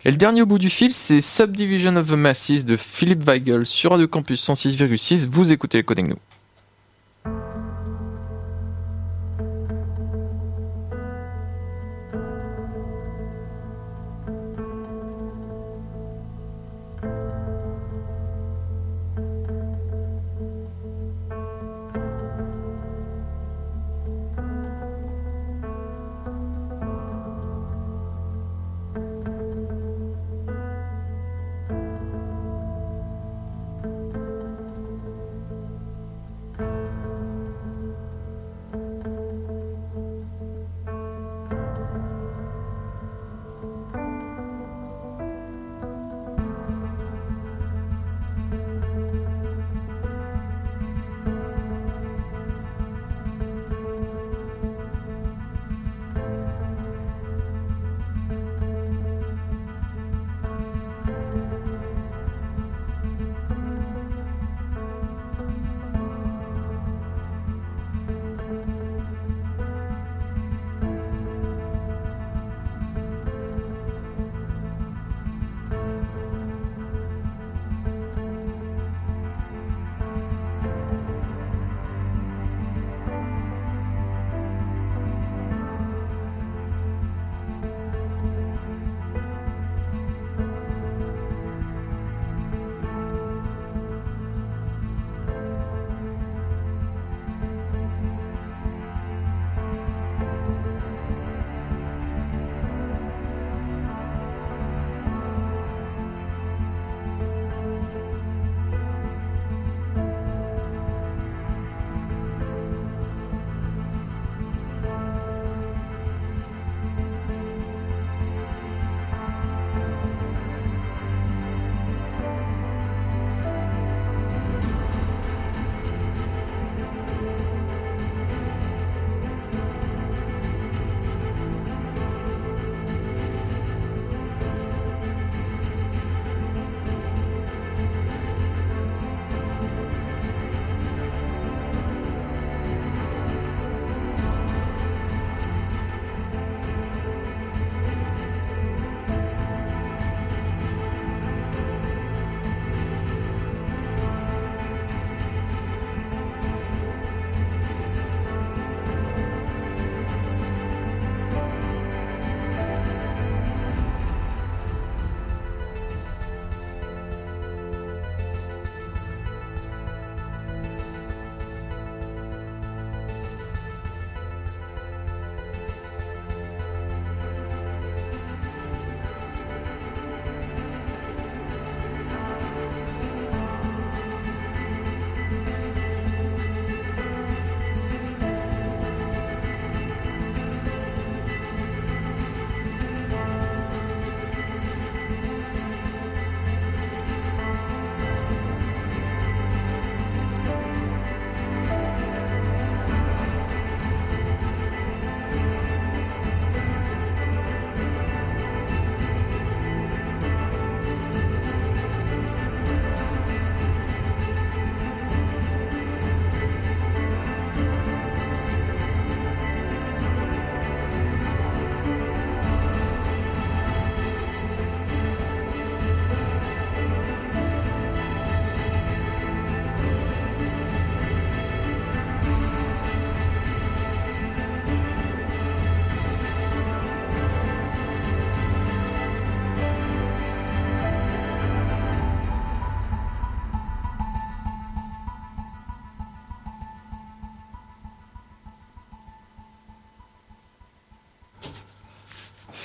Et 0.03 0.11
le 0.11 0.17
dernier 0.17 0.41
au 0.41 0.45
bout 0.45 0.59
du 0.59 0.69
fil, 0.69 0.93
c'est 0.93 1.21
Subdivision 1.21 1.95
of 1.95 2.07
the 2.09 2.11
Masses 2.11 2.63
de 2.65 2.77
Philippe 2.77 3.23
Weigel 3.23 3.65
sur 3.65 3.91
Radio 3.91 4.07
Campus 4.07 4.41
106,6. 4.47 5.27
Vous 5.27 5.51
écoutez 5.51 5.77
les 5.79 5.83
Coding 5.83 6.09
Nous. 6.09 7.31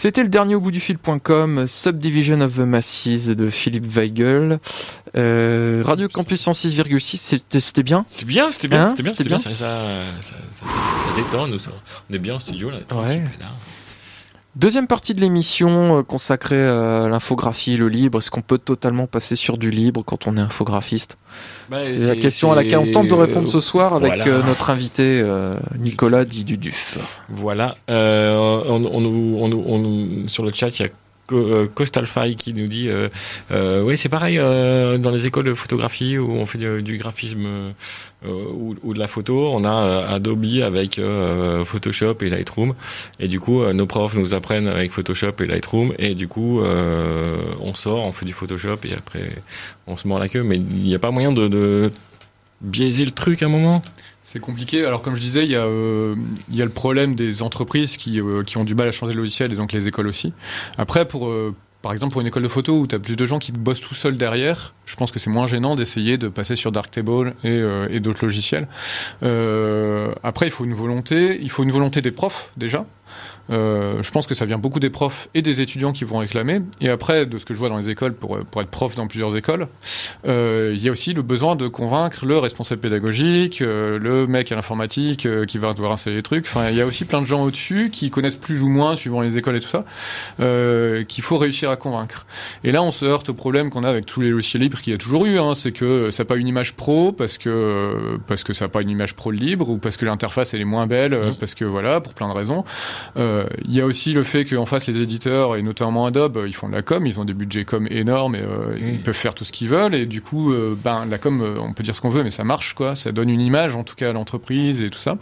C'était 0.00 0.22
le 0.22 0.30
dernier 0.30 0.54
au 0.54 0.60
bout 0.60 0.70
du 0.70 0.80
fil.com, 0.80 1.66
Subdivision 1.68 2.40
of 2.40 2.54
the 2.56 2.60
Masses 2.60 3.26
de 3.26 3.50
Philippe 3.50 3.84
Weigel. 3.84 4.58
Euh, 5.14 5.82
Radio 5.84 6.08
Campus 6.08 6.40
106,6, 6.48 7.18
c'était, 7.18 7.60
c'était 7.60 7.82
bien? 7.82 8.06
C'est 8.08 8.24
bien, 8.24 8.50
c'était 8.50 8.68
bien, 8.68 8.86
Hein? 8.86 8.90
c'était 8.96 9.02
bien, 9.02 9.12
C'était 9.14 9.28
bien. 9.28 9.36
bien? 9.36 9.44
Ça, 9.44 9.52
ça, 9.52 9.76
ça, 10.22 10.36
ça, 10.52 10.64
ça 10.64 11.16
détend, 11.22 11.48
nous, 11.48 11.58
on 12.10 12.14
est 12.14 12.18
bien 12.18 12.36
en 12.36 12.40
studio 12.40 12.70
là. 12.70 12.78
Ouais. 12.78 13.08
super, 13.12 13.30
là. 13.40 13.52
Deuxième 14.56 14.88
partie 14.88 15.14
de 15.14 15.20
l'émission 15.20 15.98
euh, 15.98 16.02
consacrée 16.02 16.66
à 16.66 17.06
l'infographie 17.08 17.74
et 17.74 17.76
le 17.76 17.88
libre. 17.88 18.18
Est-ce 18.18 18.32
qu'on 18.32 18.42
peut 18.42 18.58
totalement 18.58 19.06
passer 19.06 19.36
sur 19.36 19.58
du 19.58 19.70
libre 19.70 20.02
quand 20.04 20.26
on 20.26 20.36
est 20.36 20.40
infographiste 20.40 21.16
Bah, 21.70 21.78
C'est 21.84 22.08
la 22.08 22.16
question 22.16 22.50
à 22.50 22.56
laquelle 22.56 22.78
on 22.78 22.90
tente 22.90 23.06
de 23.08 23.14
répondre 23.14 23.48
ce 23.48 23.60
soir 23.60 23.94
avec 23.94 24.26
euh, 24.26 24.42
notre 24.42 24.70
invité 24.70 25.22
euh, 25.24 25.54
Nicolas 25.78 26.24
dit 26.24 26.44
Duduf. 26.44 26.98
Voilà. 27.28 27.76
Euh, 27.90 28.36
on, 28.66 28.84
on, 28.86 29.00
nous- 29.00 29.36
on, 29.38 29.48
nous- 29.48 29.64
on 29.66 29.78
nous- 29.78 30.28
sur 30.28 30.44
le 30.44 30.50
chat, 30.52 30.76
il 30.80 30.82
y 30.82 30.86
a 30.86 30.88
Euh, 31.32 31.66
Costalfy 31.66 32.36
qui 32.36 32.52
nous 32.54 32.66
dit 32.66 32.88
euh, 32.88 33.08
euh, 33.50 33.82
oui 33.82 33.96
c'est 33.96 34.08
pareil 34.08 34.38
euh, 34.38 34.98
dans 34.98 35.10
les 35.10 35.26
écoles 35.26 35.44
de 35.44 35.54
photographie 35.54 36.18
où 36.18 36.32
on 36.32 36.46
fait 36.46 36.58
du, 36.58 36.98
graphisme 36.98 37.46
euh, 37.46 37.72
ou, 38.22 38.76
ou 38.82 38.94
de 38.94 38.98
la 38.98 39.06
photo 39.06 39.50
on 39.52 39.64
a 39.64 40.06
Adobe 40.08 40.44
avec 40.62 41.00
Photoshop 41.64 42.16
et 42.22 42.30
Lightroom. 42.30 42.74
Et 43.18 43.28
du 43.28 43.40
coup 43.40 43.64
nos 43.72 43.86
profs 43.86 44.14
nous 44.14 44.34
apprennent 44.34 44.68
avec 44.68 44.90
Photoshop 44.90 45.32
et 45.40 45.46
Lightroom. 45.46 45.92
Et 45.98 46.14
du 46.14 46.28
coup 46.28 46.60
on 46.60 47.74
sort 47.74 48.00
on 48.00 48.12
fait 48.12 48.26
du 48.26 48.32
Photoshop 48.32 48.78
et 48.84 48.94
après 48.94 49.30
on 49.86 49.96
se 49.96 50.08
mord 50.08 50.18
la 50.18 50.28
queue. 50.28 50.42
Mais 50.42 50.56
il 50.56 50.82
n'y 50.82 50.94
a 50.94 50.98
pas 50.98 51.10
moyen 51.10 51.32
de, 51.32 51.48
de 51.48 51.90
biaiser 52.60 53.04
le 53.04 53.10
truc 53.10 53.42
à 53.42 53.46
un 53.46 53.48
moment? 53.50 53.82
C'est 54.22 54.40
compliqué. 54.40 54.84
Alors, 54.84 55.02
comme 55.02 55.14
je 55.14 55.20
disais, 55.20 55.44
il 55.44 55.50
y 55.50 55.56
a, 55.56 55.64
euh, 55.64 56.14
le 56.54 56.68
problème 56.68 57.14
des 57.14 57.42
entreprises 57.42 57.96
qui, 57.96 58.20
euh, 58.20 58.42
qui 58.44 58.58
ont 58.58 58.64
du 58.64 58.74
mal 58.74 58.88
à 58.88 58.92
changer 58.92 59.14
le 59.14 59.20
logiciel 59.20 59.52
et 59.52 59.56
donc 59.56 59.72
les 59.72 59.88
écoles 59.88 60.06
aussi. 60.06 60.32
Après, 60.78 61.06
pour, 61.06 61.28
euh, 61.28 61.54
par 61.82 61.92
exemple, 61.92 62.12
pour 62.12 62.20
une 62.20 62.26
école 62.26 62.42
de 62.42 62.48
photo 62.48 62.78
où 62.78 62.86
tu 62.86 62.94
as 62.94 62.98
plus 62.98 63.16
de 63.16 63.26
gens 63.26 63.38
qui 63.38 63.52
bossent 63.52 63.80
tout 63.80 63.94
seuls 63.94 64.16
derrière, 64.16 64.74
je 64.84 64.94
pense 64.96 65.10
que 65.10 65.18
c'est 65.18 65.30
moins 65.30 65.46
gênant 65.46 65.74
d'essayer 65.74 66.18
de 66.18 66.28
passer 66.28 66.54
sur 66.54 66.70
Darktable 66.70 67.34
et, 67.42 67.60
et 67.90 68.00
d'autres 68.00 68.24
logiciels. 68.24 68.68
Après, 70.22 70.46
il 70.46 70.50
faut 70.50 70.64
une 70.64 70.74
volonté. 70.74 71.38
Il 71.40 71.50
faut 71.50 71.62
une 71.62 71.72
volonté 71.72 72.02
des 72.02 72.10
profs, 72.10 72.52
déjà. 72.56 72.84
Euh, 73.50 74.02
je 74.02 74.10
pense 74.10 74.26
que 74.26 74.34
ça 74.34 74.44
vient 74.44 74.58
beaucoup 74.58 74.80
des 74.80 74.90
profs 74.90 75.28
et 75.34 75.42
des 75.42 75.60
étudiants 75.60 75.92
qui 75.92 76.04
vont 76.04 76.18
réclamer. 76.18 76.60
Et 76.80 76.88
après, 76.88 77.26
de 77.26 77.38
ce 77.38 77.44
que 77.44 77.54
je 77.54 77.58
vois 77.58 77.68
dans 77.68 77.76
les 77.78 77.90
écoles, 77.90 78.14
pour, 78.14 78.38
pour 78.44 78.62
être 78.62 78.70
prof 78.70 78.94
dans 78.94 79.06
plusieurs 79.06 79.36
écoles, 79.36 79.66
euh, 80.26 80.72
il 80.74 80.82
y 80.82 80.88
a 80.88 80.92
aussi 80.92 81.12
le 81.14 81.22
besoin 81.22 81.56
de 81.56 81.68
convaincre 81.68 82.26
le 82.26 82.38
responsable 82.38 82.80
pédagogique, 82.80 83.62
euh, 83.62 83.98
le 83.98 84.26
mec 84.26 84.52
à 84.52 84.54
l'informatique 84.54 85.26
euh, 85.26 85.44
qui 85.44 85.58
va 85.58 85.72
devoir 85.72 85.92
installer 85.92 86.16
les 86.16 86.22
trucs. 86.22 86.46
Enfin, 86.46 86.70
il 86.70 86.76
y 86.76 86.80
a 86.80 86.86
aussi 86.86 87.04
plein 87.04 87.20
de 87.20 87.26
gens 87.26 87.42
au-dessus 87.44 87.90
qui 87.92 88.10
connaissent 88.10 88.36
plus 88.36 88.62
ou 88.62 88.68
moins, 88.68 88.96
suivant 88.96 89.20
les 89.20 89.36
écoles 89.38 89.56
et 89.56 89.60
tout 89.60 89.68
ça, 89.68 89.84
euh, 90.40 91.04
qu'il 91.04 91.24
faut 91.24 91.38
réussir 91.38 91.70
à 91.70 91.76
convaincre. 91.76 92.26
Et 92.64 92.72
là, 92.72 92.82
on 92.82 92.90
se 92.90 93.04
heurte 93.04 93.28
au 93.30 93.34
problème 93.34 93.70
qu'on 93.70 93.84
a 93.84 93.88
avec 93.88 94.06
tous 94.06 94.20
les 94.20 94.30
logiciels 94.30 94.62
libres 94.62 94.80
qu'il 94.80 94.92
y 94.92 94.96
a 94.96 94.98
toujours 94.98 95.26
eu. 95.26 95.38
Hein, 95.38 95.54
c'est 95.54 95.72
que 95.72 96.10
ça 96.10 96.22
n'a 96.22 96.26
pas 96.28 96.36
une 96.36 96.48
image 96.48 96.74
pro 96.74 97.12
parce 97.12 97.38
que 97.38 98.18
parce 98.26 98.44
que 98.44 98.52
ça 98.52 98.66
n'a 98.66 98.68
pas 98.68 98.82
une 98.82 98.90
image 98.90 99.14
pro 99.14 99.30
libre 99.30 99.68
ou 99.70 99.78
parce 99.78 99.96
que 99.96 100.04
l'interface 100.04 100.54
elle 100.54 100.60
est 100.60 100.64
moins 100.64 100.86
belle, 100.86 101.14
euh, 101.14 101.30
Mhm. 101.30 101.36
parce 101.36 101.54
que 101.54 101.64
voilà, 101.64 102.00
pour 102.00 102.14
plein 102.14 102.28
de 102.28 102.34
raisons. 102.34 102.64
Euh, 103.16 103.39
Il 103.64 103.74
y 103.74 103.80
a 103.80 103.86
aussi 103.86 104.12
le 104.12 104.22
fait 104.22 104.44
qu'en 104.44 104.66
face, 104.66 104.88
les 104.88 104.98
éditeurs, 104.98 105.56
et 105.56 105.62
notamment 105.62 106.06
Adobe, 106.06 106.38
euh, 106.38 106.48
ils 106.48 106.54
font 106.54 106.68
de 106.68 106.74
la 106.74 106.82
com, 106.82 107.06
ils 107.06 107.20
ont 107.20 107.24
des 107.24 107.34
budgets 107.34 107.64
com 107.64 107.86
énormes 107.90 108.34
et 108.34 108.42
euh, 108.42 108.76
ils 108.78 109.02
peuvent 109.02 109.14
faire 109.14 109.34
tout 109.34 109.44
ce 109.44 109.52
qu'ils 109.52 109.68
veulent. 109.68 109.94
Et 109.94 110.06
du 110.06 110.22
coup, 110.22 110.52
euh, 110.52 110.76
ben, 110.82 111.06
la 111.06 111.18
com, 111.18 111.40
euh, 111.40 111.56
on 111.60 111.72
peut 111.72 111.82
dire 111.82 111.96
ce 111.96 112.00
qu'on 112.00 112.08
veut, 112.08 112.22
mais 112.22 112.30
ça 112.30 112.44
marche, 112.44 112.74
quoi. 112.74 112.96
Ça 112.96 113.12
donne 113.12 113.30
une 113.30 113.40
image, 113.40 113.76
en 113.76 113.84
tout 113.84 113.94
cas, 113.94 114.10
à 114.10 114.12
l'entreprise 114.12 114.82
et 114.82 114.90
tout 114.90 114.98
ça, 114.98 115.18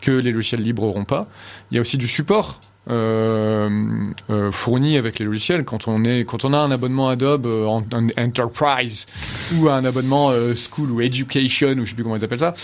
que 0.00 0.12
les 0.12 0.32
logiciels 0.32 0.62
libres 0.62 0.82
auront 0.82 1.04
pas. 1.04 1.28
Il 1.70 1.76
y 1.76 1.78
a 1.78 1.80
aussi 1.80 1.98
du 1.98 2.06
support. 2.06 2.60
Euh, 2.88 3.68
euh, 4.30 4.52
fourni 4.52 4.96
avec 4.96 5.18
les 5.18 5.24
logiciels. 5.24 5.64
Quand 5.64 5.88
on 5.88 6.04
est 6.04 6.24
quand 6.24 6.44
on 6.44 6.52
a 6.52 6.58
un 6.58 6.70
abonnement 6.70 7.08
Adobe 7.08 7.46
euh, 7.46 7.66
en, 7.66 7.84
en 7.92 8.06
Enterprise 8.16 9.06
ou 9.56 9.68
un 9.68 9.84
abonnement 9.84 10.30
School 10.54 10.92
ou 10.92 11.00
Education 11.00 11.72
ou 11.78 11.84
je 11.84 11.90
sais 11.90 11.94
plus 11.94 12.04
comment 12.04 12.16
ils 12.16 12.24
appellent 12.24 12.38
ça 12.38 12.54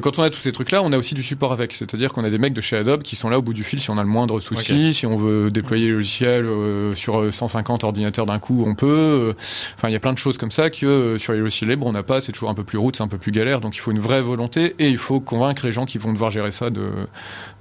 quand 0.00 0.18
on 0.18 0.22
a 0.22 0.30
tous 0.30 0.40
ces 0.40 0.52
trucs 0.52 0.70
là 0.70 0.82
on 0.82 0.92
a 0.92 0.98
aussi 0.98 1.14
du 1.14 1.22
support 1.22 1.52
avec. 1.52 1.72
C'est-à-dire 1.72 2.12
qu'on 2.12 2.24
a 2.24 2.30
des 2.30 2.38
mecs 2.38 2.54
de 2.54 2.60
chez 2.60 2.76
Adobe 2.76 3.02
qui 3.02 3.16
sont 3.16 3.28
là 3.28 3.38
au 3.38 3.42
bout 3.42 3.52
du 3.52 3.64
fil 3.64 3.80
si 3.80 3.90
on 3.90 3.98
a 3.98 4.02
le 4.02 4.08
moindre 4.08 4.40
souci. 4.40 4.94
Si 4.94 5.04
on 5.04 5.16
veut 5.16 5.50
déployer 5.50 5.88
le 5.88 5.96
logiciel 5.96 6.46
sur 6.94 7.20
euh, 7.20 7.30
150 7.30 7.84
ordinateurs 7.84 8.26
d'un 8.26 8.38
coup 8.38 8.64
on 8.66 8.74
peut 8.74 9.34
enfin 9.76 9.88
il 9.88 9.92
y 9.92 9.96
a 9.96 10.00
plein 10.00 10.12
de 10.12 10.18
choses 10.18 10.38
comme 10.38 10.50
ça 10.50 10.70
que 10.70 11.16
sur 11.18 11.32
les 11.34 11.40
logiciels 11.40 11.70
libres 11.70 11.86
on 11.86 11.92
n'a 11.92 12.02
pas. 12.02 12.20
C'est 12.20 12.32
toujours 12.32 12.50
un 12.50 12.54
peu 12.54 12.64
plus 12.64 12.78
route 12.78 12.96
c'est 12.96 13.02
un 13.02 13.08
peu 13.08 13.18
plus 13.18 13.32
galère. 13.32 13.60
Donc 13.60 13.76
il 13.76 13.80
faut 13.80 13.90
une 13.90 14.00
vraie 14.00 14.22
volonté 14.22 14.74
et 14.78 14.88
il 14.88 14.98
faut 14.98 15.20
convaincre 15.20 15.66
les 15.66 15.72
gens 15.72 15.84
qui 15.84 15.98
vont 15.98 16.12
devoir 16.12 16.30
gérer 16.30 16.50
ça 16.50 16.70
de 16.70 16.88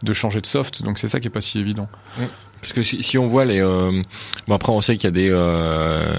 de 0.04 0.14
changer 0.14 0.40
de 0.40 0.46
soft. 0.46 0.84
Donc 0.84 0.98
c'est 0.98 1.10
ça 1.10 1.20
qui 1.20 1.28
est 1.28 1.32
pas 1.32 1.42
si 1.42 1.60
évident 1.60 1.90
Parce 2.66 2.74
que 2.74 2.82
si, 2.82 3.18
on 3.20 3.28
voit 3.28 3.46
les, 3.46 3.62
euh, 3.62 4.02
bon 4.48 4.56
après 4.56 4.72
on 4.72 4.82
sait 4.82 4.98
qu'il 4.98 5.04
y 5.04 5.08
a 5.08 5.12
des, 5.12 5.30
euh, 5.30 6.16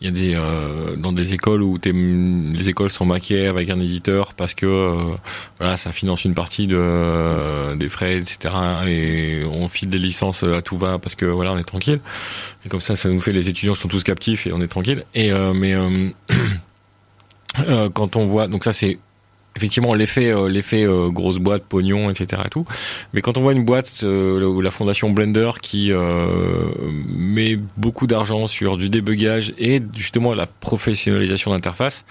il 0.00 0.06
y 0.06 0.08
a 0.08 0.10
des 0.10 0.34
euh, 0.34 0.96
dans 0.96 1.12
des 1.12 1.34
écoles 1.34 1.62
où 1.62 1.78
les 1.84 2.68
écoles 2.68 2.90
sont 2.90 3.06
maquées 3.06 3.46
avec 3.46 3.70
un 3.70 3.78
éditeur 3.78 4.34
parce 4.34 4.54
que 4.54 5.14
voilà 5.60 5.76
ça 5.76 5.92
finance 5.92 6.24
une 6.24 6.34
partie 6.34 6.66
de 6.66 7.76
des 7.76 7.88
frais 7.88 8.16
etc 8.16 8.52
et 8.88 9.44
on 9.48 9.68
file 9.68 9.88
des 9.88 10.00
licences 10.00 10.42
à 10.42 10.62
tout 10.62 10.78
va 10.78 10.98
parce 10.98 11.14
que 11.14 11.26
voilà 11.26 11.52
on 11.52 11.58
est 11.58 11.62
tranquille. 11.62 12.00
Et 12.66 12.68
comme 12.68 12.80
ça 12.80 12.96
ça 12.96 13.08
nous 13.08 13.20
fait 13.20 13.32
les 13.32 13.48
étudiants 13.48 13.76
sont 13.76 13.86
tous 13.86 14.02
captifs 14.02 14.48
et 14.48 14.52
on 14.52 14.60
est 14.60 14.68
tranquille. 14.68 15.04
Et 15.14 15.30
mais 15.54 15.76
quand 17.94 18.16
on 18.16 18.26
voit 18.26 18.48
donc 18.48 18.64
ça 18.64 18.72
c'est 18.72 18.98
effectivement 19.56 19.94
l'effet 19.94 20.32
euh, 20.32 20.48
l'effet 20.48 20.84
euh, 20.84 21.08
grosse 21.10 21.38
boîte 21.38 21.64
pognon 21.64 22.10
etc 22.10 22.42
et 22.44 22.48
tout. 22.48 22.66
Mais 23.12 23.20
quand 23.20 23.38
on 23.38 23.42
voit 23.42 23.52
une 23.52 23.64
boîte 23.64 24.00
euh, 24.02 24.62
la 24.62 24.70
fondation 24.70 25.10
Blender 25.10 25.50
qui 25.60 25.92
euh, 25.92 26.26
met 27.16 27.58
beaucoup 27.76 28.06
d'argent 28.06 28.46
sur 28.46 28.76
du 28.76 28.88
débugage 28.88 29.52
et 29.58 29.80
justement 29.94 30.34
la 30.34 30.46
professionnalisation 30.46 31.50
d'interface 31.50 32.04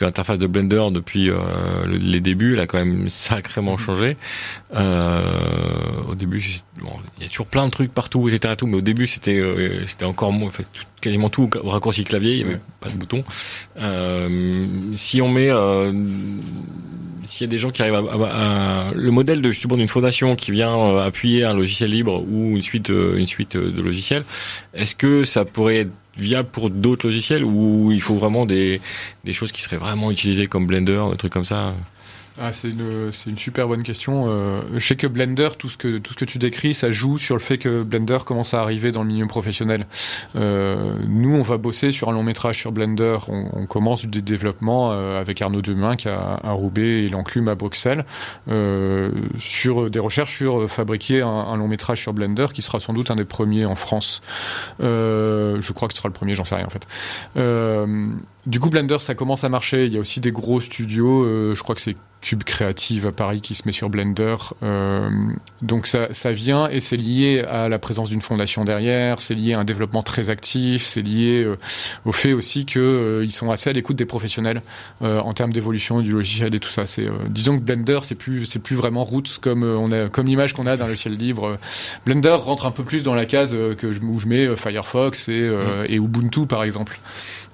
que 0.00 0.04
l'interface 0.06 0.38
de 0.38 0.46
Blender 0.46 0.84
depuis 0.92 1.28
euh, 1.30 1.36
le- 1.86 1.98
les 1.98 2.20
débuts 2.20 2.54
elle 2.54 2.60
a 2.60 2.66
quand 2.66 2.78
même 2.78 3.08
sacrément 3.10 3.76
changé. 3.76 4.16
Euh, 4.74 5.22
au 6.08 6.14
début 6.14 6.42
bon, 6.80 6.88
il 7.18 7.24
y 7.24 7.26
a 7.26 7.28
toujours 7.28 7.46
plein 7.46 7.66
de 7.66 7.70
trucs 7.70 7.92
partout 7.92 8.28
etc 8.28 8.54
et 8.54 8.56
tout 8.56 8.66
mais 8.66 8.78
au 8.78 8.80
début 8.80 9.06
c'était 9.06 9.38
euh, 9.38 9.84
c'était 9.86 10.06
encore 10.06 10.32
moins 10.32 10.46
en 10.48 10.50
fait, 10.50 10.66
tout- 10.72 10.84
quasiment 11.02 11.28
tout 11.28 11.50
au 11.62 11.68
raccourci 11.68 12.04
clavier 12.04 12.32
il 12.32 12.38
y 12.38 12.42
avait 12.44 12.54
Ouais. 12.54 12.60
pas 12.80 12.88
de 12.88 12.94
bouton. 12.94 13.24
Si 14.96 15.20
on 15.20 15.28
met 15.28 15.50
s'il 17.24 17.46
y 17.46 17.48
a 17.48 17.50
des 17.50 17.58
gens 17.58 17.70
qui 17.70 17.82
arrivent 17.82 17.94
à, 17.94 17.98
à- 17.98 18.88
à- 18.88 18.92
le 18.94 19.10
modèle 19.10 19.40
de 19.42 19.50
justement 19.50 19.76
d'une 19.76 19.86
fondation 19.88 20.34
qui 20.34 20.50
vient 20.50 20.96
appuyer 20.98 21.44
un 21.44 21.54
logiciel 21.54 21.90
libre 21.90 22.24
ou 22.28 22.56
une 22.56 22.62
suite 22.62 22.88
une 22.88 23.26
suite 23.26 23.56
de 23.56 23.82
logiciels, 23.82 24.24
est-ce 24.74 24.96
que 24.96 25.24
ça 25.24 25.44
pourrait 25.44 25.76
être 25.80 25.90
viable 26.20 26.48
pour 26.50 26.70
d'autres 26.70 27.06
logiciels 27.06 27.44
ou 27.44 27.90
il 27.92 28.00
faut 28.00 28.16
vraiment 28.16 28.46
des 28.46 28.80
des 29.24 29.32
choses 29.32 29.52
qui 29.52 29.62
seraient 29.62 29.76
vraiment 29.76 30.10
utilisées 30.10 30.46
comme 30.46 30.66
Blender, 30.66 31.04
des 31.10 31.16
trucs 31.16 31.32
comme 31.32 31.44
ça? 31.44 31.74
Ah, 32.38 32.52
c'est 32.52 32.70
une, 32.70 33.36
super 33.36 33.68
bonne 33.68 33.82
question. 33.82 34.26
Euh, 34.28 34.60
je 34.74 34.86
sais 34.86 34.96
que 34.96 35.06
Blender, 35.06 35.50
tout 35.58 35.68
ce 35.68 35.76
que, 35.76 35.98
tout 35.98 36.12
ce 36.12 36.18
que 36.18 36.24
tu 36.24 36.38
décris, 36.38 36.74
ça 36.74 36.90
joue 36.90 37.18
sur 37.18 37.34
le 37.34 37.40
fait 37.40 37.58
que 37.58 37.82
Blender 37.82 38.18
commence 38.24 38.54
à 38.54 38.60
arriver 38.60 38.92
dans 38.92 39.02
le 39.02 39.08
milieu 39.08 39.26
professionnel. 39.26 39.86
Euh, 40.36 40.94
nous, 41.08 41.34
on 41.34 41.42
va 41.42 41.56
bosser 41.56 41.90
sur 41.90 42.08
un 42.08 42.12
long 42.12 42.22
métrage 42.22 42.58
sur 42.58 42.72
Blender. 42.72 43.18
On, 43.28 43.66
commence 43.66 44.06
des 44.06 44.22
développements 44.22 44.92
euh, 44.92 45.20
avec 45.20 45.40
Arnaud 45.42 45.62
Deminck 45.62 46.06
à, 46.06 46.40
à 46.42 46.50
Roubaix 46.52 47.04
et 47.04 47.08
l'Enclume 47.08 47.48
à 47.48 47.54
Bruxelles 47.54 48.04
sur 49.38 49.90
des 49.90 49.98
recherches 49.98 50.36
sur 50.36 50.68
fabriquer 50.68 51.22
un, 51.22 51.56
long 51.56 51.68
métrage 51.68 52.00
sur 52.00 52.12
Blender 52.12 52.46
qui 52.52 52.62
sera 52.62 52.80
sans 52.80 52.92
doute 52.92 53.10
un 53.10 53.16
des 53.16 53.24
premiers 53.24 53.66
en 53.66 53.74
France. 53.74 54.22
Je 54.80 55.72
crois 55.72 55.88
que 55.88 55.94
ce 55.94 55.98
sera 55.98 56.08
le 56.08 56.14
premier, 56.14 56.34
j'en 56.34 56.44
sais 56.44 56.56
rien 56.56 56.66
en 56.66 56.70
fait. 56.70 56.86
Du 58.50 58.58
coup, 58.58 58.68
Blender, 58.68 58.96
ça 58.98 59.14
commence 59.14 59.44
à 59.44 59.48
marcher. 59.48 59.86
Il 59.86 59.94
y 59.94 59.96
a 59.96 60.00
aussi 60.00 60.18
des 60.18 60.32
gros 60.32 60.60
studios. 60.60 61.22
euh, 61.22 61.54
je 61.54 61.62
crois 61.62 61.76
que 61.76 61.80
c'est 61.80 61.94
Cube 62.20 62.42
Creative 62.44 63.06
à 63.06 63.12
Paris 63.12 63.40
qui 63.40 63.54
se 63.54 63.62
met 63.64 63.72
sur 63.72 63.88
Blender. 63.88 64.34
Euh, 64.62 65.08
donc 65.62 65.86
ça, 65.86 66.12
ça 66.12 66.32
vient 66.32 66.68
et 66.68 66.80
c'est 66.80 66.96
lié 66.96 67.42
à 67.48 67.68
la 67.68 67.78
présence 67.78 68.10
d'une 68.10 68.20
fondation 68.20 68.64
derrière. 68.64 69.20
C'est 69.20 69.34
lié 69.34 69.54
à 69.54 69.60
un 69.60 69.64
développement 69.64 70.02
très 70.02 70.30
actif. 70.30 70.84
C'est 70.84 71.00
lié 71.00 71.42
euh, 71.42 71.56
au 72.04 72.12
fait 72.12 72.32
aussi 72.32 72.66
que 72.66 72.78
euh, 72.78 73.24
ils 73.24 73.32
sont 73.32 73.50
assez 73.50 73.70
à 73.70 73.72
l'écoute 73.72 73.96
des 73.96 74.04
professionnels 74.04 74.62
en 75.00 75.32
termes 75.32 75.52
d'évolution 75.52 76.00
du 76.00 76.10
logiciel 76.10 76.54
et 76.54 76.60
tout 76.60 76.68
ça. 76.68 76.86
C'est 76.86 77.08
disons 77.28 77.58
que 77.58 77.62
Blender, 77.62 78.00
c'est 78.02 78.14
plus 78.14 78.44
c'est 78.46 78.58
plus 78.58 78.76
vraiment 78.76 79.04
roots 79.04 79.38
comme 79.40 79.62
on 79.62 79.92
a 79.92 80.08
comme 80.08 80.26
l'image 80.26 80.52
qu'on 80.52 80.66
a 80.66 80.76
d'un 80.76 80.86
logiciel 80.86 81.16
libre. 81.16 81.58
Blender 82.04 82.36
rentre 82.40 82.66
un 82.66 82.70
peu 82.70 82.82
plus 82.82 83.02
dans 83.02 83.14
la 83.14 83.26
case 83.26 83.56
que 83.78 83.92
je, 83.92 84.00
où 84.00 84.18
je 84.18 84.26
mets 84.26 84.56
Firefox 84.56 85.28
et, 85.28 85.40
euh, 85.40 85.86
et 85.88 85.96
Ubuntu 85.96 86.46
par 86.46 86.64
exemple, 86.64 86.98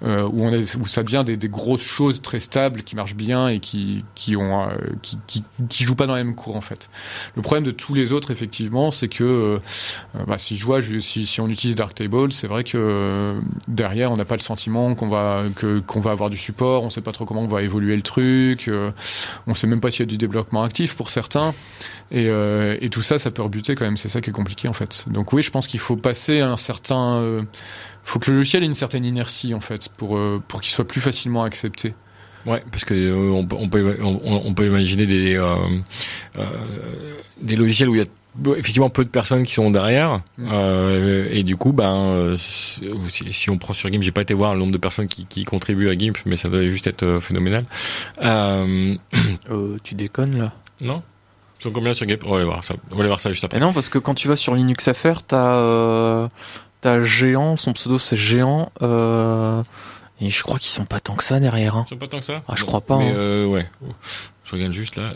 où 0.02 0.06
on 0.44 0.52
où 0.52 0.85
ça 0.86 1.02
devient 1.02 1.24
des, 1.24 1.48
grosses 1.48 1.82
choses 1.82 2.22
très 2.22 2.40
stables 2.40 2.82
qui 2.82 2.96
marchent 2.96 3.14
bien 3.14 3.48
et 3.48 3.60
qui 3.60 4.04
qui 4.14 4.36
ont 4.36 4.68
euh, 4.68 4.74
qui, 5.02 5.18
qui, 5.26 5.44
qui 5.68 5.84
jouent 5.84 5.94
pas 5.94 6.06
dans 6.06 6.14
la 6.14 6.24
même 6.24 6.34
cour 6.34 6.56
en 6.56 6.60
fait. 6.60 6.90
Le 7.34 7.42
problème 7.42 7.64
de 7.64 7.70
tous 7.70 7.94
les 7.94 8.12
autres 8.12 8.30
effectivement, 8.30 8.90
c'est 8.90 9.08
que 9.08 9.24
euh, 9.24 9.58
bah, 10.26 10.38
si 10.38 10.56
je 10.56 10.64
vois 10.64 10.80
si, 10.82 11.26
si 11.26 11.40
on 11.40 11.48
utilise 11.48 11.76
Darktable, 11.76 12.32
c'est 12.32 12.46
vrai 12.46 12.64
que 12.64 12.76
euh, 12.76 13.40
derrière 13.68 14.10
on 14.10 14.16
n'a 14.16 14.24
pas 14.24 14.36
le 14.36 14.42
sentiment 14.42 14.94
qu'on 14.94 15.08
va 15.08 15.44
qu'on 15.86 16.00
va 16.00 16.10
avoir 16.10 16.30
du 16.30 16.36
support, 16.36 16.82
on 16.82 16.90
sait 16.90 17.00
pas 17.00 17.12
trop 17.12 17.24
comment 17.24 17.42
on 17.42 17.48
va 17.48 17.62
évoluer 17.62 17.96
le 17.96 18.02
truc, 18.02 18.70
on 19.46 19.54
sait 19.54 19.66
même 19.66 19.80
pas 19.80 19.90
s'il 19.90 20.00
y 20.00 20.02
a 20.02 20.06
du 20.06 20.18
développement 20.18 20.62
actif 20.62 20.96
pour 20.96 21.10
certains. 21.10 21.54
Et, 22.12 22.28
et 22.80 22.88
tout 22.90 23.02
ça, 23.02 23.18
ça 23.18 23.30
peut 23.32 23.42
rebuter 23.42 23.74
quand 23.74 23.84
même. 23.84 23.96
C'est 23.96 24.08
ça 24.08 24.20
qui 24.20 24.30
est 24.30 24.32
compliqué 24.32 24.68
en 24.68 24.72
fait. 24.72 25.06
Donc 25.08 25.32
oui, 25.32 25.42
je 25.42 25.50
pense 25.50 25.66
qu'il 25.66 25.80
faut 25.80 25.96
passer 25.96 26.40
un 26.40 26.56
certain, 26.56 27.44
faut 28.06 28.18
que 28.18 28.30
le 28.30 28.38
logiciel 28.38 28.62
ait 28.62 28.66
une 28.66 28.74
certaine 28.74 29.04
inertie 29.04 29.52
en 29.52 29.60
fait 29.60 29.88
pour 29.96 30.16
euh, 30.16 30.42
pour 30.48 30.60
qu'il 30.62 30.72
soit 30.72 30.86
plus 30.86 31.00
facilement 31.02 31.42
accepté. 31.44 31.94
Ouais, 32.46 32.62
parce 32.70 32.84
que 32.84 32.94
euh, 32.94 33.30
on, 33.32 33.44
peut- 33.44 33.56
on 33.58 33.68
peut 33.68 33.98
on, 34.02 34.20
on 34.46 34.54
peut 34.54 34.66
imaginer 34.66 35.04
des 35.06 35.34
euh, 35.36 35.56
euh, 36.38 36.44
des 37.42 37.56
logiciels 37.56 37.88
où 37.88 37.94
il 37.96 37.98
y 37.98 38.02
a 38.02 38.06
effectivement 38.56 38.90
peu 38.90 39.02
de 39.04 39.08
personnes 39.10 39.44
qui 39.44 39.54
sont 39.54 39.70
derrière 39.70 40.20
Mm. 40.38 40.48
euh, 40.52 41.28
et 41.32 41.42
du 41.42 41.56
coup 41.56 41.72
ben 41.72 42.34
si, 42.36 42.84
si 43.32 43.50
on 43.50 43.56
prend 43.58 43.72
sur 43.72 43.90
GIMP 43.90 44.02
j'ai 44.02 44.12
pas 44.12 44.20
été 44.20 44.34
voir 44.34 44.52
le 44.54 44.60
nombre 44.60 44.72
de 44.72 44.78
personnes 44.78 45.06
qui, 45.08 45.24
qui 45.26 45.44
contribuent 45.44 45.88
à 45.88 45.96
GIMP 45.98 46.16
mais 46.26 46.36
ça 46.36 46.48
doit 46.48 46.62
juste 46.68 46.86
être 46.86 47.18
phénoménal. 47.20 47.64
Euh, 48.22 48.94
Euh, 49.50 49.78
tu 49.82 49.94
déconnes 49.94 50.38
là? 50.38 50.52
Non. 50.80 51.02
Ils 51.58 51.62
sont 51.64 51.70
combien 51.70 51.94
sur 51.94 52.06
GIMP? 52.06 52.22
On 52.26 52.30
va 52.30 52.36
aller 52.36 52.44
voir 52.44 52.62
ça. 52.62 52.74
On 52.92 52.94
va 52.96 53.00
aller 53.00 53.08
voir 53.08 53.20
ça 53.20 53.30
juste 53.32 53.42
après. 53.44 53.56
Et 53.56 53.60
non, 53.60 53.72
parce 53.72 53.88
que 53.88 53.98
quand 53.98 54.14
tu 54.14 54.28
vas 54.28 54.36
sur 54.36 54.54
Linux 54.54 54.92
FR, 54.92 55.22
t'as 55.26 55.54
euh, 55.56 56.28
t'as 56.80 57.02
Géant, 57.02 57.56
son 57.56 57.72
pseudo 57.72 57.98
c'est 57.98 58.16
Géant, 58.16 58.70
euh, 58.82 59.62
et 60.20 60.30
je 60.30 60.42
crois 60.42 60.58
qu'ils 60.58 60.70
sont 60.70 60.84
pas 60.86 61.00
tant 61.00 61.14
que 61.14 61.24
ça 61.24 61.40
derrière. 61.40 61.76
Hein. 61.76 61.82
ils 61.86 61.90
sont 61.90 61.96
pas 61.96 62.06
tant 62.06 62.18
que 62.18 62.24
ça 62.24 62.42
Ah, 62.48 62.54
je 62.56 62.64
crois 62.64 62.80
pas, 62.80 62.98
mais 62.98 63.10
hein. 63.10 63.14
euh, 63.16 63.46
ouais 63.46 63.68
je 64.44 64.52
regarde 64.52 64.72
juste 64.72 64.96
là 64.96 65.14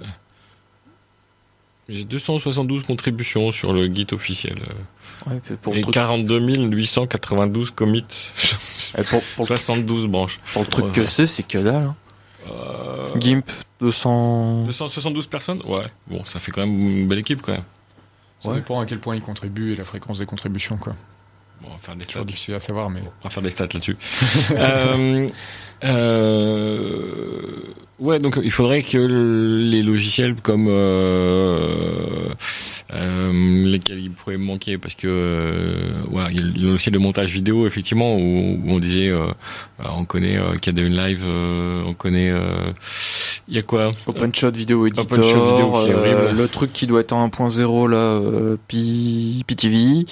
j'ai 1.89 2.05
272 2.05 2.85
contributions 2.85 3.51
sur 3.51 3.73
le 3.73 3.87
Git 3.93 4.07
officiel 4.13 4.57
Ouais, 5.27 5.41
puis 5.45 5.57
pour, 5.57 5.73
le 5.75 5.81
et 5.81 5.83
truc, 5.83 5.93
42 5.95 6.39
892 6.71 7.73
commits 7.73 8.05
et 8.99 9.03
pour, 9.03 9.21
pour 9.37 9.43
le, 9.45 9.47
72 9.59 10.07
branches 10.07 10.41
pour 10.53 10.63
le 10.63 10.69
truc 10.69 10.85
Ouais. 10.87 10.93
que 10.93 11.07
c'est, 11.07 11.27
c'est 11.27 11.43
que 11.43 11.59
dalle. 11.59 11.83
Hein. 11.85 11.97
Euh, 12.51 13.15
Gimp 13.19 13.51
200. 13.81 14.65
272 14.67 15.27
personnes? 15.27 15.61
Ouais, 15.67 15.87
bon, 16.07 16.25
ça 16.25 16.39
fait 16.41 16.53
quand 16.53 16.63
même 16.63 16.79
une 17.01 17.07
belle 17.09 17.19
équipe 17.19 17.43
quand 17.43 17.53
même. 17.53 17.65
Ça 18.41 18.51
Ouais. 18.51 18.57
dépend 18.57 18.81
à 18.81 18.87
quel 18.87 18.99
point 19.01 19.15
ils 19.17 19.21
contribuent 19.23 19.73
et 19.73 19.77
la 19.77 19.85
fréquence 19.85 20.19
des 20.19 20.27
contributions 20.27 20.77
quoi. 20.79 20.95
Bon, 21.63 21.69
on 21.69 21.73
va 21.73 21.79
faire 21.79 21.97
des 21.97 22.05
stats, 22.05 22.13
toujours 22.13 22.27
difficile 22.27 22.55
à 22.55 22.61
savoir 22.61 22.91
mais. 22.91 23.01
on 23.03 23.25
va 23.25 23.31
faire 23.31 23.43
des 23.43 23.51
stats 23.51 23.69
là-dessus. 23.73 23.97
euh, 24.53 25.29
euh, 25.85 27.51
ouais, 27.99 28.19
donc 28.19 28.39
il 28.43 28.51
faudrait 28.51 28.83
que 28.83 28.99
les 28.99 29.83
logiciels 29.83 30.35
comme 30.35 30.67
euh, 30.69 32.29
euh, 32.93 33.65
lesquels 33.67 34.01
il 34.01 34.11
pourrait 34.11 34.37
manquer 34.37 34.79
parce 34.79 34.95
que 34.95 35.07
euh, 35.09 36.03
ouais, 36.11 36.25
il 36.33 36.37
y 36.37 36.41
a 36.41 36.43
le 36.43 36.71
logiciel 36.73 36.95
de 36.95 36.99
montage 36.99 37.33
vidéo 37.33 37.67
effectivement 37.67 38.17
où, 38.17 38.61
où 38.63 38.63
on 38.67 38.79
disait 38.79 39.09
euh, 39.09 39.27
on 39.79 40.05
connaît 40.05 40.39
euh, 40.39 40.55
Live, 40.67 41.23
euh, 41.25 41.83
on 41.87 41.95
connaît 41.95 42.31
euh, 42.31 42.73
il 43.49 43.57
y 43.57 43.59
a 43.59 43.63
quoi 43.63 43.91
OpenShot 44.07 44.51
Video 44.53 44.87
Editor, 44.87 45.05
OpenShot 45.05 45.23
Video 45.57 45.73
qui 45.85 45.91
est 45.91 45.95
euh, 46.15 46.33
le 46.33 46.49
truc 46.49 46.73
qui 46.73 46.87
doit 46.87 47.01
être 47.01 47.13
en 47.13 47.27
1.0 47.29 47.89
là, 47.89 47.97
euh, 47.97 48.57
P- 48.69 49.43
PTV. 49.47 50.05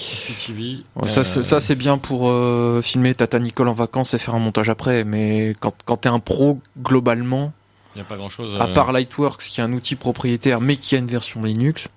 TV. 0.45 0.77
Ouais, 0.95 1.07
ça, 1.07 1.23
c'est- 1.23 1.43
ça 1.43 1.59
c'est 1.59 1.75
bien 1.75 1.97
pour 1.97 2.27
euh, 2.29 2.81
filmer 2.81 3.13
Tata 3.15 3.39
Nicole 3.39 3.67
en 3.69 3.73
vacances 3.73 4.13
et 4.13 4.17
faire 4.17 4.35
un 4.35 4.39
montage 4.39 4.69
après, 4.69 5.03
mais 5.03 5.53
quand, 5.59 5.73
quand 5.85 5.97
t'es 5.97 6.09
un 6.09 6.19
pro 6.19 6.59
globalement, 6.81 7.53
Il 7.95 7.99
n'y 7.99 8.01
a 8.01 8.05
pas 8.05 8.17
grand 8.17 8.29
chose. 8.29 8.51
à 8.59 8.67
part 8.67 8.91
Lightworks 8.91 9.41
qui 9.43 9.61
est 9.61 9.63
un 9.63 9.73
outil 9.73 9.95
propriétaire 9.95 10.59
mais 10.61 10.75
qui 10.75 10.95
a 10.95 10.99
une 10.99 11.07
version 11.07 11.41
Linux, 11.43 11.87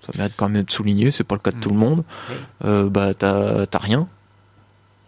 ça 0.00 0.12
mérite 0.16 0.34
quand 0.36 0.48
même 0.48 0.62
d'être 0.62 0.70
souligné, 0.70 1.10
c'est 1.10 1.24
pas 1.24 1.34
le 1.34 1.40
cas 1.40 1.50
de 1.52 1.56
Mm. 1.56 1.60
tout 1.60 1.70
le 1.70 1.76
monde, 1.76 1.98
Ouais. 2.28 2.36
euh, 2.66 2.88
bah 2.90 3.14
t'as 3.14 3.66
rien, 3.78 4.08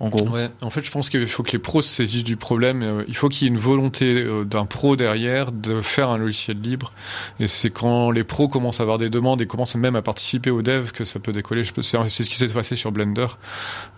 en 0.03 0.09
gros. 0.09 0.29
Ouais, 0.29 0.51
en 0.63 0.69
fait, 0.71 0.85
je 0.85 0.91
pense 0.91 1.09
qu'il 1.09 1.27
faut 1.29 1.43
que 1.43 1.53
les 1.53 1.59
pros 1.59 1.81
se 1.81 1.89
saisissent 1.89 2.25
du 2.25 2.37
problème. 2.37 2.83
euh, 2.83 3.05
Il 3.09 3.17
faut 3.17 3.29
qu'il 3.29 3.47
y 3.47 3.51
ait 3.51 3.55
une 3.55 3.59
volonté 3.61 4.17
euh, 4.23 4.45
d'un 4.45 4.67
pro 4.67 4.97
derrière 4.97 5.53
de 5.53 5.81
faire 5.81 6.11
un 6.11 6.19
logiciel 6.19 6.61
libre. 6.61 6.93
Et 7.41 7.47
c'est 7.47 7.71
quand 7.71 8.11
les 8.11 8.25
pros 8.25 8.49
commencent 8.49 8.81
à 8.81 8.83
avoir 8.83 8.99
des 8.99 9.09
demandes 9.11 9.41
et 9.41 9.47
commencent 9.47 9.77
même 9.77 9.95
à 9.97 10.03
participer 10.03 10.51
au 10.51 10.61
dev 10.61 10.91
que 10.91 11.05
ça 11.05 11.21
peut 11.21 11.31
décoller. 11.33 11.63
C'est 11.65 12.09
ce 12.25 12.29
qui 12.29 12.37
s'est 12.37 12.49
passé 12.49 12.75
sur 12.77 12.91
Blender. 12.93 13.27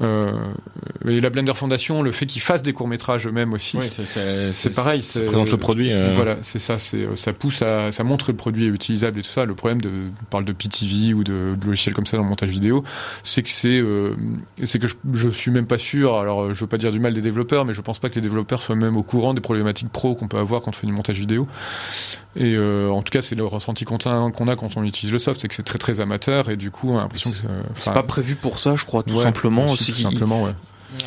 Euh, 0.03 0.33
et 1.09 1.21
la 1.21 1.31
Blender 1.31 1.55
Foundation, 1.55 2.03
le 2.03 2.11
fait 2.13 2.27
qu'ils 2.27 2.43
fassent 2.43 2.63
des 2.63 2.75
courts 2.75 2.89
métrages 2.89 3.27
eux-mêmes 3.27 3.55
aussi. 3.55 3.79
Oui, 3.79 3.87
c'est, 3.91 4.75
pareil, 4.75 5.03
Ça 5.03 5.21
présente 5.23 5.51
le 5.51 5.57
produit. 5.57 5.91
euh, 5.93 6.13
Voilà, 6.15 6.37
c'est 6.43 6.59
ça, 6.59 6.77
ça 6.79 7.33
pousse 7.33 7.63
à 7.63 7.91
ça 7.93 8.05
montre 8.05 8.27
que 8.27 8.33
le 8.33 8.37
produit 8.37 8.67
est 8.67 8.69
utilisable 8.69 9.21
et 9.21 9.23
tout 9.23 9.31
ça. 9.31 9.47
Le 9.47 9.55
problème 9.55 9.81
de 9.81 9.89
on 10.21 10.25
parle 10.27 10.45
de 10.45 10.53
PTV 10.53 11.15
ou 11.15 11.25
de, 11.25 11.55
de 11.59 11.67
logiciels 11.67 11.95
comme 11.95 12.05
ça 12.07 12.17
dans 12.19 12.23
le 12.25 12.29
montage 12.29 12.51
vidéo, 12.51 12.85
c'est 13.23 13.43
que 13.43 13.49
c'est 13.51 13.79
euh, 13.81 14.15
c'est 14.65 14.79
que 14.79 14.87
je, 14.87 14.97
je 15.15 15.29
suis 15.31 15.51
même 15.51 15.67
pas 15.67 15.79
sûr. 15.79 15.94
Alors 16.03 16.43
euh, 16.43 16.55
je 16.55 16.61
veux 16.61 16.67
pas 16.67 16.79
dire 16.79 16.91
du 16.91 17.01
mal 17.01 17.13
des 17.15 17.21
développeurs, 17.21 17.65
mais 17.65 17.75
je 17.75 17.81
pense 17.81 17.99
pas 17.99 18.09
que 18.09 18.15
les 18.17 18.21
développeurs 18.21 18.61
soient 18.61 18.77
même 18.77 18.97
au 18.97 19.03
courant 19.03 19.35
des 19.35 19.41
problématiques 19.41 19.91
pro 19.91 20.15
qu'on 20.15 20.29
peut 20.29 20.39
avoir 20.39 20.63
quand 20.63 20.71
on 20.71 20.75
fait 20.75 20.87
du 20.87 20.93
montage 20.93 21.19
vidéo. 21.19 21.47
Et 22.37 22.55
euh, 22.57 22.91
en 22.91 23.03
tout 23.03 23.11
cas, 23.11 23.23
c'est 23.23 23.35
le 23.37 23.45
ressenti 23.47 23.85
qu'on 23.85 23.97
a, 23.97 24.31
qu'on 24.31 24.49
a 24.49 24.57
quand 24.57 24.77
on 24.77 24.85
utilise 24.85 25.13
le 25.13 25.19
soft, 25.19 25.41
c'est 25.41 25.49
que 25.49 25.55
c'est 25.55 25.63
très 25.63 25.79
très 25.79 26.01
amateur 26.01 26.51
et 26.51 26.57
du 26.57 26.71
coup 26.71 26.91
on 26.91 26.99
a 26.99 27.03
l'impression 27.03 27.31
que 27.31 27.37
euh, 27.49 27.63
C'est 27.77 27.93
pas 27.93 28.03
prévu 28.03 28.35
pour 28.35 28.59
ça, 28.59 28.77
je 28.77 28.85
crois, 28.85 29.03
tout 29.03 29.15
ouais, 29.15 29.23
simplement. 29.23 29.67
aussi, 29.67 29.93
tout 29.93 30.01
simplement, 30.01 30.43
ouais. 30.45 30.53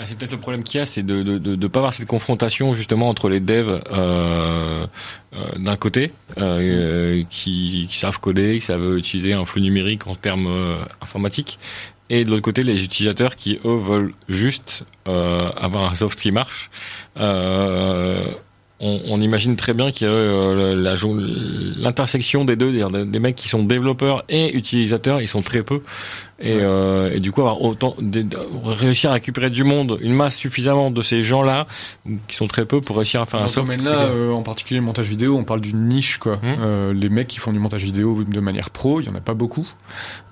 C'est 0.04 0.18
peut-être 0.18 0.34
le 0.34 0.40
problème 0.40 0.64
qu'il 0.64 0.80
y 0.80 0.82
a, 0.82 0.86
c'est 0.86 1.02
de 1.04 1.24
de, 1.24 1.38
de, 1.38 1.56
de 1.56 1.68
pas 1.68 1.80
avoir 1.80 1.94
cette 1.94 2.08
confrontation 2.08 2.74
justement 2.76 3.08
entre 3.08 3.30
les 3.30 3.40
devs 3.40 3.82
euh, 3.94 4.86
euh, 5.34 5.38
d'un 5.58 5.78
côté 5.78 6.12
euh, 6.40 7.24
qui, 7.30 7.88
qui 7.90 7.98
savent 7.98 8.20
coder, 8.20 8.56
qui 8.60 8.66
savent 8.66 8.98
utiliser 8.98 9.32
un 9.32 9.46
flux 9.46 9.62
numérique 9.62 10.08
en 10.08 10.16
termes 10.16 10.48
euh, 10.48 10.78
informatiques, 11.02 11.58
et 12.10 12.24
de 12.24 12.30
l'autre 12.30 12.42
côté 12.42 12.64
les 12.64 12.84
utilisateurs 12.84 13.36
qui 13.36 13.60
eux 13.66 13.76
veulent 13.76 14.14
juste 14.30 14.86
euh, 15.08 15.50
avoir 15.58 15.92
un 15.92 15.96
soft 15.96 16.20
qui 16.20 16.32
marche. 16.32 16.70
Euh, 17.20 18.26
on, 18.80 19.02
on 19.08 19.22
imagine 19.22 19.56
très 19.56 19.74
bien 19.74 19.92
qu'il 19.92 20.08
y 20.08 20.10
a 20.10 20.14
euh, 20.14 21.76
l'intersection 21.78 22.46
des 22.46 22.56
deux, 22.56 22.72
des 23.06 23.20
mecs 23.20 23.36
qui 23.36 23.50
sont 23.50 23.64
développeurs 23.64 24.24
et 24.30 24.56
utilisateurs, 24.56 25.22
ils 25.22 25.28
sont 25.28 25.42
très 25.42 25.64
peu. 25.64 25.82
Et, 26.40 26.60
euh, 26.62 27.12
et 27.16 27.20
du 27.20 27.32
coup, 27.32 27.42
avoir 27.42 27.62
autant, 27.64 27.96
de- 28.00 28.24
réussir 28.64 29.10
à 29.10 29.14
récupérer 29.14 29.50
du 29.50 29.64
monde, 29.64 29.98
une 30.02 30.14
masse 30.14 30.36
suffisamment 30.38 30.92
de 30.92 31.02
ces 31.02 31.24
gens-là, 31.24 31.66
qui 32.28 32.36
sont 32.36 32.48
très 32.48 32.66
peu 32.66 32.80
pour 32.80 32.98
réussir 32.98 33.22
à 33.22 33.26
faire 33.26 33.40
Dans 33.40 33.46
un 33.46 33.48
soft. 33.50 33.72
domaine-là, 33.72 34.02
euh, 34.04 34.32
en 34.34 34.44
particulier 34.44 34.80
le 34.80 34.86
montage 34.86 35.08
vidéo, 35.08 35.34
on 35.36 35.44
parle 35.44 35.62
d'une 35.62 35.88
niche, 35.88 36.20
quoi. 36.20 36.36
Mhm. 36.38 36.42
Euh, 36.60 36.94
les 36.94 37.10
mecs 37.10 37.28
qui 37.28 37.40
font 37.40 37.52
du 37.54 37.60
montage 37.60 37.84
vidéo 37.84 38.24
de 38.24 38.40
manière 38.40 38.70
pro, 38.70 39.02
il 39.02 39.08
y 39.08 39.10
en 39.10 39.16
a 39.16 39.20
pas 39.20 39.34
beaucoup. 39.34 39.68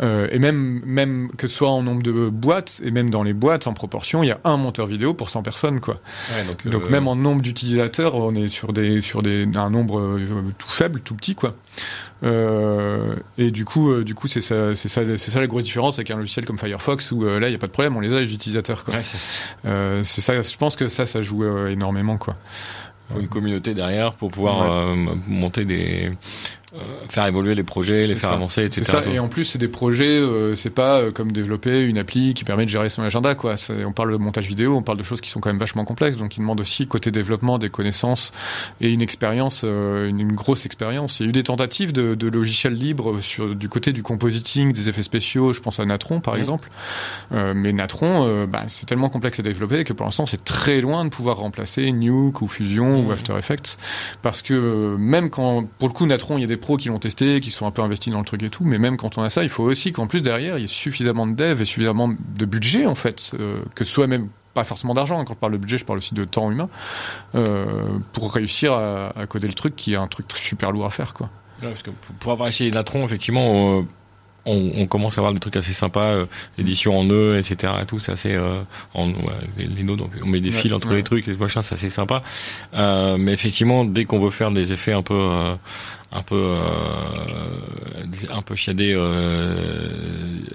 Et 0.01 0.37
même, 0.39 0.81
même 0.85 1.29
que 1.37 1.47
ce 1.47 1.55
soit 1.57 1.69
en 1.69 1.81
nombre 1.81 2.03
de 2.03 2.29
boîtes, 2.29 2.81
et 2.85 2.91
même 2.91 3.09
dans 3.09 3.23
les 3.23 3.33
boîtes, 3.33 3.65
en 3.67 3.73
proportion, 3.73 4.21
il 4.21 4.27
y 4.27 4.31
a 4.31 4.39
un 4.43 4.57
monteur 4.57 4.85
vidéo 4.85 5.13
pour 5.15 5.29
100 5.31 5.41
personnes, 5.41 5.79
quoi. 5.79 5.97
Ouais, 6.35 6.45
donc, 6.45 6.67
Donc 6.67 6.89
même 6.89 7.07
en 7.07 7.15
nombre 7.15 7.41
d'utilisateurs, 7.41 8.13
on 8.15 8.35
est 8.35 8.47
sur 8.47 8.73
des, 8.73 9.01
sur 9.01 9.23
des, 9.23 9.47
un 9.55 9.69
nombre 9.71 10.19
tout 10.57 10.69
faible, 10.69 10.99
tout 10.99 11.15
petit, 11.15 11.33
quoi. 11.35 11.55
Euh, 12.23 13.15
et 13.37 13.51
du 13.51 13.65
coup, 13.65 13.91
euh, 13.91 14.03
du 14.03 14.15
coup, 14.15 14.27
c'est 14.27 14.41
ça, 14.41 14.73
c'est 14.75 14.87
ça, 14.87 15.01
c'est 15.17 15.31
ça 15.31 15.39
la 15.39 15.47
grosse 15.47 15.63
différence 15.65 15.99
avec 15.99 16.11
un 16.11 16.15
logiciel 16.17 16.45
comme 16.45 16.57
Firefox 16.57 17.11
où 17.11 17.23
euh, 17.25 17.39
là, 17.39 17.49
il 17.49 17.51
y 17.51 17.55
a 17.55 17.59
pas 17.59 17.67
de 17.67 17.71
problème, 17.71 17.95
on 17.97 17.99
les 17.99 18.13
a 18.13 18.21
les 18.21 18.33
utilisateurs, 18.33 18.83
quoi. 18.85 18.95
ouais, 18.95 19.03
c'est- 19.03 19.17
Euh, 19.65 20.01
c'est 20.03 20.21
ça, 20.21 20.41
je 20.41 20.57
pense 20.57 20.75
que 20.75 20.87
ça, 20.87 21.05
ça 21.05 21.21
joue 21.21 21.43
euh, 21.43 21.67
énormément, 21.67 22.17
quoi. 22.17 22.35
faut 23.13 23.19
une 23.19 23.27
communauté 23.27 23.73
derrière 23.75 24.13
pour 24.13 24.31
pouvoir 24.31 24.59
Ouais. 24.61 24.95
euh, 24.97 25.15
monter 25.27 25.65
des, 25.65 26.11
faire 27.09 27.25
évoluer 27.27 27.55
les 27.55 27.63
projets, 27.63 28.01
les 28.07 28.15
faire 28.15 28.29
ça. 28.29 28.33
avancer, 28.35 28.63
etc. 28.65 28.81
C'est 28.85 28.91
ça, 28.91 29.03
et 29.05 29.19
en 29.19 29.27
plus 29.27 29.45
c'est 29.45 29.57
des 29.59 29.67
projets, 29.67 30.05
euh, 30.07 30.55
c'est 30.55 30.69
pas 30.69 30.99
euh, 30.99 31.11
comme 31.11 31.31
développer 31.31 31.81
une 31.81 31.97
appli 31.97 32.33
qui 32.33 32.43
permet 32.43 32.65
de 32.65 32.69
gérer 32.69 32.89
son 32.89 33.01
agenda, 33.03 33.35
quoi. 33.35 33.55
On 33.85 33.91
parle 33.91 34.11
de 34.11 34.17
montage 34.17 34.47
vidéo, 34.47 34.75
on 34.75 34.81
parle 34.81 34.97
de 34.97 35.03
choses 35.03 35.21
qui 35.21 35.29
sont 35.29 35.39
quand 35.39 35.49
même 35.49 35.57
vachement 35.57 35.85
complexes, 35.85 36.17
donc 36.17 36.37
ils 36.37 36.39
demandent 36.41 36.59
aussi 36.59 36.87
côté 36.87 37.11
développement 37.11 37.57
des 37.57 37.69
connaissances 37.69 38.31
et 38.81 38.89
une 38.91 39.01
expérience, 39.01 39.61
euh, 39.63 40.07
une, 40.09 40.19
une 40.19 40.33
grosse 40.33 40.65
expérience. 40.65 41.19
Il 41.19 41.23
y 41.23 41.25
a 41.27 41.29
eu 41.29 41.33
des 41.33 41.43
tentatives 41.43 41.93
de, 41.93 42.15
de 42.15 42.27
logiciels 42.27 42.73
libres 42.73 43.19
sur 43.21 43.55
du 43.55 43.69
côté 43.69 43.93
du 43.93 44.03
compositing, 44.03 44.73
des 44.73 44.89
effets 44.89 45.03
spéciaux. 45.03 45.53
Je 45.53 45.61
pense 45.61 45.79
à 45.79 45.85
Natron 45.85 46.19
par 46.19 46.33
Mhm. 46.35 46.39
exemple, 46.39 46.69
Euh, 47.31 47.53
mais 47.55 47.73
Natron, 47.73 48.25
euh, 48.27 48.45
bah, 48.45 48.63
c'est 48.67 48.85
tellement 48.85 49.09
complexe 49.09 49.39
à 49.39 49.43
développer 49.43 49.83
que 49.83 49.93
pour 49.93 50.05
l'instant 50.05 50.25
c'est 50.25 50.43
très 50.43 50.81
loin 50.81 51.05
de 51.05 51.09
pouvoir 51.09 51.37
remplacer 51.37 51.91
Nuke 51.91 52.41
ou 52.41 52.47
Fusion 52.47 53.05
ou 53.05 53.11
After 53.11 53.33
Effects, 53.37 53.77
parce 54.21 54.41
que 54.41 54.53
euh, 54.53 54.97
même 54.97 55.29
quand, 55.29 55.63
pour 55.79 55.87
le 55.87 55.93
coup, 55.93 56.05
Natron, 56.05 56.37
il 56.37 56.41
y 56.41 56.43
a 56.43 56.47
des 56.47 56.57
pros 56.65 56.77
qui 56.77 56.89
l'ont 56.89 56.99
testé, 56.99 57.39
qui 57.39 57.51
sont 57.51 57.65
un 57.67 57.71
peu 57.71 57.81
investis 57.83 58.11
dans 58.11 58.19
le 58.19 58.25
truc 58.25 58.41
et 58.43 58.49
tout, 58.49 58.63
mais 58.65 58.77
même 58.79 58.97
quand 58.97 59.17
on 59.17 59.21
a 59.23 59.29
ça, 59.29 59.43
il 59.43 59.49
faut 59.49 59.63
aussi 59.63 59.91
qu'en 59.93 60.07
plus 60.07 60.21
derrière, 60.21 60.57
il 60.57 60.61
y 60.61 60.63
ait 60.65 60.67
suffisamment 60.67 61.27
de 61.27 61.33
dev 61.33 61.61
et 61.61 61.65
suffisamment 61.65 62.09
de 62.09 62.45
budget, 62.45 62.85
en 62.87 62.95
fait, 62.95 63.33
euh, 63.39 63.59
que 63.75 63.83
ce 63.85 63.91
soit 63.91 64.07
même 64.07 64.27
pas 64.53 64.63
forcément 64.63 64.93
d'argent, 64.93 65.23
quand 65.25 65.33
je 65.33 65.39
parle 65.39 65.53
de 65.53 65.57
budget, 65.57 65.77
je 65.77 65.85
parle 65.85 65.99
aussi 65.99 66.13
de 66.15 66.25
temps 66.25 66.49
humain, 66.51 66.69
euh, 67.35 67.65
pour 68.13 68.33
réussir 68.33 68.73
à, 68.73 69.09
à 69.17 69.25
coder 69.27 69.47
le 69.47 69.53
truc 69.53 69.75
qui 69.75 69.93
est 69.93 69.97
un 69.97 70.07
truc 70.07 70.25
super 70.35 70.71
lourd 70.71 70.85
à 70.85 70.89
faire, 70.89 71.13
quoi. 71.13 71.29
Ouais, 71.61 71.69
parce 71.69 71.83
que 71.83 71.91
pour- 72.19 72.31
avoir 72.33 72.47
essayé 72.49 72.71
Natron, 72.71 73.05
effectivement, 73.05 73.79
euh, 73.79 73.81
on, 74.45 74.71
on 74.75 74.87
commence 74.87 75.17
à 75.17 75.21
avoir 75.21 75.33
des 75.33 75.39
trucs 75.39 75.55
assez 75.55 75.73
sympas, 75.73 76.11
euh, 76.11 76.25
l'édition 76.57 76.97
en 76.97 77.03
nœud, 77.03 77.37
etc. 77.37 77.73
Et 77.81 77.85
tout, 77.85 77.97
c'est 77.99 78.11
assez 78.11 78.33
euh, 78.35 78.61
en 78.93 79.09
ouais, 79.09 79.15
les, 79.57 79.83
nœuds, 79.83 79.95
donc 79.95 80.11
on 80.23 80.27
met 80.27 80.39
des 80.39 80.49
Ouais, 80.51 80.55
fils 80.55 80.71
entre 80.73 80.89
ouais. 80.89 80.95
les 80.95 81.03
trucs, 81.03 81.25
les 81.25 81.35
machins, 81.35 81.61
c'est 81.61 81.75
assez 81.75 81.89
sympa. 81.89 82.21
Euh, 82.75 83.17
mais 83.17 83.33
effectivement, 83.33 83.83
dès 83.85 84.05
qu'on 84.05 84.19
veut 84.19 84.29
faire 84.29 84.51
des 84.51 84.71
effets 84.73 84.93
un 84.93 85.01
peu 85.01 85.15
un 86.11 86.21
peu 86.21 86.35
euh, 86.35 86.65
un 88.29 88.41
peu 88.41 88.55
chiadés, 88.55 88.93
euh, 88.95 89.55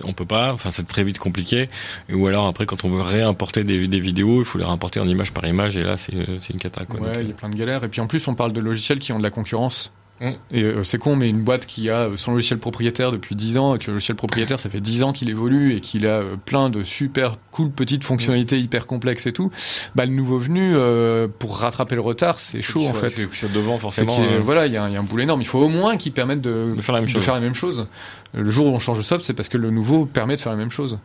on 0.04 0.12
peut 0.12 0.24
pas. 0.24 0.52
Enfin, 0.52 0.70
c'est 0.70 0.86
très 0.86 1.04
vite 1.04 1.18
compliqué. 1.18 1.68
Ou 2.12 2.26
alors 2.26 2.46
après, 2.46 2.66
quand 2.66 2.84
on 2.84 2.88
veut 2.88 3.02
réimporter 3.02 3.64
des, 3.64 3.88
des 3.88 4.00
vidéos, 4.00 4.40
il 4.40 4.44
faut 4.44 4.58
les 4.58 4.64
réimporter 4.64 5.00
en 5.00 5.08
image 5.08 5.32
par 5.32 5.46
image, 5.46 5.76
et 5.76 5.82
là, 5.82 5.96
c'est 5.96 6.14
c'est 6.40 6.52
une 6.52 6.60
cata. 6.60 6.84
Quoi. 6.84 7.00
Ouais, 7.00 7.22
il 7.22 7.28
y 7.28 7.32
a 7.32 7.34
plein 7.34 7.48
de 7.50 7.56
galères. 7.56 7.84
Et 7.84 7.88
puis 7.88 8.00
en 8.00 8.06
plus, 8.06 8.26
on 8.28 8.34
parle 8.34 8.52
de 8.52 8.60
logiciels 8.60 8.98
qui 8.98 9.12
ont 9.12 9.18
de 9.18 9.22
la 9.22 9.30
concurrence. 9.30 9.92
Mm. 10.20 10.30
Et 10.52 10.62
euh, 10.64 10.82
c'est 10.82 10.98
con, 10.98 11.16
mais 11.16 11.28
une 11.30 11.40
boîte 11.42 11.64
qui 11.66 11.88
a 11.88 12.00
euh, 12.08 12.16
son 12.16 12.32
logiciel 12.32 12.58
propriétaire 12.58 13.10
depuis 13.10 13.34
10 13.34 13.56
ans, 13.56 13.74
et 13.74 13.78
que 13.78 13.86
le 13.86 13.94
logiciel 13.94 14.16
propriétaire, 14.16 14.60
ça 14.60 14.68
fait 14.68 14.80
10 14.80 15.02
ans 15.02 15.12
qu'il 15.12 15.30
évolue 15.30 15.74
et 15.76 15.80
qu'il 15.80 16.06
a 16.06 16.20
euh, 16.20 16.36
plein 16.44 16.68
de 16.68 16.82
super 16.84 17.36
cool 17.52 17.70
petites 17.70 18.04
fonctionnalités 18.04 18.60
hyper 18.60 18.86
complexes 18.86 19.26
et 19.26 19.32
tout, 19.32 19.50
bah 19.94 20.04
le 20.04 20.12
nouveau 20.12 20.38
venu, 20.38 20.72
euh, 20.74 21.26
pour 21.38 21.56
rattraper 21.58 21.94
le 21.94 22.02
retard, 22.02 22.38
c'est 22.38 22.60
chaud 22.62 22.86
en 22.86 22.92
fait. 22.92 23.14
Il 23.16 23.28
sois 23.34 23.48
devant, 23.48 23.76
C'est 23.76 23.80
forcément. 23.80 24.14
qu'il 24.14 24.24
y 24.24 24.28
a- 24.28 24.32
euh, 24.32 24.38
voilà, 24.40 24.66
il 24.66 24.72
y, 24.72 24.76
a 24.76 24.84
un- 24.84 24.90
il 24.90 24.96
un 24.98 25.02
boule 25.02 25.22
énorme. 25.22 25.40
Il 25.40 25.46
faut 25.46 25.58
au 25.60 25.68
moins 25.68 25.96
qu'ils 25.96 26.12
permettent 26.12 26.42
de, 26.42 26.74
de 26.76 26.82
faire 26.82 26.94
la 26.94 27.00
même 27.00 27.08
de 27.08 27.12
chose. 27.14 27.22
faire 27.24 27.34
la 27.34 27.40
même 27.40 27.54
chose. 27.54 27.86
Le 28.34 28.50
jour 28.50 28.66
où 28.66 28.70
on 28.70 28.78
change 28.78 28.98
de 28.98 29.02
soft, 29.02 29.24
c'est 29.24 29.32
parce 29.34 29.48
que 29.48 29.56
le 29.58 29.70
nouveau 29.70 30.04
permet 30.04 30.36
de 30.36 30.40
faire 30.42 30.52
la 30.52 30.58
même 30.58 30.70
chose. 30.70 30.98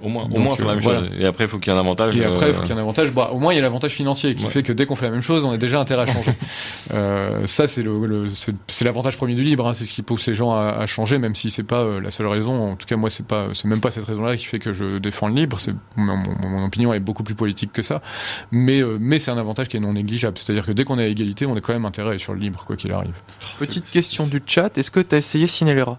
Au 0.00 0.08
moins, 0.08 0.28
au 0.32 0.38
moins 0.38 0.54
faire 0.56 0.66
la 0.66 0.72
euh, 0.72 0.74
même 0.76 0.84
voilà. 0.84 1.00
chose. 1.00 1.10
Et 1.18 1.24
après, 1.26 1.44
il 1.44 1.48
faut 1.48 1.58
qu'il 1.58 1.72
y 1.72 1.74
ait 1.74 1.78
un 1.78 1.80
avantage. 1.80 2.16
Et 2.18 2.24
après, 2.24 2.48
il 2.50 2.54
faut 2.54 2.60
euh, 2.60 2.62
qu'il 2.62 2.70
y 2.70 2.72
ait 2.72 2.80
un 2.80 2.82
avantage. 2.82 3.12
Bah, 3.12 3.30
au 3.32 3.38
moins, 3.38 3.52
il 3.52 3.56
y 3.56 3.58
a 3.58 3.62
l'avantage 3.62 3.92
financier 3.92 4.34
qui 4.34 4.44
Ouais. 4.44 4.50
fait 4.50 4.62
que 4.62 4.72
dès 4.72 4.86
qu'on 4.86 4.94
fait 4.96 5.06
la 5.06 5.10
même 5.12 5.22
chose, 5.22 5.44
on 5.44 5.50
a 5.50 5.56
déjà 5.56 5.80
intérêt 5.80 6.02
à 6.02 6.06
changer. 6.12 6.30
euh, 6.94 7.46
ça, 7.46 7.66
c'est 7.68 7.82
le, 7.82 8.06
le- 8.06 8.28
c'est 8.30 8.54
c'est 8.68 8.84
l'avantage 8.84 9.16
premier 9.16 9.34
du 9.34 9.42
libre. 9.42 9.66
hein. 9.68 9.74
C'est 9.74 9.84
ce 9.84 9.92
qui 9.92 10.02
pousse 10.02 10.26
les 10.26 10.34
gens 10.34 10.52
à, 10.54 10.68
à 10.78 10.86
changer, 10.86 11.18
même 11.18 11.34
si 11.34 11.50
c'est 11.50 11.62
pas 11.62 11.80
euh, 11.80 12.00
la 12.00 12.10
seule 12.10 12.26
raison. 12.28 12.72
En 12.72 12.76
tout 12.76 12.86
cas, 12.86 12.96
moi, 12.96 13.10
c'est 13.10 13.26
pas, 13.26 13.48
c'est 13.54 13.66
même 13.68 13.80
pas 13.80 13.90
cette 13.90 14.04
raison-là 14.04 14.36
qui 14.36 14.44
fait 14.44 14.58
que 14.58 14.72
je 14.72 14.98
défends 14.98 15.28
le 15.28 15.34
libre. 15.34 15.58
C'est 15.60 15.74
mon, 15.96 16.16
mon- 16.16 16.48
mon 16.48 16.64
opinion 16.64 16.92
est 16.94 17.00
beaucoup 17.00 17.22
plus 17.24 17.34
politique 17.34 17.72
que 17.72 17.82
ça. 17.82 18.00
Mais, 18.50 18.80
euh, 18.80 18.98
mais 19.00 19.18
c'est 19.18 19.30
un 19.30 19.38
avantage 19.38 19.68
qui 19.68 19.76
est 19.76 19.80
non 19.80 19.92
négligeable. 19.94 20.38
C'est-à-dire 20.38 20.64
que 20.66 20.72
dès 20.72 20.84
qu'on 20.84 20.98
est 20.98 21.04
à 21.04 21.08
égalité, 21.08 21.46
on 21.46 21.56
a 21.56 21.60
quand 21.60 21.72
même 21.72 21.84
intérêt 21.84 22.18
sur 22.18 22.34
le 22.34 22.40
libre, 22.40 22.64
quoi 22.66 22.76
qu'il 22.76 22.92
arrive. 22.92 23.14
Petite 23.58 23.90
question 23.90 24.26
du 24.26 24.40
chat, 24.46 24.76
est-ce 24.78 24.90
que 24.90 25.00
tu 25.00 25.14
as 25.14 25.18
essayé 25.18 25.46
Cinelera? 25.46 25.98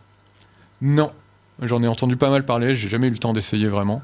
Non. 0.81 1.11
J'en 1.61 1.83
ai 1.83 1.87
entendu 1.87 2.15
pas 2.15 2.29
mal 2.29 2.45
parler, 2.45 2.75
j'ai 2.75 2.87
jamais 2.87 3.07
eu 3.07 3.11
le 3.11 3.17
temps 3.17 3.33
d'essayer 3.33 3.67
vraiment. 3.67 4.01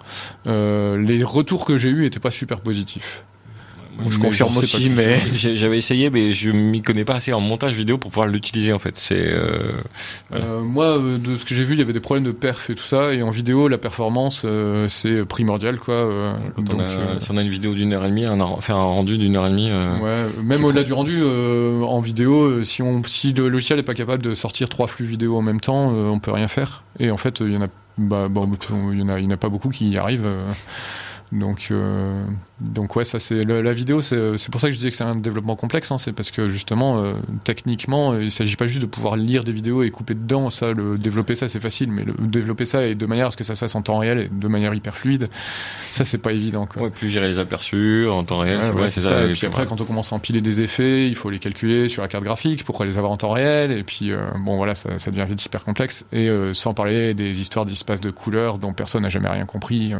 Euh, 0.47 0.97
les 0.97 1.23
retours 1.23 1.65
que 1.65 1.77
j'ai 1.77 1.89
eus 1.89 2.05
étaient 2.05 2.19
pas 2.19 2.31
super 2.31 2.59
positifs. 2.59 3.23
Moi, 3.97 4.07
Je 4.09 4.19
confirme 4.19 4.57
aussi, 4.57 4.89
mais... 4.89 5.17
J'avais 5.35 5.77
essayé, 5.77 6.09
mais 6.09 6.33
je 6.33 6.51
m'y 6.51 6.81
connais 6.81 7.05
pas 7.05 7.15
assez 7.15 7.33
en 7.33 7.39
montage 7.39 7.73
vidéo 7.73 7.97
pour 7.97 8.11
pouvoir 8.11 8.27
l'utiliser 8.27 8.73
en 8.73 8.79
fait. 8.79 8.97
C'est 8.97 9.27
euh, 9.27 9.71
Voilà. 10.29 10.45
Euh, 10.45 10.61
moi, 10.61 10.85
euh, 10.97 11.17
de 11.17 11.35
ce 11.35 11.45
que 11.45 11.55
j'ai 11.55 11.63
vu, 11.63 11.73
il 11.73 11.79
y 11.79 11.81
avait 11.81 11.93
des 11.93 11.99
problèmes 11.99 12.23
de 12.23 12.31
perf 12.31 12.69
et 12.69 12.75
tout 12.75 12.83
ça. 12.83 13.13
Et 13.13 13.21
en 13.21 13.29
vidéo, 13.29 13.67
la 13.67 13.77
performance, 13.77 14.43
euh, 14.45 14.87
c'est 14.87 15.25
primordial, 15.25 15.79
quoi. 15.79 16.09
quand 16.55 16.63
donc, 16.63 16.75
on 16.75 16.79
a, 16.79 17.19
si 17.19 17.31
on 17.31 17.37
a 17.37 17.41
une 17.41 17.49
vidéo 17.49 17.73
d'une 17.73 17.93
heure 17.93 18.05
et 18.05 18.09
demie, 18.09 18.25
faire 18.59 18.77
un 18.77 18.83
rendu 18.83 19.17
d'une 19.17 19.37
heure 19.37 19.47
et 19.47 19.49
demie. 19.49 19.71
ouais, 19.71 20.43
même 20.43 20.63
au-delà 20.63 20.83
du 20.83 20.93
rendu, 20.93 21.21
en 21.23 21.99
vidéo, 21.99 22.63
si, 22.63 22.81
on, 22.81 23.03
si 23.03 23.33
le 23.33 23.47
logiciel 23.47 23.77
n'est 23.77 23.83
pas 23.83 23.93
capable 23.93 24.23
de 24.23 24.33
sortir 24.33 24.69
trois 24.69 24.87
flux 24.87 25.05
vidéo 25.05 25.37
en 25.37 25.41
même 25.41 25.59
temps, 25.59 25.89
on 25.89 26.19
peut 26.19 26.31
rien 26.31 26.47
faire. 26.47 26.83
Et 26.99 27.11
en 27.11 27.17
fait, 27.17 27.39
il 27.41 27.51
y 27.51 27.57
en 27.57 27.63
a, 27.63 27.67
bah, 27.97 28.27
bon, 28.29 28.49
il 28.91 28.99
y 28.99 29.03
en 29.03 29.09
a, 29.09 29.19
il 29.19 29.25
y 29.25 29.27
en 29.27 29.31
a 29.31 29.37
pas 29.37 29.49
beaucoup 29.49 29.69
qui 29.69 29.89
y 29.89 29.97
arrivent. 29.97 30.29
donc, 31.31 31.71
donc 32.61 32.95
ouais, 32.95 33.05
ça 33.05 33.19
c'est 33.19 33.43
la, 33.43 33.61
la 33.61 33.73
vidéo, 33.73 34.01
c'est 34.01 34.37
c'est 34.37 34.49
pour 34.51 34.61
ça 34.61 34.67
que 34.67 34.71
je 34.71 34.77
disais 34.77 34.89
que 34.89 34.95
c'est 34.95 35.03
un 35.03 35.15
développement 35.15 35.55
complexe. 35.55 35.91
hein, 35.91 35.97
c'est 35.97 36.13
parce 36.13 36.31
que 36.31 36.47
justement, 36.47 37.03
euh, 37.03 37.13
techniquement, 37.43 38.17
il 38.17 38.31
s'agit 38.31 38.55
pas 38.55 38.67
juste 38.67 38.81
de 38.81 38.85
pouvoir 38.85 39.17
lire 39.17 39.43
des 39.43 39.51
vidéos 39.51 39.83
et 39.83 39.91
couper 39.91 40.13
dedans. 40.13 40.49
Ça, 40.49 40.71
le 40.71 40.97
développer 40.97 41.35
ça, 41.35 41.47
c'est 41.47 41.59
facile, 41.59 41.91
mais 41.91 42.03
le 42.03 42.13
développer 42.19 42.65
ça 42.65 42.85
et 42.85 42.95
de 42.95 43.05
manière 43.05 43.27
à 43.27 43.31
ce 43.31 43.37
que 43.37 43.43
ça 43.43 43.55
se 43.55 43.59
fasse 43.59 43.75
en 43.75 43.81
temps 43.81 43.97
réel 43.97 44.19
et 44.19 44.29
de 44.31 44.47
manière 44.47 44.73
hyper 44.73 44.95
fluide, 44.95 45.29
ça 45.79 46.05
c'est 46.05 46.17
pas 46.17 46.31
évident. 46.33 46.65
Quoi. 46.65 46.83
Ouais, 46.83 46.89
plus 46.89 47.09
gérer 47.09 47.27
les 47.27 47.39
aperçus 47.39 48.07
en 48.07 48.23
temps 48.23 48.39
réel. 48.39 48.59
Ouais, 48.59 48.65
c'est 48.65 48.73
ouais, 48.73 48.89
ça. 48.89 49.01
ça. 49.01 49.25
Et 49.25 49.33
puis 49.33 49.47
après, 49.47 49.65
quand 49.65 49.81
on 49.81 49.85
commence 49.85 50.13
à 50.13 50.15
empiler 50.15 50.41
des 50.41 50.61
effets, 50.61 51.07
il 51.07 51.15
faut 51.15 51.29
les 51.29 51.39
calculer 51.39 51.89
sur 51.89 52.01
la 52.01 52.07
carte 52.07 52.23
graphique, 52.23 52.63
pourquoi 52.63 52.85
les 52.85 52.97
avoir 52.97 53.11
en 53.11 53.17
temps 53.17 53.31
réel. 53.31 53.71
Et 53.71 53.83
puis, 53.83 54.11
euh, 54.11 54.19
bon, 54.37 54.57
voilà, 54.57 54.75
ça, 54.75 54.97
ça 54.97 55.11
devient 55.11 55.25
vite 55.27 55.43
hyper 55.45 55.63
complexe. 55.63 56.05
Et 56.11 56.29
euh, 56.29 56.53
sans 56.53 56.73
parler 56.73 57.13
des 57.13 57.39
histoires 57.41 57.65
d'espace 57.65 58.01
de 58.01 58.11
couleurs 58.11 58.57
dont 58.59 58.73
personne 58.73 59.03
n'a 59.03 59.09
jamais 59.09 59.29
rien 59.29 59.45
compris. 59.45 59.93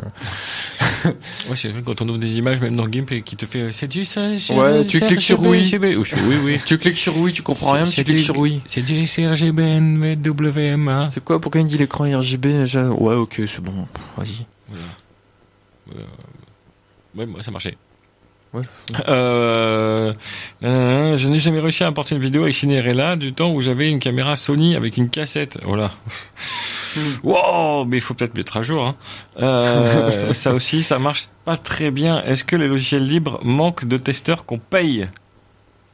Ouais, 1.05 1.55
c'est 1.55 1.69
vrai, 1.69 1.81
quand 1.85 2.01
on 2.01 2.09
ouvre 2.09 2.17
des 2.17 2.37
images, 2.37 2.44
même 2.51 2.75
dans 2.75 2.88
GIMP, 2.88 3.12
et 3.12 3.21
qui 3.21 3.36
te 3.36 3.45
fait, 3.45 3.60
euh, 3.60 3.71
c'est 3.71 3.88
du 3.88 4.05
ça, 4.05 4.29
Ouais, 4.51 4.86
tu 4.86 4.99
cliques 4.99 5.21
sur 5.21 5.41
oui. 5.41 5.71
Oui, 5.81 6.36
oui. 6.43 6.60
Tu 6.65 6.77
cliques 6.77 6.97
sur 6.97 7.17
oui, 7.17 7.34
tu 7.34 7.41
comprends 7.41 7.73
rien, 7.73 7.84
mais 7.84 7.89
tu 7.89 8.03
cliques 8.03 8.23
sur 8.23 8.38
oui. 8.38 8.62
C'est 8.65 8.81
du 8.81 9.05
CRGB, 9.05 9.62
WMA. 10.23 11.10
C'est 11.12 11.23
quoi 11.23 11.39
Pourquoi 11.39 11.62
il 11.62 11.67
dit 11.67 11.77
l'écran 11.77 12.05
RGB 12.05 12.65
Ouais, 12.97 13.15
ok, 13.15 13.41
c'est 13.47 13.62
bon, 13.62 13.88
vas-y. 14.17 14.45
Ouais, 17.15 17.25
moi, 17.25 17.41
ça 17.41 17.51
marchait. 17.51 17.77
Ouais. 18.53 18.63
Euh, 19.08 20.13
euh, 20.63 21.17
je 21.17 21.27
n'ai 21.27 21.39
jamais 21.39 21.60
réussi 21.60 21.84
à 21.84 21.88
importer 21.88 22.15
une 22.15 22.21
vidéo 22.21 22.43
avec 22.43 22.53
Cinderella 22.53 23.15
du 23.15 23.34
temps 23.34 23.51
où 23.51 23.60
j'avais 23.62 23.89
une 23.89 23.99
caméra 23.99 24.36
Sony 24.36 24.75
avec 24.75 24.97
une 24.97 25.10
cassette. 25.10 25.60
Voilà. 25.63 25.91
wow, 27.23 27.86
mais 27.86 27.97
il 27.97 28.01
faut 28.01 28.13
peut-être 28.13 28.36
mettre 28.36 28.58
à 28.58 28.62
jour. 28.62 28.86
Hein. 28.86 28.95
Euh, 29.41 30.34
ça 30.34 30.53
aussi, 30.53 30.84
ça 30.84 30.99
marche 30.99 31.27
pas 31.45 31.58
très 31.58 31.91
bien. 31.91 32.21
Est-ce 32.23 32.43
que 32.43 32.55
les 32.55 32.67
logiciels 32.67 33.05
libres 33.05 33.39
manquent 33.43 33.86
de 33.86 33.97
testeurs 33.97 34.45
qu'on 34.45 34.58
paye? 34.60 35.08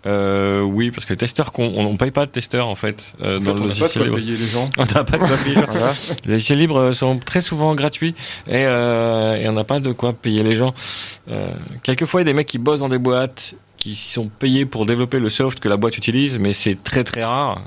Euh, 0.08 0.62
Oui, 0.62 0.90
parce 0.90 1.06
que 1.06 1.14
les 1.14 1.18
testeurs 1.18 1.52
qu'on 1.52 1.66
on, 1.66 1.86
on 1.86 1.96
paye 1.98 2.10
pas 2.10 2.26
de 2.26 2.32
testeurs 2.32 2.68
en 2.68 2.74
fait 2.74 3.14
euh, 3.22 3.38
En 3.38 3.40
dans 3.40 3.54
fait, 3.54 3.60
le 3.60 3.62
on 3.62 3.68
n'a 3.68 3.74
pas 3.76 3.88
de 3.88 4.00
logiciel 4.00 4.10
quoi 4.10 4.18
libre. 4.18 4.18
payer 4.18 4.38
les 4.38 4.48
gens. 4.48 4.70
On 4.80 4.86
n'a 4.86 5.04
pas 5.04 5.18
de 5.18 5.18
quoi 5.18 5.38
payer 5.38 5.56
les 5.56 5.62
gens. 5.62 5.68
Voilà. 5.70 5.94
Les 6.26 6.32
logiciels 6.34 6.58
libres 6.58 6.92
sont 6.92 7.20
très 7.20 7.42
souvent 7.42 7.76
gratuits 7.76 8.16
et, 8.48 8.66
euh, 8.66 9.36
et 9.36 9.48
on 9.48 9.52
n'a 9.54 9.64
pas 9.64 9.80
de 9.80 9.92
quoi 9.92 10.14
payer 10.14 10.42
les 10.42 10.56
gens. 10.56 10.74
Euh, 11.30 11.50
quelquefois, 11.84 12.22
il 12.22 12.24
y 12.24 12.28
a 12.30 12.32
des 12.32 12.36
mecs 12.38 12.48
qui 12.48 12.58
bossent 12.58 12.80
dans 12.80 12.90
des 12.90 12.98
boîtes 12.98 13.54
qui 13.78 13.96
sont 13.96 14.28
payés 14.28 14.66
pour 14.66 14.88
développer 14.88 15.20
le 15.20 15.30
soft 15.30 15.60
que 15.60 15.70
la 15.70 15.78
boîte 15.78 15.98
utilise, 15.98 16.40
mais 16.40 16.54
c'est 16.54 16.84
très 16.84 17.04
très 17.04 17.24
rare. 17.24 17.62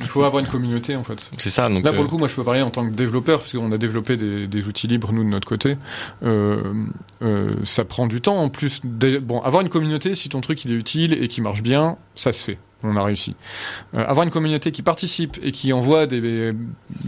Il 0.00 0.06
faut 0.06 0.22
avoir 0.22 0.42
une 0.42 0.48
communauté, 0.48 0.96
en 0.96 1.04
fait. 1.04 1.30
c'est 1.38 1.50
ça. 1.50 1.68
Donc, 1.68 1.84
Là, 1.84 1.92
pour 1.92 2.00
euh, 2.00 2.04
le 2.04 2.08
coup, 2.08 2.18
moi, 2.18 2.28
je 2.28 2.36
peux 2.36 2.44
parler 2.44 2.62
en 2.62 2.70
tant 2.70 2.88
que 2.88 2.94
développeur, 2.94 3.40
parce 3.40 3.52
qu'on 3.52 3.72
a 3.72 3.78
développé 3.78 4.16
des, 4.16 4.46
des 4.46 4.66
outils 4.66 4.86
libres, 4.86 5.12
nous, 5.12 5.24
de 5.24 5.28
notre 5.28 5.48
côté. 5.48 5.76
Euh, 6.22 6.62
euh, 7.22 7.56
ça 7.64 7.84
prend 7.84 8.06
du 8.06 8.20
temps, 8.20 8.38
en 8.38 8.48
plus. 8.48 8.80
Bon, 8.84 9.40
avoir 9.40 9.62
une 9.62 9.68
communauté, 9.68 10.14
si 10.14 10.28
ton 10.28 10.40
truc, 10.40 10.64
il 10.64 10.72
est 10.72 10.76
utile 10.76 11.12
et 11.12 11.28
qui 11.28 11.40
marche 11.40 11.62
bien, 11.62 11.96
ça 12.14 12.32
se 12.32 12.42
fait. 12.42 12.58
On 12.84 12.94
a 12.96 13.02
réussi. 13.02 13.34
Euh, 13.96 14.04
avoir 14.06 14.24
une 14.24 14.30
communauté 14.30 14.70
qui 14.70 14.82
participe 14.82 15.36
et 15.42 15.50
qui 15.50 15.72
envoie 15.72 16.06
des... 16.06 16.52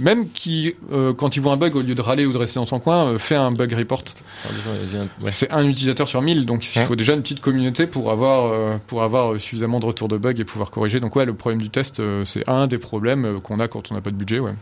Même 0.02 0.28
qui, 0.28 0.74
euh, 0.90 1.12
quand 1.14 1.36
il 1.36 1.40
voit 1.40 1.52
un 1.52 1.56
bug, 1.56 1.76
au 1.76 1.82
lieu 1.82 1.94
de 1.94 2.02
râler 2.02 2.26
ou 2.26 2.32
de 2.32 2.38
rester 2.38 2.58
dans 2.58 2.66
son 2.66 2.80
coin, 2.80 3.12
euh, 3.12 3.18
fait 3.18 3.36
un 3.36 3.52
bug 3.52 3.72
report. 3.74 4.02
en 4.48 4.52
disant, 4.52 4.70
il 4.82 4.92
y 4.92 4.98
a 4.98 5.02
un- 5.02 5.24
ouais. 5.24 5.30
C'est 5.30 5.50
un 5.52 5.64
utilisateur 5.64 6.08
sur 6.08 6.22
1000, 6.22 6.44
donc 6.44 6.66
il 6.74 6.82
faut 6.82 6.96
déjà 6.96 7.12
une 7.14 7.22
petite 7.22 7.40
communauté 7.40 7.86
pour 7.86 8.10
avoir, 8.10 8.52
euh, 8.52 8.78
pour 8.88 9.04
avoir 9.04 9.38
suffisamment 9.38 9.78
de 9.78 9.86
retours 9.86 10.08
de 10.08 10.16
bugs 10.18 10.34
et 10.36 10.44
pouvoir 10.44 10.70
corriger. 10.72 10.98
Donc 10.98 11.14
ouais, 11.14 11.24
le 11.24 11.34
problème 11.34 11.62
du 11.62 11.70
test, 11.70 12.00
euh, 12.00 12.24
c'est 12.24 12.48
un 12.48 12.66
des 12.66 12.78
problèmes 12.78 13.40
qu'on 13.40 13.60
a 13.60 13.68
quand 13.68 13.92
on 13.92 13.94
n'a 13.94 14.00
pas 14.00 14.10
de 14.10 14.16
budget. 14.16 14.40
Ouais. 14.40 14.54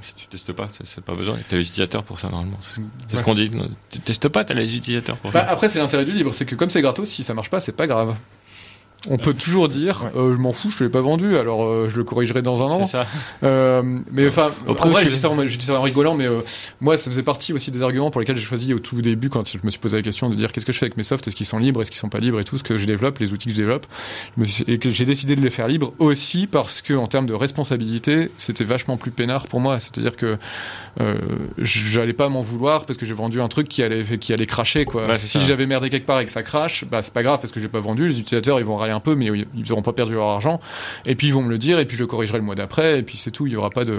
Si 0.00 0.14
tu 0.14 0.26
testes 0.26 0.52
pas, 0.52 0.68
c'est- 0.84 1.00
pas 1.02 1.14
besoin. 1.14 1.36
T'as 1.48 1.56
les 1.56 1.62
utilisateurs 1.62 2.02
pour 2.02 2.18
ça 2.18 2.28
normalement. 2.30 2.56
C'est 2.62 2.80
Ouais. 2.80 2.86
ce 3.08 3.22
qu'on 3.22 3.34
dit. 3.34 3.50
Tu 3.90 4.00
testes 4.00 4.28
pas, 4.28 4.44
t'as 4.44 4.54
les 4.54 4.74
utilisateurs 4.76 5.16
pour 5.18 5.32
Bah, 5.32 5.40
ça. 5.40 5.50
après, 5.50 5.68
c'est 5.68 5.78
l'intérêt 5.80 6.04
du 6.06 6.12
libre, 6.12 6.32
c'est 6.32 6.46
que 6.46 6.54
comme 6.54 6.70
c'est 6.70 6.80
gratos, 6.82 7.08
si 7.10 7.24
ça 7.24 7.34
marche 7.34 7.50
pas, 7.50 7.60
c'est 7.60 7.72
pas 7.72 7.86
grave. 7.86 8.14
On 9.08 9.18
peut 9.18 9.34
toujours 9.34 9.68
dire, 9.68 10.02
Ouais. 10.02 10.20
euh, 10.20 10.34
je 10.34 10.40
m'en 10.40 10.52
fous, 10.52 10.70
je 10.70 10.78
te 10.78 10.84
l'ai 10.84 10.90
pas 10.90 11.00
vendu, 11.00 11.36
alors 11.36 11.64
euh, 11.64 11.88
je 11.88 11.96
le 11.96 12.02
corrigerai 12.02 12.42
dans 12.42 12.62
un 12.66 12.70
an. 12.70 12.84
C'est 12.86 12.92
ça. 12.92 13.06
Euh, 13.44 13.82
mais 14.10 14.26
enfin, 14.26 14.50
en 14.66 14.72
vrai, 14.88 15.04
je 15.04 15.10
dis 15.10 15.16
ça, 15.64 15.74
en- 15.74 15.82
rigolant, 15.82 16.14
mais 16.14 16.26
euh, 16.26 16.40
moi, 16.80 16.98
ça 16.98 17.08
faisait 17.10 17.22
partie 17.22 17.52
aussi 17.52 17.70
des 17.70 17.82
arguments 17.82 18.10
pour 18.10 18.20
lesquels 18.20 18.36
j'ai 18.36 18.44
choisi 18.44 18.74
au 18.74 18.80
tout 18.80 19.00
début, 19.02 19.28
quand 19.28 19.48
je 19.48 19.58
me 19.62 19.70
suis 19.70 19.78
posé 19.78 19.96
la 19.96 20.02
question 20.02 20.28
de 20.28 20.34
dire 20.34 20.50
qu'est-ce 20.50 20.66
que 20.66 20.72
je 20.72 20.78
fais 20.78 20.86
avec 20.86 20.96
mes 20.96 21.04
softs, 21.04 21.28
est-ce 21.28 21.36
qu'ils 21.36 21.46
sont 21.46 21.58
libres, 21.58 21.82
est-ce 21.82 21.90
qu'ils 21.92 22.00
sont 22.00 22.08
pas 22.08 22.18
libres? 22.18 22.40
Et 22.40 22.44
tout 22.44 22.58
ce 22.58 22.64
que 22.64 22.78
je 22.78 22.86
développe, 22.86 23.18
les 23.18 23.32
outils 23.32 23.46
que 23.48 23.54
je 23.54 23.60
développe, 23.60 23.86
et 24.66 24.78
que 24.78 24.90
j'ai 24.90 25.04
décidé 25.04 25.36
de 25.36 25.40
les 25.40 25.50
faire 25.50 25.68
libres 25.68 25.92
aussi 26.00 26.48
parce 26.48 26.82
que 26.82 26.94
en 26.94 27.06
termes 27.06 27.26
de 27.26 27.34
responsabilité, 27.34 28.30
c'était 28.38 28.64
vachement 28.64 28.96
plus 28.96 29.12
peinard 29.12 29.46
pour 29.46 29.60
moi. 29.60 29.78
C'est-à-dire 29.78 30.16
que 30.16 30.36
euh, 31.00 31.14
j'allais 31.58 32.12
pas 32.12 32.28
m'en 32.28 32.40
vouloir 32.42 32.86
parce 32.86 32.98
que 32.98 33.06
j'ai 33.06 33.14
vendu 33.14 33.40
un 33.40 33.48
truc 33.48 33.68
qui 33.68 33.82
allait 33.82 34.02
qui 34.18 34.32
allait 34.32 34.46
cracher 34.46 34.84
quoi. 34.84 35.16
Si 35.16 35.40
j'avais 35.40 35.66
merdé 35.66 35.90
quelque 35.90 36.06
part 36.06 36.18
et 36.20 36.24
que 36.24 36.30
ça 36.30 36.42
crache, 36.42 36.84
bah 36.86 37.02
c'est 37.02 37.12
pas 37.14 37.22
grave 37.22 37.38
parce 37.40 37.52
que 37.52 37.60
j'ai 37.60 37.68
pas 37.68 37.78
vendu. 37.80 38.08
Les 38.08 38.18
utilisateurs 38.18 38.58
ils 38.58 38.64
vont 38.64 38.76
râler 38.76 38.92
un 38.96 39.00
peu, 39.00 39.14
mais 39.14 39.26
ils 39.54 39.72
auront 39.72 39.82
pas 39.82 39.92
perdu 39.92 40.14
leur 40.14 40.26
argent. 40.26 40.60
Et 41.06 41.14
puis 41.14 41.28
ils 41.28 41.32
vont 41.34 41.42
me 41.42 41.50
le 41.50 41.58
dire 41.58 41.78
et 41.78 41.84
puis 41.84 41.96
je 41.96 42.04
corrigerai 42.04 42.38
le 42.38 42.44
mois 42.44 42.54
d'après 42.56 42.98
et 42.98 43.02
puis 43.02 43.16
c'est 43.16 43.30
tout. 43.30 43.46
Il 43.46 43.52
y 43.52 43.56
aura 43.56 43.70
pas 43.70 43.84
de, 43.84 43.98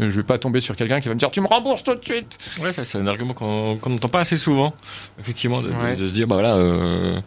je 0.00 0.06
vais 0.08 0.22
pas 0.22 0.38
tomber 0.38 0.60
sur 0.60 0.74
quelqu'un 0.74 1.00
qui 1.00 1.08
va 1.08 1.14
me 1.14 1.18
dire 1.20 1.30
tu 1.30 1.40
me 1.40 1.46
rembourses 1.46 1.84
tout 1.84 1.94
de 1.94 2.04
suite. 2.04 2.38
Ouais, 2.60 2.72
ça 2.72 2.84
c'est 2.84 2.98
un 2.98 3.06
argument 3.06 3.34
qu'on 3.34 3.76
qu'on 3.76 3.90
n'entend 3.90 4.08
pas 4.08 4.20
assez 4.20 4.38
souvent. 4.38 4.74
Effectivement, 5.20 5.62
de, 5.62 5.68
de- 5.68 5.74
Ouais. 5.74 5.94
de 5.96 6.06
se 6.06 6.12
dire 6.12 6.26
bah 6.26 6.34
voilà. 6.36 6.56
Euh, 6.56 7.20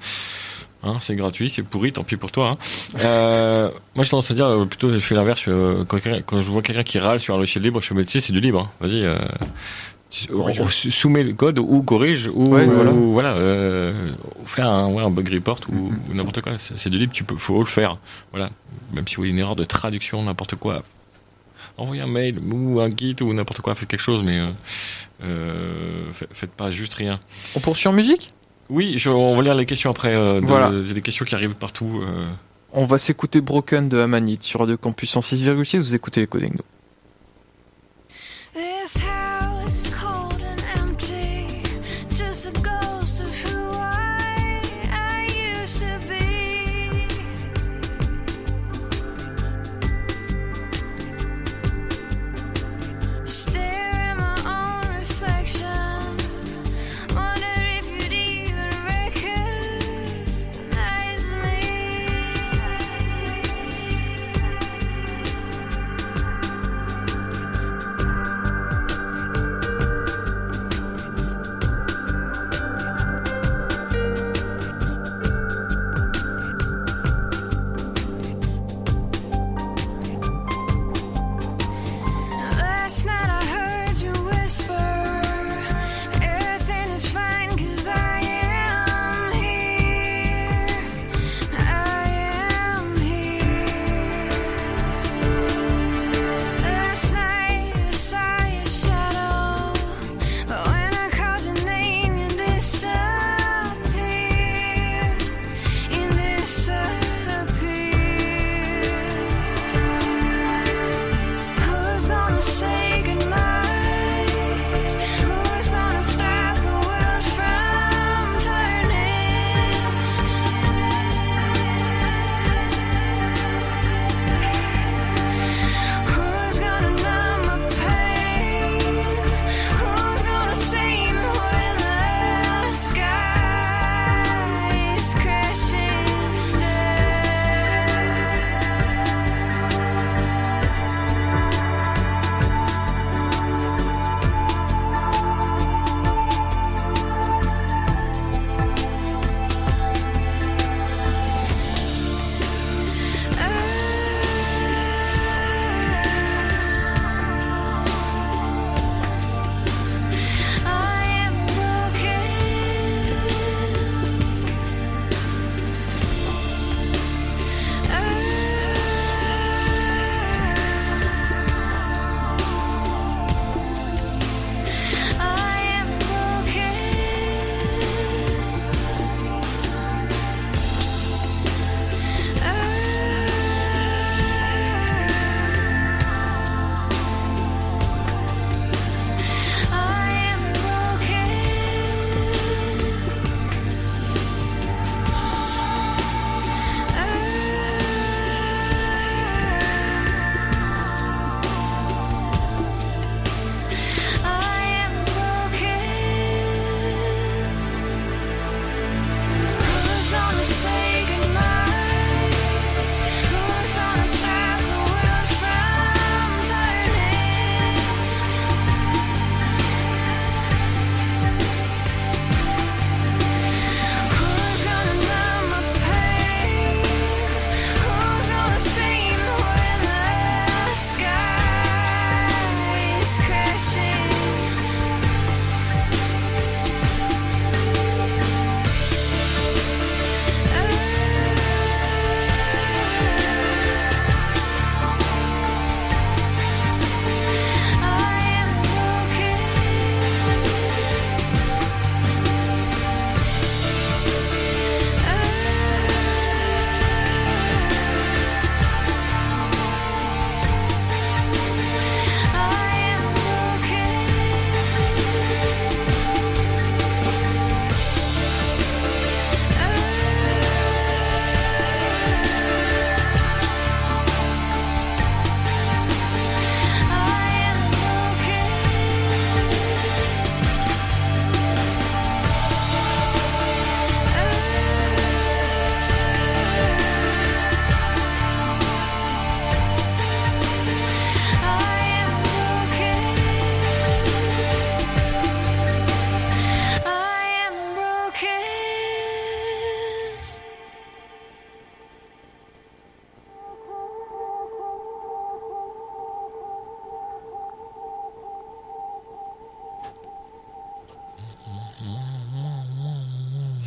Hein, 0.84 0.98
c'est 1.00 1.16
gratuit, 1.16 1.52
c'est 1.52 1.62
pourri, 1.62 1.94
tant 1.94 2.04
pis 2.04 2.18
pour 2.18 2.32
toi. 2.32 2.54
Hein. 2.54 2.98
Euh, 3.02 3.70
moi, 3.94 4.04
j'ai 4.04 4.10
tendance 4.10 4.32
à 4.32 4.34
dire 4.34 4.48
euh, 4.48 4.66
plutôt, 4.66 4.92
je 4.92 4.98
fais 4.98 5.14
l'inverse. 5.14 5.44
euh, 5.48 5.86
quand, 5.86 6.00
je 6.42 6.50
vois 6.50 6.64
quelqu'un 6.64 6.82
qui 6.82 6.98
râle 6.98 7.20
sur 7.20 7.36
un 7.36 7.38
logiciel 7.38 7.64
libre, 7.64 7.80
je 7.82 7.94
tu 7.94 8.06
sais, 8.10 8.20
c'est 8.20 8.34
du 8.34 8.40
libre. 8.40 8.62
hein. 8.62 8.70
Vas-y, 8.88 9.06
euh. 9.06 9.16
On- 10.34 10.68
soumets 10.70 11.24
le 11.24 11.34
code 11.34 11.60
ou 11.60 11.82
corrige 11.84 12.28
ou 12.34 12.46
Ouais, 12.54 12.66
ou- 12.66 12.72
voilà. 12.72 12.92
ou 12.92 13.12
voilà, 13.14 13.34
euh, 13.36 14.12
ou 14.42 14.46
faire 14.46 14.68
un, 14.68 14.92
ouais, 14.94 15.04
un 15.04 15.10
bug 15.10 15.32
report 15.34 15.60
ou, 15.72 15.92
ou 16.10 16.14
n'importe 16.14 16.42
quoi. 16.42 16.54
C'est 16.58 16.90
du 16.90 16.98
libre, 16.98 17.14
tu 17.14 17.24
peux, 17.24 17.36
faut 17.38 17.60
le 17.60 17.66
faire. 17.66 17.98
Voilà, 18.32 18.50
même 18.94 19.08
si 19.08 19.16
vous 19.16 19.22
avez 19.24 19.32
une 19.32 19.40
erreur 19.40 19.56
de 19.56 19.64
traduction, 19.64 20.22
n'importe 20.24 20.56
quoi. 20.56 20.84
envoyez 21.78 22.02
un 22.02 22.08
mail 22.08 22.40
ou 22.52 22.80
un 22.80 22.90
git 22.90 23.16
ou 23.22 23.34
n'importe 23.34 23.62
quoi, 23.62 23.74
faites 23.74 23.88
quelque 23.90 24.02
chose, 24.04 24.22
mais 24.24 24.38
euh, 24.40 24.52
euh, 25.24 26.04
fa- 26.14 26.26
faites 26.32 26.52
pas 26.52 26.70
juste 26.70 26.94
rien. 26.96 27.20
On 27.56 27.60
poursuit 27.60 27.88
en 27.88 27.94
musique? 27.94 28.34
Oui, 28.70 28.98
je, 28.98 29.10
on 29.10 29.36
va 29.36 29.42
lire 29.42 29.56
les 29.56 29.66
questions 29.66 29.90
après. 29.90 30.14
euh, 30.14 30.42
de- 30.42 30.46
Voilà. 30.46 30.72
C'est 30.86 30.94
des 30.94 31.02
questions 31.02 31.26
qui 31.26 31.34
arrivent 31.36 31.56
partout. 31.56 32.02
euh. 32.04 32.28
On 32.74 32.86
va 32.86 32.98
s'écouter 32.98 33.42
Broken 33.42 33.90
de 33.90 33.98
Amanite 34.00 34.44
sur 34.44 34.60
Radio 34.60 34.78
Campus 34.78 35.12
106,6. 35.12 35.78
Vous 35.80 35.96
écoutez 35.96 36.22
les 36.22 36.28
Coding 36.28 36.54
Nous. 36.54 36.64
This 38.54 38.98
house 39.02 39.90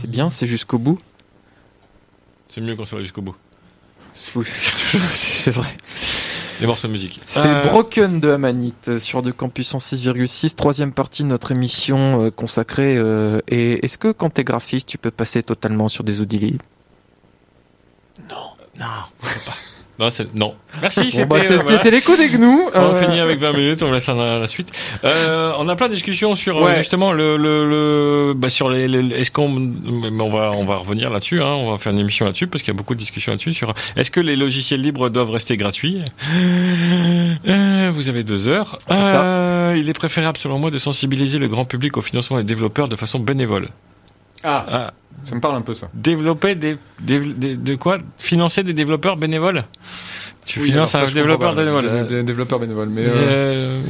C'est 0.05 0.11
bien, 0.11 0.28
c'est 0.28 0.46
jusqu'au 0.46 0.76
bout. 0.76 0.98
C'est 2.50 2.61
mieux 2.61 2.76
qu'on 2.76 2.84
soit 2.84 3.00
jusqu'au 3.00 3.22
bout. 3.22 3.34
Oui, 4.36 4.44
c'est 5.11 5.50
vrai. 5.50 5.66
Les 6.61 6.66
morceaux 6.66 6.88
de 6.88 6.92
musique. 6.92 7.20
C'était 7.24 7.48
Euh, 7.48 7.62
Broken 7.64 8.20
de 8.20 8.28
Amanite 8.30 8.88
euh, 8.88 8.98
sur 8.98 9.22
de 9.22 9.30
campus 9.30 9.74
en 9.74 9.78
6,6, 9.78 10.55
troisième 10.55 10.92
partie 10.92 11.22
de 11.22 11.28
notre 11.28 11.52
émission 11.52 12.22
euh, 12.26 12.30
consacrée. 12.30 12.96
euh, 12.98 13.40
et 13.48 13.82
est-ce 13.84 13.96
que 13.96 14.12
quand 14.12 14.28
t'es 14.28 14.44
graphiste, 14.44 14.86
tu 14.88 14.98
peux 14.98 15.11
passer 15.11 15.42
totalement 15.42 15.88
sur 15.88 16.05
des 16.05 16.20
outils 16.20 16.38
libres 16.38 16.64
Non, 18.78 18.86
c'est- 19.22 19.38
non. 20.34 20.55
Merci, 20.82 21.01
Bon, 21.03 21.07
c'était 21.11 21.24
bah, 21.26 21.36
euh, 21.36 21.59
voilà. 21.62 21.78
C'était 21.78 21.90
l'écho 21.90 22.16
des 22.16 22.28
gnous. 22.30 22.68
On 22.74 22.78
euh, 22.78 22.95
finit 22.95 23.20
avec 23.20 23.38
20 23.38 23.53
minutes, 23.53 23.82
on 23.82 23.92
laisse 23.92 24.09
la, 24.09 24.38
la 24.40 24.47
suite. 24.47 24.70
Euh, 25.05 25.53
on 25.59 25.68
a 25.68 25.76
plein 25.76 25.88
de 25.88 25.95
discussions 25.95 26.34
sur 26.34 26.59
euh, 26.59 26.64
Ouais. 26.64 26.76
justement 26.78 27.12
le, 27.12 27.36
le, 27.36 27.68
le 27.68 28.34
bah 28.34 28.49
sur 28.49 28.68
les, 28.68 28.88
les- 28.88 29.14
est-ce 29.20 29.30
qu'on 29.30 29.49
mais 29.49 30.20
on 30.20 30.30
va 30.30 30.51
on 30.53 30.64
va 30.64 30.76
revenir 30.76 31.11
là-dessus 31.11 31.40
hein, 31.42 31.47
on 31.55 31.70
va 31.72 31.78
faire 31.78 31.92
une 31.92 31.99
émission 32.01 32.24
là-dessus 32.26 32.47
parce 32.47 32.62
qu'il 32.62 32.72
y 32.72 32.76
a 32.76 32.78
beaucoup 32.78 32.95
de 32.95 32.99
discussions 33.01 33.32
là-dessus 33.32 33.53
sur 33.53 33.72
est-ce 33.97 34.11
que 34.11 34.20
les 34.20 34.36
logiciels 34.36 34.80
libres 34.80 35.11
doivent 35.11 35.30
rester 35.30 35.57
gratuits? 35.57 36.03
Euh, 37.49 37.90
Vous 37.92 38.09
avez 38.09 38.24
deux 38.24 38.49
heures. 38.49 38.78
C'est 38.88 38.95
ça. 39.03 39.74
Il 39.76 39.88
est 39.88 39.92
préférable 39.95 40.38
selon 40.38 40.59
moi 40.59 40.70
de 40.70 40.78
sensibiliser 40.78 41.38
le 41.38 41.49
grand 41.49 41.64
public 41.64 41.97
au 41.97 42.03
financement 42.03 42.36
des 42.38 42.45
développeurs 42.45 42.88
de 42.88 42.97
façon 42.97 43.18
bénévole. 43.20 43.68
Ah, 44.42 44.66
Ah, 44.70 44.92
ça 45.25 45.35
me 45.35 45.41
parle 45.41 45.57
un 45.57 45.62
peu 45.62 45.75
ça. 45.75 45.89
développer 45.95 46.55
des, 46.55 46.77
des, 47.03 47.18
des- 47.20 47.57
de 47.57 47.75
quoi? 47.75 47.99
Financer 48.18 48.62
des 48.62 48.75
développeurs 48.75 49.16
bénévoles? 49.16 49.64
Tu 50.47 50.61
Oui, 50.61 50.66
finances 50.66 50.95
un 50.95 51.07
développeur 51.11 51.55
bénévole 51.55 51.91
des- 52.07 52.16
des 52.16 52.22
développeurs 52.22 52.59
bénévoles, 52.59 52.91
mais. 52.91 53.05
euh, 53.07 53.11
Euh, 53.14 53.83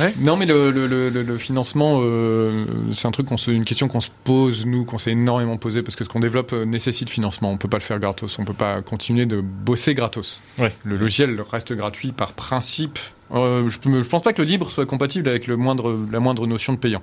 Ouais. 0.00 0.14
Non, 0.18 0.36
mais 0.36 0.46
le, 0.46 0.70
le, 0.70 0.86
le, 0.86 1.36
financement, 1.36 2.00
euh, 2.02 2.64
c'est 2.92 3.06
un 3.06 3.10
truc 3.10 3.26
qu'on 3.26 3.36
se, 3.36 3.50
une 3.50 3.64
question 3.66 3.88
qu'on 3.88 4.00
se 4.00 4.08
pose 4.24 4.64
nous, 4.64 4.84
qu'on 4.84 4.96
s'est 4.98 5.10
énormément 5.10 5.58
posé 5.58 5.82
parce 5.82 5.96
que 5.96 6.04
ce 6.04 6.08
qu'on 6.08 6.20
développe 6.20 6.52
euh, 6.54 6.64
nécessite 6.64 7.10
financement. 7.10 7.50
On 7.50 7.58
peut 7.58 7.68
pas 7.68 7.76
le 7.76 7.82
faire 7.82 7.98
gratos. 7.98 8.38
On 8.38 8.44
peut 8.46 8.54
pas 8.54 8.80
continuer 8.80 9.26
de 9.26 9.40
bosser 9.42 9.94
gratos. 9.94 10.40
Ouais. 10.58 10.72
Le 10.84 10.96
logiciel 10.96 11.38
reste 11.50 11.74
gratuit 11.74 12.12
par 12.12 12.32
principe. 12.32 12.98
Euh, 13.34 13.68
je, 13.68 14.08
pense 14.08 14.22
pas 14.22 14.32
que 14.32 14.40
le 14.40 14.48
libre 14.48 14.70
soit 14.70 14.86
compatible 14.86 15.28
avec 15.28 15.46
le 15.46 15.56
moindre, 15.56 15.94
la 16.10 16.18
moindre 16.20 16.46
notion 16.46 16.72
de 16.72 16.78
payant. 16.78 17.02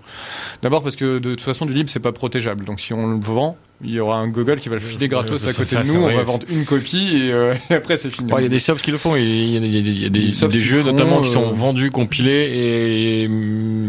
D'abord 0.64 0.82
parce 0.82 0.96
que 0.96 1.20
de 1.20 1.32
toute 1.32 1.42
façon, 1.42 1.66
du 1.66 1.74
libre 1.74 1.90
c'est 1.90 2.00
pas 2.00 2.12
protégeable. 2.12 2.66
Donc 2.66 2.80
si 2.80 2.94
on 2.94 3.08
le 3.12 3.20
vend, 3.20 3.58
il 3.84 3.92
y 3.92 4.00
aura 4.00 4.18
un 4.18 4.28
Google 4.28 4.60
qui 4.60 4.70
va 4.70 4.76
le 4.76 4.82
filer 4.82 5.08
gratos 5.08 5.44
Ouais, 5.44 5.50
à 5.50 5.54
côté 5.54 5.76
de 5.76 5.84
nous. 5.84 6.02
On 6.02 6.16
va 6.16 6.24
vendre 6.24 6.46
une 6.50 6.66
copie 6.66 7.26
et, 7.28 7.32
euh, 7.32 7.54
et 7.70 7.76
après 7.76 7.98
c'est 7.98 8.10
fini. 8.10 8.32
Ouais, 8.32 8.42
il 8.42 8.44
y 8.44 8.48
a 8.48 8.50
des 8.50 8.60
softs 8.60 8.84
qui 8.84 8.92
le 8.92 8.98
font. 8.98 9.16
Il 9.16 9.24
y 9.24 9.58
a, 9.58 9.60
il 9.60 9.76
y 9.76 9.78
a 9.78 9.82
des, 9.82 9.90
il 9.90 10.02
y 10.02 10.06
a 10.06 10.10
des- 10.10 10.20
Des 10.28 10.34
softs 10.34 10.52
des 10.54 10.60
qui 10.60 10.66
jeux 10.66 10.82
font, 10.82 10.92
notamment 10.92 11.22
qui 11.22 11.30
sont 11.30 11.44
euh, 11.44 11.52
vendus, 11.52 11.92
compilés 11.92 12.32
et, 12.32 13.24
et, 13.24 13.30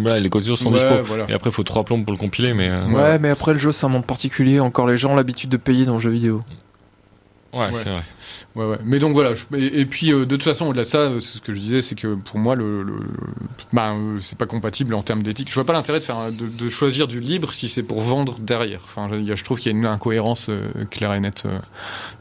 voilà, 0.03 0.21
les 0.21 0.29
codes 0.29 0.43
sont 0.43 0.73
Ouais, 0.73 0.79
dispo. 0.79 1.03
voilà. 1.05 1.25
Et 1.29 1.33
après, 1.33 1.49
il 1.51 1.53
faut 1.55 1.63
trois 1.63 1.85
plombes 1.85 2.05
pour 2.05 2.13
le 2.13 2.19
compiler, 2.19 2.53
mais 2.53 2.69
euh, 2.69 2.87
Ouais, 2.89 3.19
mais 3.19 3.31
après 3.31 3.53
le 3.55 3.59
jeu, 3.59 3.73
c'est 3.73 3.87
un 3.87 3.91
monde 3.91 4.05
particulier. 4.07 4.61
Encore 4.61 4.87
les 4.87 4.99
gens 4.99 5.13
ont 5.13 5.17
l'habitude 5.17 5.49
de 5.51 5.57
payer 5.57 5.87
dans 5.87 5.95
le 5.95 6.01
jeu 6.01 6.11
vidéo. 6.11 6.43
ouais, 7.55 7.69
c'est 7.73 7.89
vrai. 7.89 8.03
Ouais, 8.57 8.65
ouais. 8.65 8.79
Mais 8.87 8.99
donc 8.99 9.13
voilà. 9.13 9.35
je- 9.35 9.45
et, 9.55 9.81
et 9.81 9.85
puis 9.85 10.11
euh, 10.13 10.21
de 10.21 10.35
toute 10.35 10.43
façon, 10.43 10.67
au-delà 10.69 10.85
de 10.85 10.89
ça, 10.89 10.99
euh, 10.99 11.21
c'est 11.21 11.37
ce 11.37 11.43
que 11.43 11.53
je 11.53 11.59
disais, 11.59 11.83
c'est 11.83 11.95
que 11.95 12.15
pour 12.15 12.39
moi, 12.39 12.55
le, 12.57 12.83
le- 12.83 13.01
bah, 13.75 13.93
euh, 13.93 14.17
c'est 14.19 14.39
pas 14.39 14.47
compatible 14.47 14.95
en 14.95 15.03
termes 15.03 15.23
d'éthique. 15.23 15.49
Je 15.51 15.55
vois 15.55 15.67
pas 15.67 15.75
l'intérêt 15.75 15.99
de 15.99 16.05
faire 16.05 16.33
de, 16.33 16.47
de 16.47 16.69
choisir 16.71 17.07
du 17.07 17.21
libre 17.21 17.53
si 17.53 17.69
c'est 17.69 17.83
pour 17.83 18.01
vendre 18.01 18.37
derrière. 18.41 18.81
Enfin, 18.85 19.09
je, 19.13 19.45
trouve 19.45 19.59
qu'il 19.61 19.71
y 19.71 19.75
a 19.75 19.79
une 19.79 19.85
incohérence 19.85 20.49
euh, 20.49 20.69
claire 20.91 21.13
et 21.13 21.21
nette 21.21 21.43
euh, 21.45 21.59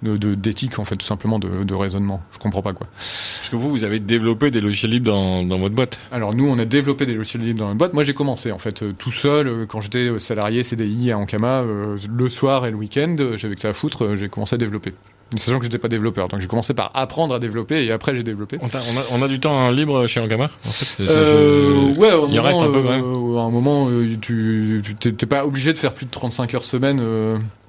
de- 0.03 0.17
de- 0.17 0.35
d'éthique 0.35 0.77
en 0.77 0.83
fait, 0.83 0.97
tout 0.97 1.05
simplement 1.05 1.39
de, 1.39 1.73
raisonnement. 1.73 2.21
Je 2.33 2.37
comprends 2.37 2.61
pas 2.61 2.73
quoi. 2.73 2.87
Parce 2.97 3.49
que 3.49 3.55
vous, 3.55 3.69
vous 3.69 3.85
avez 3.85 4.01
développé 4.01 4.51
des 4.51 4.59
logiciels 4.59 4.91
libres 4.91 5.11
dans, 5.11 5.41
dans 5.43 5.57
votre 5.57 5.73
boîte. 5.75 5.97
Alors 6.11 6.33
nous, 6.35 6.47
on 6.49 6.59
a 6.59 6.65
développé 6.65 7.05
des 7.05 7.13
logiciels 7.13 7.43
libres 7.43 7.59
dans 7.59 7.69
la 7.69 7.75
boîte. 7.75 7.93
Moi, 7.93 8.03
j'ai 8.03 8.13
commencé 8.13 8.51
en 8.51 8.57
fait 8.57 8.83
tout 8.97 9.11
seul 9.13 9.65
quand 9.69 9.79
j'étais 9.79 10.19
salarié 10.19 10.63
CDI 10.63 11.11
à 11.11 11.17
Ankama. 11.17 11.63
le 11.63 12.29
soir 12.29 12.65
et 12.65 12.71
le 12.71 12.77
week-end, 12.77 13.15
j'avais 13.35 13.55
que 13.55 13.61
ça 13.61 13.69
à 13.69 13.73
foutre. 13.73 14.15
j'ai 14.15 14.27
commencé 14.27 14.55
à 14.55 14.57
développer. 14.57 14.93
Sachant 15.37 15.57
que 15.57 15.65
j'étais 15.65 15.79
pas 15.79 15.87
développer, 15.87 16.21
donc 16.29 16.39
j'ai 16.39 16.47
commencé 16.47 16.73
par 16.73 16.91
apprendre 16.93 17.33
à 17.35 17.39
développer 17.39 17.83
et 17.83 17.91
après 17.91 18.15
j'ai 18.15 18.23
développé. 18.23 18.57
On, 18.61 18.69
t'a- 18.69 18.79
on 18.93 18.97
a, 19.17 19.19
on 19.19 19.25
a 19.25 19.27
du 19.27 19.39
temps 19.39 19.69
libre 19.71 20.05
chez 20.07 20.19
Ankama 20.21 20.49
en 20.65 20.69
fait. 20.69 21.03
Euh, 21.03 21.93
je- 21.93 21.99
ouais, 21.99 22.09
il 22.09 22.35
moment, 22.35 22.41
reste 22.43 22.59
un 22.61 22.71
peu, 22.71 22.81
quand 22.83 22.89
même. 22.89 23.03
euh, 23.03 23.37
à 23.39 23.41
un 23.41 23.49
moment, 23.49 23.87
euh, 23.89 24.07
tu 24.21 24.81
t'es 24.99 25.25
pas 25.25 25.45
obligé 25.45 25.73
de 25.73 25.77
faire 25.77 25.93
plus 25.93 26.05
de 26.05 26.11
35 26.11 26.53
heures 26.53 26.63
semaine. 26.65 27.01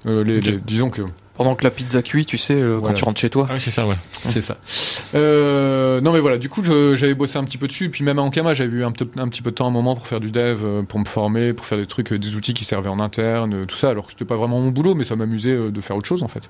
les, 0.05 0.37
Ok. 0.37 0.43
les- 0.45 0.57
disons 0.57 0.89
que 0.89 1.01
Pendant 1.37 1.55
que 1.55 1.63
la 1.63 1.71
pizza 1.71 2.01
cuit, 2.01 2.25
tu 2.25 2.37
sais, 2.37 2.55
euh, 2.55 2.81
quand 2.81 2.93
tu 2.93 3.03
rentres 3.03 3.19
chez 3.19 3.29
toi. 3.29 3.47
Ah 3.49 3.53
oui, 3.53 3.59
c'est 3.59 3.71
ça, 3.71 3.85
ouais. 3.85 3.95
c'est 4.11 4.41
ça. 4.41 4.57
Euh, 5.15 6.01
non 6.01 6.11
mais 6.11 6.19
voilà, 6.19 6.37
du 6.37 6.49
coup 6.49 6.63
j'avais 6.63 7.13
bossé 7.13 7.37
un 7.37 7.43
petit 7.43 7.57
peu 7.57 7.67
dessus, 7.67 7.85
et 7.85 7.89
puis 7.89 8.03
même 8.03 8.19
à 8.19 8.21
Ankama 8.21 8.53
j'avais 8.53 8.71
eu 8.71 8.83
un, 8.83 8.91
petit 8.91 9.41
peu 9.41 9.51
de 9.51 9.55
temps 9.55 9.65
à 9.65 9.67
un 9.67 9.71
moment 9.71 9.95
pour 9.95 10.07
faire 10.07 10.19
du 10.19 10.31
dev, 10.31 10.59
euh, 10.63 10.81
pour 10.83 10.99
me 10.99 11.05
former, 11.05 11.53
pour 11.53 11.65
faire 11.65 11.77
des 11.77 11.85
trucs, 11.85 12.11
euh, 12.11 12.19
des 12.19 12.35
outils 12.35 12.53
qui 12.53 12.65
servaient 12.65 12.89
en 12.89 12.99
interne, 12.99 13.65
tout 13.65 13.75
ça, 13.75 13.89
alors 13.89 14.05
que 14.05 14.11
c'était 14.11 14.25
pas 14.25 14.35
vraiment 14.35 14.59
mon 14.59 14.69
boulot, 14.69 14.95
mais 14.95 15.03
ça 15.03 15.15
m'amusait 15.15 15.71
de 15.71 15.81
faire 15.81 15.95
autre 15.95 16.07
chose 16.07 16.23
en 16.23 16.27
fait. 16.27 16.49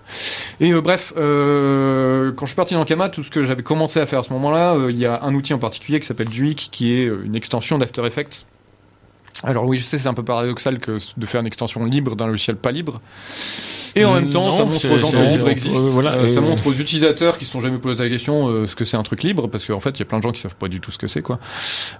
Et 0.60 0.72
euh, 0.72 0.82
bref, 0.82 1.14
euh, 1.18 2.32
quand 2.32 2.46
je 2.46 2.52
suis 2.52 2.56
parti 2.56 2.74
d'Ankama, 2.74 3.10
tout 3.10 3.24
ce 3.24 3.32
que 3.32 3.44
j'avais 3.44 3.64
commencé 3.64 4.00
à 4.00 4.06
faire 4.06 4.20
à 4.20 4.24
ce 4.24 4.34
moment-là, 4.34 4.76
il 4.90 4.98
y 4.98 5.06
a 5.06 5.22
un 5.24 5.34
outil 5.34 5.54
en 5.54 5.60
particulier 5.60 6.00
qui 6.00 6.08
s'appelle 6.08 6.30
Duik, 6.30 6.70
qui 6.72 6.94
est 6.94 7.06
une 7.06 7.36
extension 7.36 7.78
d'After 7.78 8.06
Effects. 8.06 8.46
Alors 9.44 9.66
oui, 9.66 9.78
je 9.78 9.84
sais, 9.84 9.98
c'est 9.98 10.08
un 10.08 10.16
peu 10.16 10.24
paradoxal 10.24 10.80
que 10.80 10.98
de 11.16 11.26
faire 11.26 11.42
une 11.42 11.48
extension 11.48 11.84
libre 11.84 12.16
d'un 12.16 12.28
logiciel 12.28 12.56
pas 12.56 12.72
libre. 12.72 13.02
Et 14.00 14.06
en 14.06 14.14
même 14.14 14.30
temps, 14.30 14.48
Non, 14.48 14.58
ça 14.58 14.66
montre 14.66 14.92
aux 14.92 14.98
gens 14.98 15.12
que 15.12 15.18
le 15.18 15.26
libre 15.28 15.48
euh, 15.48 15.52
existe. 15.52 15.76
voilà, 15.86 16.14
Euh, 16.14 16.28
ça 16.28 16.42
montre 16.42 16.68
aux 16.68 16.74
utilisateurs 16.74 17.38
qui 17.38 17.46
se 17.46 17.52
sont 17.52 17.62
jamais 17.62 17.78
posé 17.78 18.04
la 18.04 18.10
question 18.10 18.48
euh, 18.48 18.66
ce 18.66 18.76
que 18.76 18.86
c'est 18.86 18.98
un 18.98 19.04
truc 19.04 19.24
libre, 19.24 19.48
parce 19.48 19.66
qu'en 19.66 19.80
fait, 19.80 19.92
il 19.92 20.00
y 20.00 20.02
a 20.04 20.06
plein 20.06 20.20
de 20.20 20.24
gens 20.24 20.32
qui 20.32 20.42
savent 20.42 20.56
pas 20.56 20.68
du 20.68 20.80
tout 20.80 20.92
ce 20.92 20.98
que 20.98 21.08
c'est, 21.08 21.22
quoi. 21.22 21.40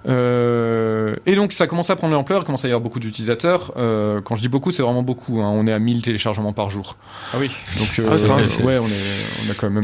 Euh, 0.08 1.16
et 1.26 1.34
donc, 1.34 1.52
ça 1.52 1.66
commence 1.66 1.90
à 1.90 1.96
prendre 1.96 2.14
l'ampleur, 2.14 2.42
il 2.42 2.44
commence 2.44 2.64
à 2.64 2.68
y 2.68 2.70
avoir 2.70 2.80
beaucoup 2.82 3.00
d'utilisateurs. 3.00 3.72
Euh, 3.76 4.20
quand 4.20 4.34
je 4.34 4.40
dis 4.40 4.48
beaucoup, 4.48 4.70
c'est 4.70 4.82
vraiment 4.82 5.02
beaucoup. 5.02 5.40
hein. 5.40 5.50
On 5.52 5.66
est 5.66 5.72
à 5.72 5.78
1000 5.78 6.02
téléchargements 6.02 6.52
par 6.52 6.70
jour. 6.70 6.96
Ah 7.32 7.36
oui. 7.40 7.50
Donc, 7.78 7.98
euh, 7.98 8.08
Ah, 8.10 8.16
c'est 8.16 8.26
vrai, 8.26 8.46
c'est- 8.46 8.62
ouais, 8.62 8.78
on, 8.78 8.86
est, 8.86 9.46
on 9.46 9.50
a 9.50 9.54
quand 9.54 9.70
même. 9.70 9.82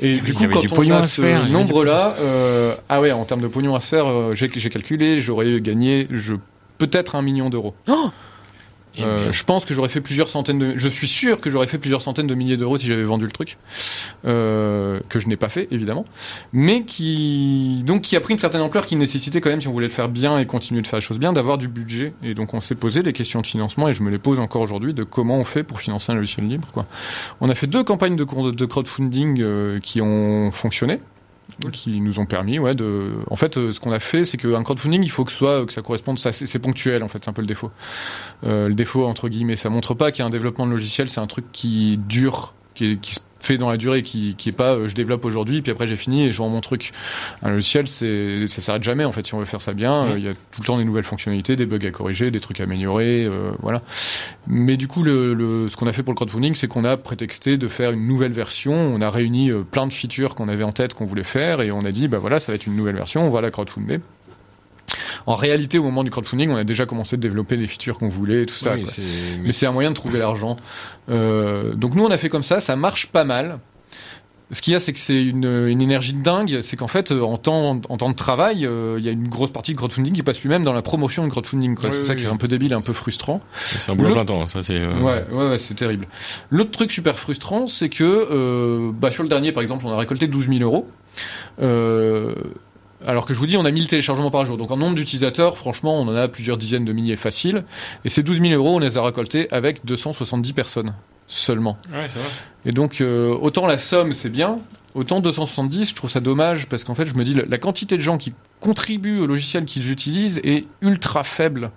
Et 0.00 0.16
du 0.16 0.34
coup, 0.34 0.44
quand 0.52 0.60
du 0.60 0.68
on 0.74 0.90
a 0.94 1.06
ce 1.06 1.48
nombre-là, 1.50 2.14
euh, 2.20 2.74
ah 2.88 3.00
ouais, 3.00 3.12
en 3.12 3.24
termes 3.24 3.40
de 3.42 3.46
pognon 3.46 3.74
à 3.74 3.80
se 3.80 3.86
faire, 3.86 4.06
euh, 4.06 4.34
j'ai 4.34 4.48
calculé, 4.48 5.20
j'aurais 5.20 5.60
gagné, 5.60 6.08
je 6.10 6.34
peut-être 6.78 7.14
un 7.14 7.22
million 7.22 7.50
d'euros. 7.50 7.74
Et 7.88 7.92
Euh, 8.98 9.32
je 9.32 9.44
pense 9.44 9.64
que 9.64 9.74
j'aurais 9.74 9.88
fait 9.88 10.00
plusieurs 10.00 10.28
centaines 10.28 10.58
de. 10.58 10.72
Je 10.76 10.88
suis 10.88 11.06
sûr 11.06 11.40
que 11.40 11.50
j'aurais 11.50 11.66
fait 11.66 11.78
plusieurs 11.78 12.02
centaines 12.02 12.26
de 12.26 12.34
milliers 12.34 12.56
d'euros 12.56 12.76
si 12.76 12.86
j'avais 12.86 13.02
vendu 13.02 13.24
le 13.24 13.32
truc, 13.32 13.56
euh, 14.26 15.00
que 15.08 15.18
je 15.18 15.28
n'ai 15.28 15.36
pas 15.36 15.48
fait 15.48 15.68
évidemment, 15.70 16.04
mais 16.52 16.82
qui 16.84 17.82
donc 17.86 18.02
qui 18.02 18.16
a 18.16 18.20
pris 18.20 18.34
une 18.34 18.38
certaine 18.38 18.60
ampleur, 18.60 18.86
qui 18.86 18.96
nécessitait 18.96 19.40
quand 19.40 19.50
même, 19.50 19.60
si 19.60 19.68
on 19.68 19.72
voulait 19.72 19.86
le 19.86 19.92
faire 19.92 20.08
bien 20.08 20.38
et 20.38 20.46
continuer 20.46 20.82
de 20.82 20.86
faire 20.86 20.98
les 20.98 21.04
choses 21.04 21.18
bien, 21.18 21.32
d'avoir 21.32 21.58
du 21.58 21.68
budget. 21.68 22.12
Et 22.22 22.34
donc 22.34 22.54
on 22.54 22.60
s'est 22.60 22.74
posé 22.74 23.02
des 23.02 23.12
questions 23.12 23.40
de 23.40 23.46
financement 23.46 23.88
et 23.88 23.92
je 23.92 24.02
me 24.02 24.10
les 24.10 24.18
pose 24.18 24.40
encore 24.40 24.62
aujourd'hui 24.62 24.94
de 24.94 25.04
comment 25.04 25.38
on 25.38 25.44
fait 25.44 25.62
pour 25.62 25.80
financer 25.80 26.12
un 26.12 26.16
logiciel 26.16 26.46
libre. 26.46 26.68
Quoi. 26.72 26.86
On 27.40 27.48
a 27.48 27.54
fait 27.54 27.66
deux 27.66 27.84
campagnes 27.84 28.16
de 28.16 28.64
crowdfunding 28.64 29.40
euh, 29.40 29.80
qui 29.80 30.00
ont 30.00 30.50
fonctionné 30.52 31.00
qui 31.70 32.00
nous 32.00 32.18
ont 32.18 32.26
permis 32.26 32.58
ouais 32.58 32.74
de 32.74 33.10
en 33.30 33.36
fait 33.36 33.56
euh, 33.56 33.72
ce 33.72 33.80
qu'on 33.80 33.92
a 33.92 34.00
fait 34.00 34.24
c'est 34.24 34.36
qu'un 34.36 34.62
crowdfunding 34.62 35.02
il 35.02 35.10
faut 35.10 35.24
que 35.24 35.32
soit 35.32 35.66
que 35.66 35.72
ça 35.72 35.82
corresponde 35.82 36.18
c'est 36.18 36.58
ponctuel 36.58 37.02
en 37.02 37.08
fait 37.08 37.24
c'est 37.24 37.30
un 37.30 37.34
peu 37.34 37.42
le 37.42 37.46
défaut. 37.46 37.70
Euh, 38.44 38.68
le 38.68 38.74
défaut 38.74 39.06
entre 39.06 39.28
guillemets 39.28 39.56
ça 39.56 39.68
montre 39.70 39.94
pas 39.94 40.10
qu'il 40.10 40.20
y 40.20 40.22
a 40.22 40.26
un 40.26 40.30
développement 40.30 40.66
de 40.66 40.72
logiciel 40.72 41.08
c'est 41.08 41.20
un 41.20 41.26
truc 41.26 41.44
qui 41.52 41.98
dure 41.98 42.54
qui, 42.74 42.98
qui 42.98 43.14
se 43.14 43.20
fait 43.42 43.58
dans 43.58 43.68
la 43.68 43.76
durée 43.76 44.02
qui, 44.02 44.34
qui 44.36 44.48
est 44.48 44.52
pas 44.52 44.72
euh, 44.76 44.86
je 44.88 44.94
développe 44.94 45.24
aujourd'hui 45.26 45.60
puis 45.60 45.70
après 45.72 45.86
j'ai 45.86 45.96
fini 45.96 46.24
et 46.24 46.32
je 46.32 46.40
rends 46.40 46.48
mon 46.48 46.60
truc. 46.62 46.92
Un 47.42 47.50
logiciel 47.50 47.86
c'est 47.88 48.46
ça 48.46 48.62
s'arrête 48.62 48.82
jamais 48.82 49.04
en 49.04 49.12
fait 49.12 49.26
si 49.26 49.34
on 49.34 49.38
veut 49.38 49.44
faire 49.44 49.60
ça 49.60 49.74
bien 49.74 50.06
euh, 50.06 50.18
il 50.18 50.24
y 50.24 50.28
a 50.28 50.32
tout 50.32 50.60
le 50.60 50.64
temps 50.66 50.78
des 50.78 50.84
nouvelles 50.84 51.02
fonctionnalités 51.04 51.56
des 51.56 51.66
bugs 51.66 51.84
à 51.86 51.90
corriger 51.90 52.30
des 52.30 52.40
trucs 52.40 52.60
à 52.60 52.62
améliorer 52.62 53.24
euh, 53.24 53.50
voilà. 53.60 53.82
Mais 54.46 54.76
du 54.76 54.88
coup 54.88 55.02
le, 55.02 55.34
le- 55.34 55.68
ce 55.68 55.76
qu'on 55.76 55.86
a 55.86 55.92
fait 55.92 56.02
pour 56.02 56.12
le 56.12 56.16
crowdfunding 56.16 56.54
c'est 56.54 56.68
qu'on 56.68 56.84
a 56.84 56.96
prétexté 56.96 57.58
de 57.58 57.68
faire 57.68 57.90
une 57.92 58.06
nouvelle 58.06 58.32
version. 58.32 58.72
On 58.74 59.00
a 59.00 59.10
réuni 59.10 59.50
euh, 59.50 59.62
plein 59.68 59.86
de 59.86 59.92
features 59.92 60.34
qu'on 60.34 60.48
avait 60.48 60.64
en 60.64 60.72
tête 60.72 60.94
qu'on 60.94 61.04
voulait 61.04 61.24
faire 61.24 61.60
et 61.60 61.72
on 61.72 61.84
a 61.84 61.90
dit 61.90 62.08
bah 62.08 62.18
voilà 62.18 62.38
ça 62.40 62.52
va 62.52 62.56
être 62.56 62.66
une 62.66 62.76
nouvelle 62.76 62.96
version 62.96 63.26
on 63.26 63.28
va 63.28 63.40
la 63.40 63.50
crowdfunder 63.50 63.98
en 65.26 65.34
réalité, 65.34 65.78
au 65.78 65.82
moment 65.84 66.04
du 66.04 66.10
crowdfunding, 66.10 66.50
on 66.50 66.56
a 66.56 66.64
déjà 66.64 66.86
commencé 66.86 67.16
de 67.16 67.22
développer 67.22 67.56
les 67.56 67.66
features 67.66 67.98
qu'on 67.98 68.08
voulait 68.08 68.42
et 68.42 68.46
tout 68.46 68.54
ça. 68.54 68.74
Oui, 68.74 68.82
quoi. 68.84 68.92
c'est- 68.92 69.02
Mais 69.42 69.52
c'est 69.52 69.66
un 69.66 69.72
moyen 69.72 69.90
de 69.90 69.94
trouver 69.96 70.18
l'argent. 70.18 70.56
Euh, 71.10 71.74
donc 71.74 71.94
nous, 71.94 72.04
on 72.04 72.10
a 72.10 72.18
fait 72.18 72.28
comme 72.28 72.42
ça, 72.42 72.60
ça 72.60 72.76
marche 72.76 73.06
pas 73.08 73.24
mal. 73.24 73.58
Ce 74.54 74.60
qu'il 74.60 74.74
y 74.74 74.76
a, 74.76 74.80
c'est 74.80 74.92
que 74.92 74.98
c'est 74.98 75.22
une, 75.24 75.46
une 75.46 75.80
énergie 75.80 76.12
de 76.12 76.22
dingue. 76.22 76.58
C'est 76.60 76.76
qu'en 76.76 76.86
fait, 76.86 77.10
euh, 77.10 77.22
en 77.22 77.38
temps, 77.38 77.80
en 77.88 77.96
temps 77.96 78.10
de 78.10 78.14
travail, 78.14 78.66
euh, 78.66 78.96
il 78.98 79.04
y 79.04 79.08
a 79.08 79.12
une 79.12 79.26
grosse 79.26 79.50
partie 79.50 79.70
du 79.72 79.78
crowdfunding 79.78 80.12
qui 80.12 80.22
passe 80.22 80.42
lui-même 80.42 80.62
dans 80.62 80.74
la 80.74 80.82
promotion 80.82 81.24
du 81.24 81.30
crowdfunding. 81.30 81.70
Oui, 81.82 81.88
c'est 81.90 82.00
oui, 82.00 82.04
ça 82.04 82.14
qui 82.14 82.24
est 82.24 82.26
un 82.26 82.36
peu 82.36 82.48
débile, 82.48 82.74
un 82.74 82.82
peu 82.82 82.92
frustrant. 82.92 83.40
C'est 83.62 83.90
un 83.90 83.94
boulot 83.94 84.08
Le- 84.10 84.14
plein 84.14 84.24
temps, 84.26 84.46
ça 84.46 84.62
c'est. 84.62 84.74
euh, 84.78 84.92
Ouais, 85.00 85.24
ouais, 85.32 85.48
ouais, 85.52 85.56
c'est 85.58 85.72
terrible. 85.72 86.06
L'autre 86.50 86.70
truc 86.70 86.92
super 86.92 87.18
frustrant, 87.18 87.66
c'est 87.66 87.88
que 87.88 88.04
euh, 88.04 88.90
bah, 88.92 89.10
sur 89.10 89.22
le 89.22 89.30
dernier, 89.30 89.52
par 89.52 89.62
exemple, 89.62 89.86
on 89.86 89.90
a 89.92 89.96
récolté 89.96 90.26
12 90.26 90.48
000 90.48 90.60
euros. 90.60 90.86
Alors 93.06 93.26
que 93.26 93.34
je 93.34 93.38
vous 93.38 93.46
dis, 93.46 93.56
on 93.56 93.64
a 93.64 93.70
1000 93.70 93.86
téléchargements 93.86 94.30
par 94.30 94.44
jour. 94.44 94.56
Donc 94.56 94.70
en 94.70 94.76
nombre 94.76 94.94
d'utilisateurs, 94.94 95.56
franchement, 95.56 96.00
on 96.00 96.08
en 96.08 96.14
a 96.14 96.28
plusieurs 96.28 96.56
dizaines 96.56 96.84
de 96.84 96.92
milliers 96.92 97.16
facile. 97.16 97.64
Et 98.04 98.08
ces 98.08 98.22
12 98.22 98.40
000 98.40 98.52
euros, 98.52 98.76
on 98.76 98.78
les 98.78 98.96
a 98.96 99.02
récoltés 99.02 99.48
avec 99.50 99.84
270 99.84 100.52
personnes 100.52 100.94
seulement. 101.26 101.76
Ouais. 101.92 102.06
Et 102.66 102.72
donc, 102.72 103.00
euh, 103.00 103.36
autant 103.40 103.66
la 103.66 103.78
somme, 103.78 104.12
c'est 104.12 104.28
bien, 104.28 104.56
autant 104.94 105.20
270, 105.20 105.90
je 105.90 105.94
trouve 105.94 106.10
ça 106.10 106.20
dommage, 106.20 106.66
parce 106.66 106.84
qu'en 106.84 106.94
fait, 106.94 107.06
je 107.06 107.14
me 107.14 107.24
dis, 107.24 107.34
la, 107.34 107.44
la 107.46 107.58
quantité 107.58 107.96
de 107.96 108.02
gens 108.02 108.18
qui 108.18 108.34
contribuent 108.60 109.20
au 109.20 109.26
logiciel 109.26 109.64
qu'ils 109.64 109.90
utilisent 109.90 110.40
est 110.44 110.66
ultra 110.82 111.24
faible. 111.24 111.70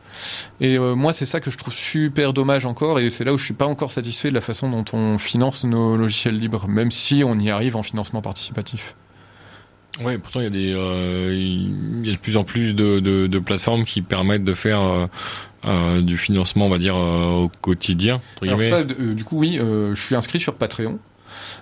Et 0.59 0.77
euh, 0.77 0.95
moi, 0.95 1.13
c'est 1.13 1.25
ça 1.25 1.39
que 1.39 1.49
je 1.49 1.57
trouve 1.57 1.73
super 1.73 2.33
dommage 2.33 2.65
encore, 2.65 2.99
et 2.99 3.09
c'est 3.09 3.23
là 3.23 3.33
où 3.33 3.37
je 3.37 3.45
suis 3.45 3.53
pas 3.53 3.65
encore 3.65 3.91
satisfait 3.91 4.29
de 4.29 4.35
la 4.35 4.41
façon 4.41 4.69
dont 4.69 4.85
on 4.93 5.17
finance 5.17 5.63
nos 5.63 5.95
logiciels 5.95 6.37
libres, 6.37 6.67
même 6.67 6.91
si 6.91 7.23
on 7.25 7.39
y 7.39 7.49
arrive 7.49 7.75
en 7.77 7.83
financement 7.83 8.21
participatif. 8.21 8.95
Ouais, 10.03 10.17
pourtant 10.17 10.41
il 10.41 10.43
y 10.43 10.47
a 10.47 10.49
des, 10.49 10.73
euh, 10.73 11.31
il 11.33 12.05
y 12.05 12.09
a 12.09 12.13
de 12.13 12.19
plus 12.19 12.35
en 12.37 12.43
plus 12.43 12.75
de, 12.75 12.99
de, 12.99 13.27
de 13.27 13.39
plateformes 13.39 13.85
qui 13.85 14.01
permettent 14.01 14.43
de 14.43 14.53
faire 14.53 14.81
euh, 14.81 15.07
euh, 15.65 16.01
du 16.01 16.17
financement, 16.17 16.65
on 16.65 16.69
va 16.69 16.77
dire 16.79 16.95
au 16.97 17.49
quotidien. 17.61 18.19
Alors 18.47 18.59
ça, 18.69 18.83
du 18.83 19.23
coup, 19.23 19.37
oui, 19.39 19.57
je 19.59 19.99
suis 19.99 20.15
inscrit 20.15 20.39
sur 20.39 20.55
Patreon. 20.55 20.99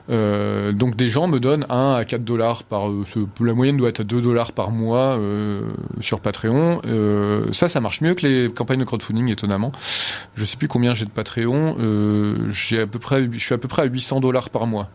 Donc 0.09 0.95
des 0.95 1.09
gens 1.09 1.27
me 1.27 1.39
donnent 1.39 1.65
1 1.69 1.93
à 1.95 2.05
4 2.05 2.23
dollars 2.23 2.63
par... 2.63 2.89
ce- 3.05 3.19
la 3.43 3.53
moyenne 3.53 3.77
doit 3.77 3.89
être 3.89 4.01
à 4.01 4.03
2 4.03 4.21
dollars 4.21 4.51
par 4.51 4.71
mois 4.71 5.17
sur 6.01 6.19
Patreon. 6.19 6.81
Ça, 7.51 7.69
ça 7.69 7.79
marche 7.81 8.01
mieux 8.01 8.13
que 8.15 8.27
les 8.27 8.51
campagnes 8.51 8.79
de 8.79 8.83
crowdfunding, 8.85 9.29
étonnamment. 9.29 9.71
Je 10.35 10.43
sais 10.45 10.57
plus 10.57 10.67
combien 10.67 10.93
j'ai 10.93 11.05
de 11.05 11.11
Patreon. 11.11 11.77
J'ai 12.51 12.81
à 12.81 12.87
peu 12.87 12.99
près, 12.99 13.27
je 13.31 13.37
suis 13.39 13.53
à 13.53 13.57
peu 13.57 13.67
près 13.67 13.83
à 13.83 13.85
800 13.85 14.19
dollars 14.19 14.49
par 14.49 14.65
mois. 14.67 14.89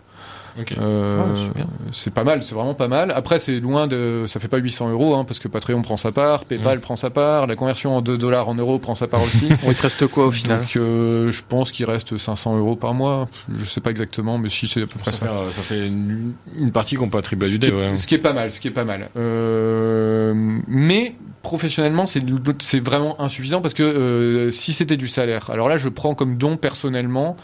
Euh, 0.78 1.24
Ah, 1.34 1.62
c'est 1.92 2.12
pas 2.12 2.24
mal, 2.24 2.42
c'est 2.42 2.54
vraiment 2.54 2.74
pas 2.74 2.88
mal. 2.88 3.10
Après, 3.14 3.38
c'est 3.38 3.60
loin 3.60 3.86
de, 3.86 4.24
ça 4.26 4.40
fait 4.40 4.48
pas 4.48 4.58
800 4.58 4.90
euros, 4.90 5.14
hein, 5.14 5.24
parce 5.24 5.38
que 5.38 5.48
Patreon 5.48 5.82
prend 5.82 5.96
sa 5.96 6.12
part, 6.12 6.44
PayPal 6.44 6.78
Mm. 6.78 6.80
prend 6.80 6.96
sa 6.96 7.10
part, 7.10 7.46
la 7.46 7.56
conversion 7.56 7.96
en 7.96 8.00
2 8.02 8.18
dollars 8.18 8.48
en 8.48 8.54
euros 8.54 8.78
prend 8.78 8.94
sa 8.94 9.06
part 9.06 9.22
aussi. 9.22 9.48
Il 9.66 9.74
te 9.74 9.82
reste 9.82 10.06
quoi 10.06 10.26
au 10.26 10.30
final 10.30 10.60
Donc, 10.60 10.76
euh, 10.76 11.30
je 11.30 11.42
pense 11.48 11.72
qu'il 11.72 11.86
reste 11.86 12.16
500 12.16 12.56
euros 12.58 12.76
par 12.76 12.94
mois. 12.94 13.26
Je 13.58 13.64
sais 13.64 13.80
pas 13.80 13.90
exactement, 13.90 14.38
mais 14.38 14.48
si 14.48 14.68
c'est 14.68 14.82
à 14.82 14.86
peu 14.86 14.98
près 14.98 15.12
Ça 15.12 15.18
ça. 15.18 15.26
fait, 15.26 15.32
euh, 15.32 15.50
ça 15.50 15.62
fait 15.62 15.86
une, 15.86 16.32
une 16.56 16.72
partie 16.72 16.96
qu'on 16.96 17.08
peut 17.08 17.18
attribuer 17.18 17.46
à 17.46 17.50
Ce 17.50 17.58
ouais. 17.70 17.96
ce 17.96 18.06
qui 18.06 18.14
est 18.14 18.18
pas 18.18 18.32
mal, 18.32 18.50
ce 18.50 18.60
qui 18.60 18.68
est 18.68 18.72
pas 18.72 18.84
mal. 18.84 19.08
Euh, 19.16 20.58
mais 20.66 21.14
professionnellement, 21.42 22.04
c'est 22.06 22.80
vraiment 22.80 23.20
insuffisant 23.20 23.60
parce 23.60 23.74
que 23.74 23.82
euh, 23.82 24.50
si 24.50 24.72
c'était 24.72 24.96
du 24.96 25.08
salaire, 25.08 25.50
alors 25.50 25.68
là, 25.68 25.76
je 25.76 25.88
prends 25.88 26.14
comme 26.14 26.36
don 26.36 26.56
personnellement 26.56 27.36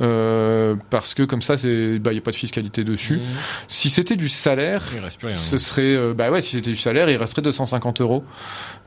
euh, 0.00 0.74
parce 0.90 1.14
que 1.14 1.22
comme 1.22 1.42
ça, 1.42 1.56
c'est 1.56 1.98
bah 1.98 2.12
il 2.12 2.16
y 2.16 2.18
a 2.18 2.22
pas 2.22 2.30
de 2.30 2.36
fiscalité 2.36 2.84
dessus. 2.84 3.16
Mmh. 3.16 3.36
Si 3.68 3.90
c'était 3.90 4.16
du 4.16 4.28
salaire, 4.28 4.82
Il 4.94 5.00
reste 5.00 5.18
plus 5.18 5.28
rien. 5.28 5.36
ce 5.36 5.58
serait 5.58 5.94
euh, 5.94 6.14
bah 6.14 6.30
ouais, 6.30 6.40
si 6.40 6.52
c'était 6.52 6.70
du 6.70 6.76
salaire, 6.76 7.08
il 7.10 7.16
resterait 7.16 7.42
250 7.42 8.00
euros 8.00 8.24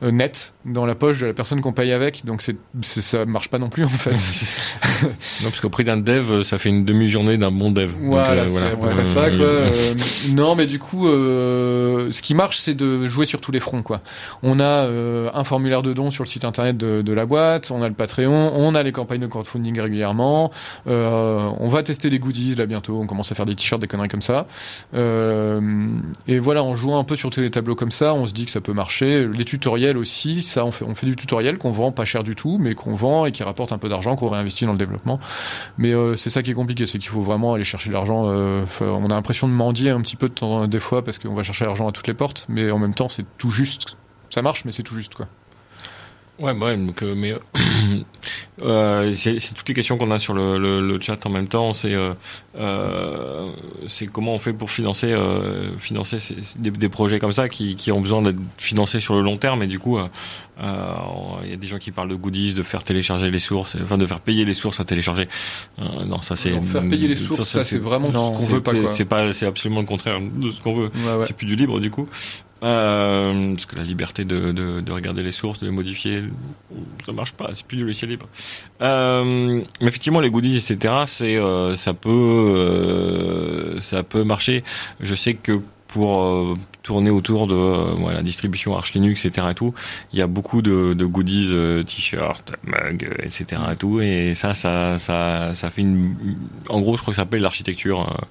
net 0.02 0.52
dans 0.64 0.86
la 0.86 0.94
poche 0.94 1.18
de 1.20 1.26
la 1.26 1.32
personne 1.32 1.60
qu'on 1.60 1.72
paye 1.72 1.92
avec. 1.92 2.24
Donc 2.24 2.42
c'est 2.42 2.56
ça 2.82 3.24
marche 3.24 3.48
pas 3.48 3.58
non 3.58 3.68
plus 3.68 3.84
en 3.84 3.88
fait. 3.88 4.10
non, 5.02 5.44
parce 5.44 5.60
qu'au 5.60 5.70
prix 5.70 5.84
d'un 5.84 5.96
dev, 5.96 6.42
ça 6.42 6.58
fait 6.58 6.68
une 6.68 6.84
demi-journée 6.84 7.36
d'un 7.38 7.50
bon 7.50 7.70
dev. 7.70 7.92
Donc, 7.92 8.02
Voilà, 8.10 8.42
euh, 8.42 8.76
peu 8.76 8.86
Euh, 8.86 8.90
près 8.90 9.06
ça, 9.06 9.28
quoi. 9.30 9.40
euh, 9.40 9.70
Euh, 9.70 9.94
non, 10.34 10.54
mais 10.54 10.66
du 10.66 10.78
coup, 10.78 11.08
euh, 11.08 12.10
ce 12.10 12.22
qui 12.22 12.34
marche, 12.34 12.58
c'est 12.58 12.74
de 12.74 13.06
jouer 13.06 13.26
sur 13.26 13.40
tous 13.40 13.52
les 13.52 13.60
fronts, 13.60 13.82
quoi. 13.82 14.00
On 14.42 14.60
a 14.60 14.64
euh, 14.64 15.30
un 15.34 15.44
formulaire 15.44 15.82
de 15.82 15.92
don 15.92 16.10
sur 16.10 16.22
le 16.24 16.28
site 16.28 16.44
internet 16.44 16.76
de, 16.76 17.02
de 17.02 17.12
la 17.12 17.26
boîte, 17.26 17.70
on 17.70 17.82
a 17.82 17.88
le 17.88 17.94
Patreon, 17.94 18.52
on 18.54 18.74
a 18.74 18.82
les 18.82 18.92
campagnes 18.92 19.20
de 19.20 19.26
crowdfunding 19.26 19.80
régulièrement, 19.80 20.50
euh, 20.86 21.48
on 21.58 21.68
va 21.68 21.82
tester 21.82 22.10
les 22.10 22.18
goodies 22.18 22.54
là 22.56 22.66
bientôt, 22.66 22.98
on 23.00 23.06
commence 23.06 23.32
à 23.32 23.34
faire 23.34 23.46
des 23.46 23.54
t-shirts, 23.54 23.80
des 23.80 23.88
conneries 23.88 24.08
comme 24.08 24.22
ça. 24.22 24.46
Euh, 24.94 25.86
et 26.26 26.38
voilà, 26.38 26.62
en 26.62 26.74
jouant 26.74 26.98
un 26.98 27.04
peu 27.04 27.16
sur 27.16 27.30
tous 27.30 27.40
les 27.40 27.50
tableaux 27.50 27.74
comme 27.74 27.90
ça, 27.92 28.14
on 28.14 28.26
se 28.26 28.32
dit 28.32 28.44
que 28.44 28.50
ça 28.50 28.60
peut 28.60 28.72
marcher. 28.72 29.26
Les 29.26 29.44
tutoriels 29.44 29.87
aussi, 29.96 30.42
ça, 30.42 30.64
on 30.64 30.70
fait, 30.70 30.84
on 30.84 30.94
fait 30.94 31.06
du 31.06 31.16
tutoriel 31.16 31.58
qu'on 31.58 31.70
vend 31.70 31.92
pas 31.92 32.04
cher 32.04 32.22
du 32.22 32.34
tout, 32.34 32.58
mais 32.58 32.74
qu'on 32.74 32.94
vend 32.94 33.26
et 33.26 33.32
qui 33.32 33.42
rapporte 33.42 33.72
un 33.72 33.78
peu 33.78 33.88
d'argent, 33.88 34.16
qu'on 34.16 34.28
réinvestit 34.28 34.66
dans 34.66 34.72
le 34.72 34.78
développement. 34.78 35.18
Mais 35.78 35.92
euh, 35.92 36.14
c'est 36.14 36.30
ça 36.30 36.42
qui 36.42 36.50
est 36.50 36.54
compliqué, 36.54 36.86
c'est 36.86 36.98
qu'il 36.98 37.10
faut 37.10 37.22
vraiment 37.22 37.54
aller 37.54 37.64
chercher 37.64 37.90
l'argent. 37.90 38.28
euh, 38.28 38.64
on 38.80 39.06
a 39.06 39.14
l'impression 39.14 39.48
de 39.48 39.52
mendier 39.52 39.90
un 39.90 40.00
petit 40.00 40.16
peu 40.16 40.30
des 40.66 40.80
fois 40.80 41.04
parce 41.04 41.18
qu'on 41.18 41.34
va 41.34 41.42
chercher 41.42 41.64
l'argent 41.64 41.88
à 41.88 41.92
toutes 41.92 42.06
les 42.06 42.14
portes, 42.14 42.46
mais 42.48 42.70
en 42.70 42.78
même 42.78 42.94
temps 42.94 43.08
c'est 43.08 43.24
tout 43.38 43.50
juste. 43.50 43.96
Ça 44.30 44.42
marche, 44.42 44.64
mais 44.64 44.72
c'est 44.72 44.82
tout 44.82 44.94
juste 44.94 45.14
quoi. 45.14 45.26
Ouais, 46.38 46.54
bah 46.54 46.66
ouais, 46.66 46.76
donc, 46.76 47.02
euh, 47.02 47.14
mais 47.16 47.32
euh, 47.32 47.38
euh, 48.62 49.12
c'est 49.12 49.38
toutes 49.54 49.68
les 49.68 49.74
questions 49.74 49.98
qu'on 49.98 50.10
a 50.12 50.18
sur 50.20 50.34
le, 50.34 50.56
le, 50.58 50.80
le 50.80 51.00
chat 51.00 51.24
en 51.26 51.30
même 51.30 51.48
temps. 51.48 51.72
C'est 51.72 51.94
euh, 51.94 52.12
euh, 52.58 53.50
c'est 53.88 54.06
comment 54.06 54.34
on 54.34 54.38
fait 54.38 54.52
pour 54.52 54.70
financer 54.70 55.12
euh, 55.12 55.76
financer 55.78 56.18
ces- 56.20 56.36
des, 56.58 56.70
des 56.70 56.88
projets 56.88 57.18
comme 57.18 57.32
ça 57.32 57.48
qui, 57.48 57.74
qui 57.76 57.90
ont 57.92 58.00
besoin 58.00 58.22
d'être 58.22 58.38
financés 58.56 59.00
sur 59.00 59.14
le 59.14 59.22
long 59.22 59.36
terme. 59.36 59.62
Et 59.62 59.66
du 59.66 59.78
coup, 59.80 59.98
il 60.60 61.50
y 61.50 61.52
a 61.52 61.56
des 61.56 61.66
gens 61.66 61.78
qui 61.78 61.90
parlent 61.90 62.08
de 62.10 62.14
goodies, 62.14 62.54
de 62.54 62.62
faire 62.62 62.84
télécharger 62.84 63.30
les 63.30 63.38
sources, 63.40 63.76
enfin 63.82 63.98
de 63.98 64.06
faire 64.06 64.20
payer 64.20 64.44
les 64.44 64.54
sources 64.54 64.78
à 64.80 64.84
télécharger. 64.84 65.28
Euh, 65.80 66.04
non, 66.04 66.20
ça 66.20 66.36
c'est 66.36 66.50
faire 66.62 66.82
payer 66.88 67.08
les 67.08 67.16
sources, 67.16 67.48
ça, 67.48 67.64
c'est 67.64 67.78
vraiment 67.78 68.10
non, 68.12 68.32
ce 68.32 68.38
qu'on 68.38 68.44
veut 68.54 68.60
pas. 68.62 68.72
C'est 68.88 69.04
pas, 69.04 69.32
c'est 69.32 69.46
absolument 69.46 69.80
le 69.80 69.86
contraire 69.86 70.20
de 70.20 70.50
ce 70.50 70.60
qu'on 70.60 70.74
veut. 70.74 70.90
Ouais, 70.94 71.14
ouais. 71.18 71.26
C'est 71.26 71.36
plus 71.36 71.46
du 71.46 71.56
libre 71.56 71.80
du 71.80 71.90
coup. 71.90 72.08
Euh, 72.62 73.54
parce 73.54 73.66
que 73.66 73.76
la 73.76 73.84
liberté 73.84 74.24
de, 74.24 74.50
de, 74.52 74.80
de 74.80 74.92
regarder 74.92 75.22
les 75.22 75.30
sources, 75.30 75.60
de 75.60 75.66
les 75.66 75.72
modifier, 75.72 76.24
ça 77.06 77.12
marche 77.12 77.32
pas. 77.32 77.50
C'est 77.52 77.64
plus 77.66 77.76
du 77.76 77.84
logiciel 77.84 78.10
libre. 78.10 78.26
Euh, 78.82 79.62
mais 79.80 79.86
effectivement, 79.86 80.20
les 80.20 80.30
goodies, 80.30 80.56
etc. 80.56 80.94
C'est, 81.06 81.36
euh, 81.36 81.76
ça 81.76 81.94
peut, 81.94 82.10
euh, 82.10 83.80
ça 83.80 84.02
peut 84.02 84.24
marcher. 84.24 84.64
Je 85.00 85.14
sais 85.14 85.34
que 85.34 85.60
pour 85.88 86.22
euh, 86.22 86.54
tourner 86.82 87.10
autour 87.10 87.46
de 87.46 87.54
euh, 87.54 88.12
la 88.12 88.22
distribution 88.22 88.76
Arch 88.76 88.92
Linux, 88.92 89.24
etc. 89.24 89.48
Et 89.50 89.54
tout, 89.54 89.74
il 90.12 90.18
y 90.18 90.22
a 90.22 90.26
beaucoup 90.26 90.62
de, 90.62 90.92
de 90.92 91.04
goodies, 91.06 91.48
euh, 91.52 91.82
t-shirts, 91.82 92.52
mugs, 92.62 93.08
etc. 93.22 93.62
Et 93.72 93.76
tout, 93.76 94.00
et 94.00 94.34
ça, 94.34 94.54
ça, 94.54 94.98
ça, 94.98 95.54
ça 95.54 95.70
fait 95.70 95.80
une. 95.80 96.14
En 96.68 96.80
gros, 96.80 96.96
je 96.96 97.02
crois 97.02 97.12
que 97.12 97.16
ça 97.16 97.22
s'appelle 97.22 97.40
l'architecture, 97.40 98.02
euh, 98.02 98.24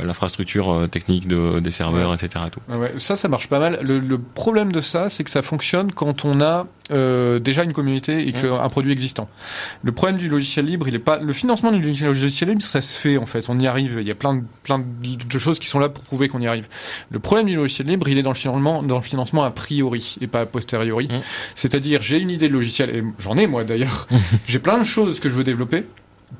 l'infrastructure 0.00 0.72
euh, 0.72 0.86
technique 0.86 1.28
de, 1.28 1.60
des 1.60 1.70
serveurs, 1.70 2.14
etc. 2.14 2.44
Et 2.46 2.50
tout. 2.50 2.60
Ah 2.70 2.78
ouais, 2.78 2.94
ça, 2.98 3.16
ça 3.16 3.28
marche 3.28 3.48
pas 3.48 3.58
mal. 3.58 3.78
Le, 3.82 3.98
le 3.98 4.18
problème 4.18 4.72
de 4.72 4.80
ça, 4.80 5.08
c'est 5.08 5.24
que 5.24 5.30
ça 5.30 5.42
fonctionne 5.42 5.92
quand 5.92 6.24
on 6.24 6.40
a 6.40 6.66
euh, 6.90 7.38
déjà 7.38 7.62
une 7.62 7.72
communauté 7.72 8.26
et 8.26 8.32
que, 8.32 8.46
un 8.46 8.68
produit 8.68 8.92
existant. 8.92 9.28
Le 9.82 9.92
problème 9.92 10.18
du 10.18 10.28
logiciel 10.28 10.66
libre, 10.66 10.88
il 10.88 10.94
est 10.94 10.98
pas 10.98 11.18
le 11.18 11.32
financement 11.32 11.70
du 11.70 11.80
logiciel 11.80 12.48
libre, 12.48 12.62
ça 12.62 12.80
se 12.80 12.98
fait 12.98 13.18
en 13.18 13.26
fait. 13.26 13.48
On 13.48 13.58
y 13.58 13.66
arrive. 13.66 13.98
Il 14.00 14.06
y 14.06 14.10
a 14.10 14.14
plein 14.14 14.34
de, 14.34 14.42
plein 14.62 14.78
de 14.80 15.38
choses 15.38 15.58
qui 15.58 15.68
sont 15.68 15.78
là 15.78 15.88
pour 15.88 16.04
prouver 16.04 16.28
qu'on 16.28 16.40
y 16.40 16.46
arrive. 16.46 16.68
Le 17.10 17.18
problème 17.18 17.46
du 17.46 17.56
logiciel 17.56 17.86
libre, 17.86 18.08
il 18.08 18.18
est 18.18 18.22
dans 18.22 18.30
le 18.30 18.36
financement, 18.36 18.82
dans 18.82 18.96
le 18.96 19.02
financement 19.02 19.44
a 19.44 19.50
priori 19.50 20.16
et 20.20 20.26
pas 20.26 20.40
a 20.40 20.46
posteriori. 20.46 21.08
C'est-à-dire, 21.54 22.02
j'ai 22.02 22.18
une 22.18 22.30
idée 22.30 22.48
de 22.48 22.54
logiciel 22.54 22.90
et 22.90 23.04
j'en 23.18 23.36
ai 23.36 23.46
moi 23.46 23.64
d'ailleurs. 23.64 24.08
j'ai 24.46 24.58
plein 24.58 24.78
de 24.78 24.84
choses 24.84 25.20
que 25.20 25.28
je 25.28 25.34
veux 25.34 25.44
développer 25.44 25.84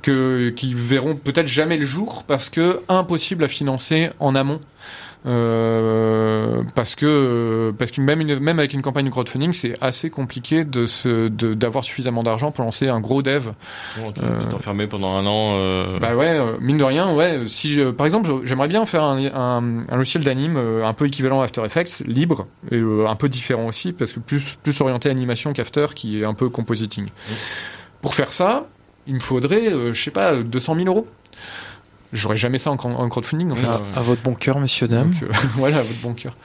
que 0.01 0.49
qui 0.51 0.75
verront 0.75 1.17
peut-être 1.17 1.47
jamais 1.49 1.77
le 1.77 1.85
jour 1.87 2.25
parce 2.27 2.49
que 2.51 2.81
impossible 2.89 3.45
à 3.45 3.49
financer 3.49 4.11
en 4.21 4.35
amont. 4.35 4.61
Euh, 5.25 6.63
parce 6.75 6.95
que 6.97 7.73
parce 7.79 7.93
que 7.93 8.01
même 8.01 8.21
une, 8.21 8.41
même 8.41 8.59
avec 8.59 8.73
une 8.75 8.83
campagne 8.83 9.05
de 9.05 9.11
crowdfunding 9.11 9.53
c'est 9.53 9.75
assez 9.81 10.11
compliqué 10.11 10.65
de 10.65 10.87
se 10.87 11.29
d'avoir 11.29 11.85
suffisamment 11.85 12.25
d'argent 12.25 12.51
pour 12.51 12.65
lancer 12.65 12.89
un 12.89 12.99
gros 13.01 13.23
dev 13.23 13.51
Bon, 13.99 14.13
Euh, 14.21 14.43
t'enfermer 14.51 14.89
pendant 14.89 15.15
un 15.17 15.25
an. 15.27 15.55
euh, 15.59 15.99
bah 16.01 16.17
ouais 16.17 16.39
mine 16.61 16.77
de 16.79 16.83
rien 16.85 17.13
ouais 17.15 17.43
si 17.47 17.73
je- 17.73 17.91
par 17.91 18.07
exemple 18.07 18.31
j'aimerais 18.43 18.67
bien 18.69 18.85
faire 18.85 19.05
un, 19.05 19.25
un, 19.27 19.83
un 19.89 19.97
logiciel 19.97 20.25
d'anime 20.25 20.57
un 20.57 20.93
peu 20.93 21.07
équivalent 21.07 21.41
à 21.41 21.45
After 21.45 21.63
Effects 21.65 22.03
libre 22.07 22.47
et 22.73 22.81
un 23.07 23.15
peu 23.17 23.29
différent 23.29 23.67
aussi 23.67 23.93
parce 23.93 24.13
que 24.13 24.19
plus 24.21 24.57
plus 24.63 24.81
orienté 24.81 25.09
animation 25.09 25.53
qu'After 25.53 25.87
qui 25.95 26.21
est 26.21 26.25
un 26.25 26.35
peu 26.35 26.49
compositing 26.49 27.07
pour 28.01 28.15
faire 28.15 28.33
ça 28.33 28.67
il 29.07 29.15
me 29.15 29.21
faudrait 29.21 29.69
euh, 29.73 29.93
je 29.93 30.03
sais 30.03 30.11
pas 30.11 30.37
200 30.37 30.75
000 30.77 30.87
euros 30.87 31.07
j'aurais 32.13 32.37
jamais 32.37 32.59
ça 32.59 32.71
en, 32.71 32.75
en 32.77 33.09
crowdfunding 33.09 33.51
À 33.95 34.01
votre 34.01 34.23
bon 34.23 34.35
cœur, 34.35 34.59
monsieur, 34.59 34.87
dame. 34.89 35.13
donc, 35.13 35.23
euh, 35.23 35.33
voilà, 35.55 35.81
votre 35.81 36.03
bon 36.03 36.13
cœur. 36.13 36.37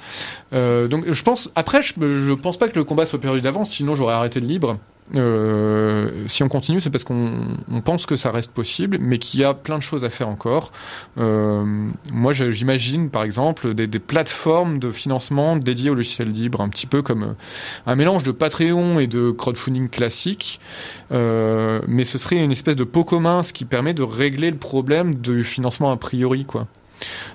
Euh, 0.53 0.88
donc, 0.88 1.12
je 1.12 1.24
pense. 1.24 1.49
Après, 1.55 1.82
je, 1.82 1.93
je 1.99 2.32
pense 2.32 2.58
pas 2.58 2.70
que 2.70 2.76
le 2.80 2.86
combat 2.86 3.05
soit 3.05 3.20
perdu 3.20 3.41
d'avance. 3.41 3.72
Sinon, 3.72 3.93
j'aurais 3.93 4.14
arrêté 4.14 4.39
le 4.39 4.47
libre. 4.47 4.78
Euh, 5.16 6.28
si 6.28 6.43
on 6.43 6.49
continue, 6.49 6.80
c'est 6.80 6.89
parce 6.89 7.03
qu'on 7.03 7.58
on 7.72 7.82
pense 7.82 8.05
que 8.05 8.16
ça 8.16 8.32
reste 8.32 8.51
possible, 8.51 8.97
mais 8.99 9.20
qu'il 9.20 9.39
y 9.39 9.43
a 9.43 9.53
plein 9.53 9.78
de 9.78 9.84
choses 9.84 10.03
à 10.03 10.10
faire 10.10 10.28
encore. 10.28 10.72
Euh, 11.18 11.64
moi, 12.12 12.34
j'imagine, 12.34 13.10
par 13.10 13.24
exemple, 13.24 13.74
des, 13.74 13.88
plateformes 13.99 14.80
de 14.80 14.91
financement 14.91 15.55
dédiées 15.55 15.89
au 15.89 15.95
logiciel 15.95 16.30
libre, 16.30 16.62
un 16.62 16.70
petit 16.70 16.88
peu 16.88 17.01
comme 17.01 17.24
euh, 17.24 17.34
un 17.86 17.95
mélange 17.95 18.24
de 18.24 18.32
Patreon 18.32 18.99
et 18.99 19.08
de 19.08 19.32
crowdfunding 19.32 19.89
classique. 19.89 20.60
Mais 21.12 22.03
ce 22.03 22.18
serait 22.18 22.38
une 22.38 22.51
espèce 22.51 22.76
de 22.76 22.84
pot 22.84 23.03
commun, 23.03 23.43
ce 23.43 23.53
qui 23.53 23.66
permet 23.66 23.93
de 23.93 24.03
régler 24.03 24.51
le 24.51 24.58
problème 24.58 25.16
du 25.16 25.43
financement 25.43 25.91
a 25.91 25.97
priori, 25.97 26.45
quoi. 26.45 26.68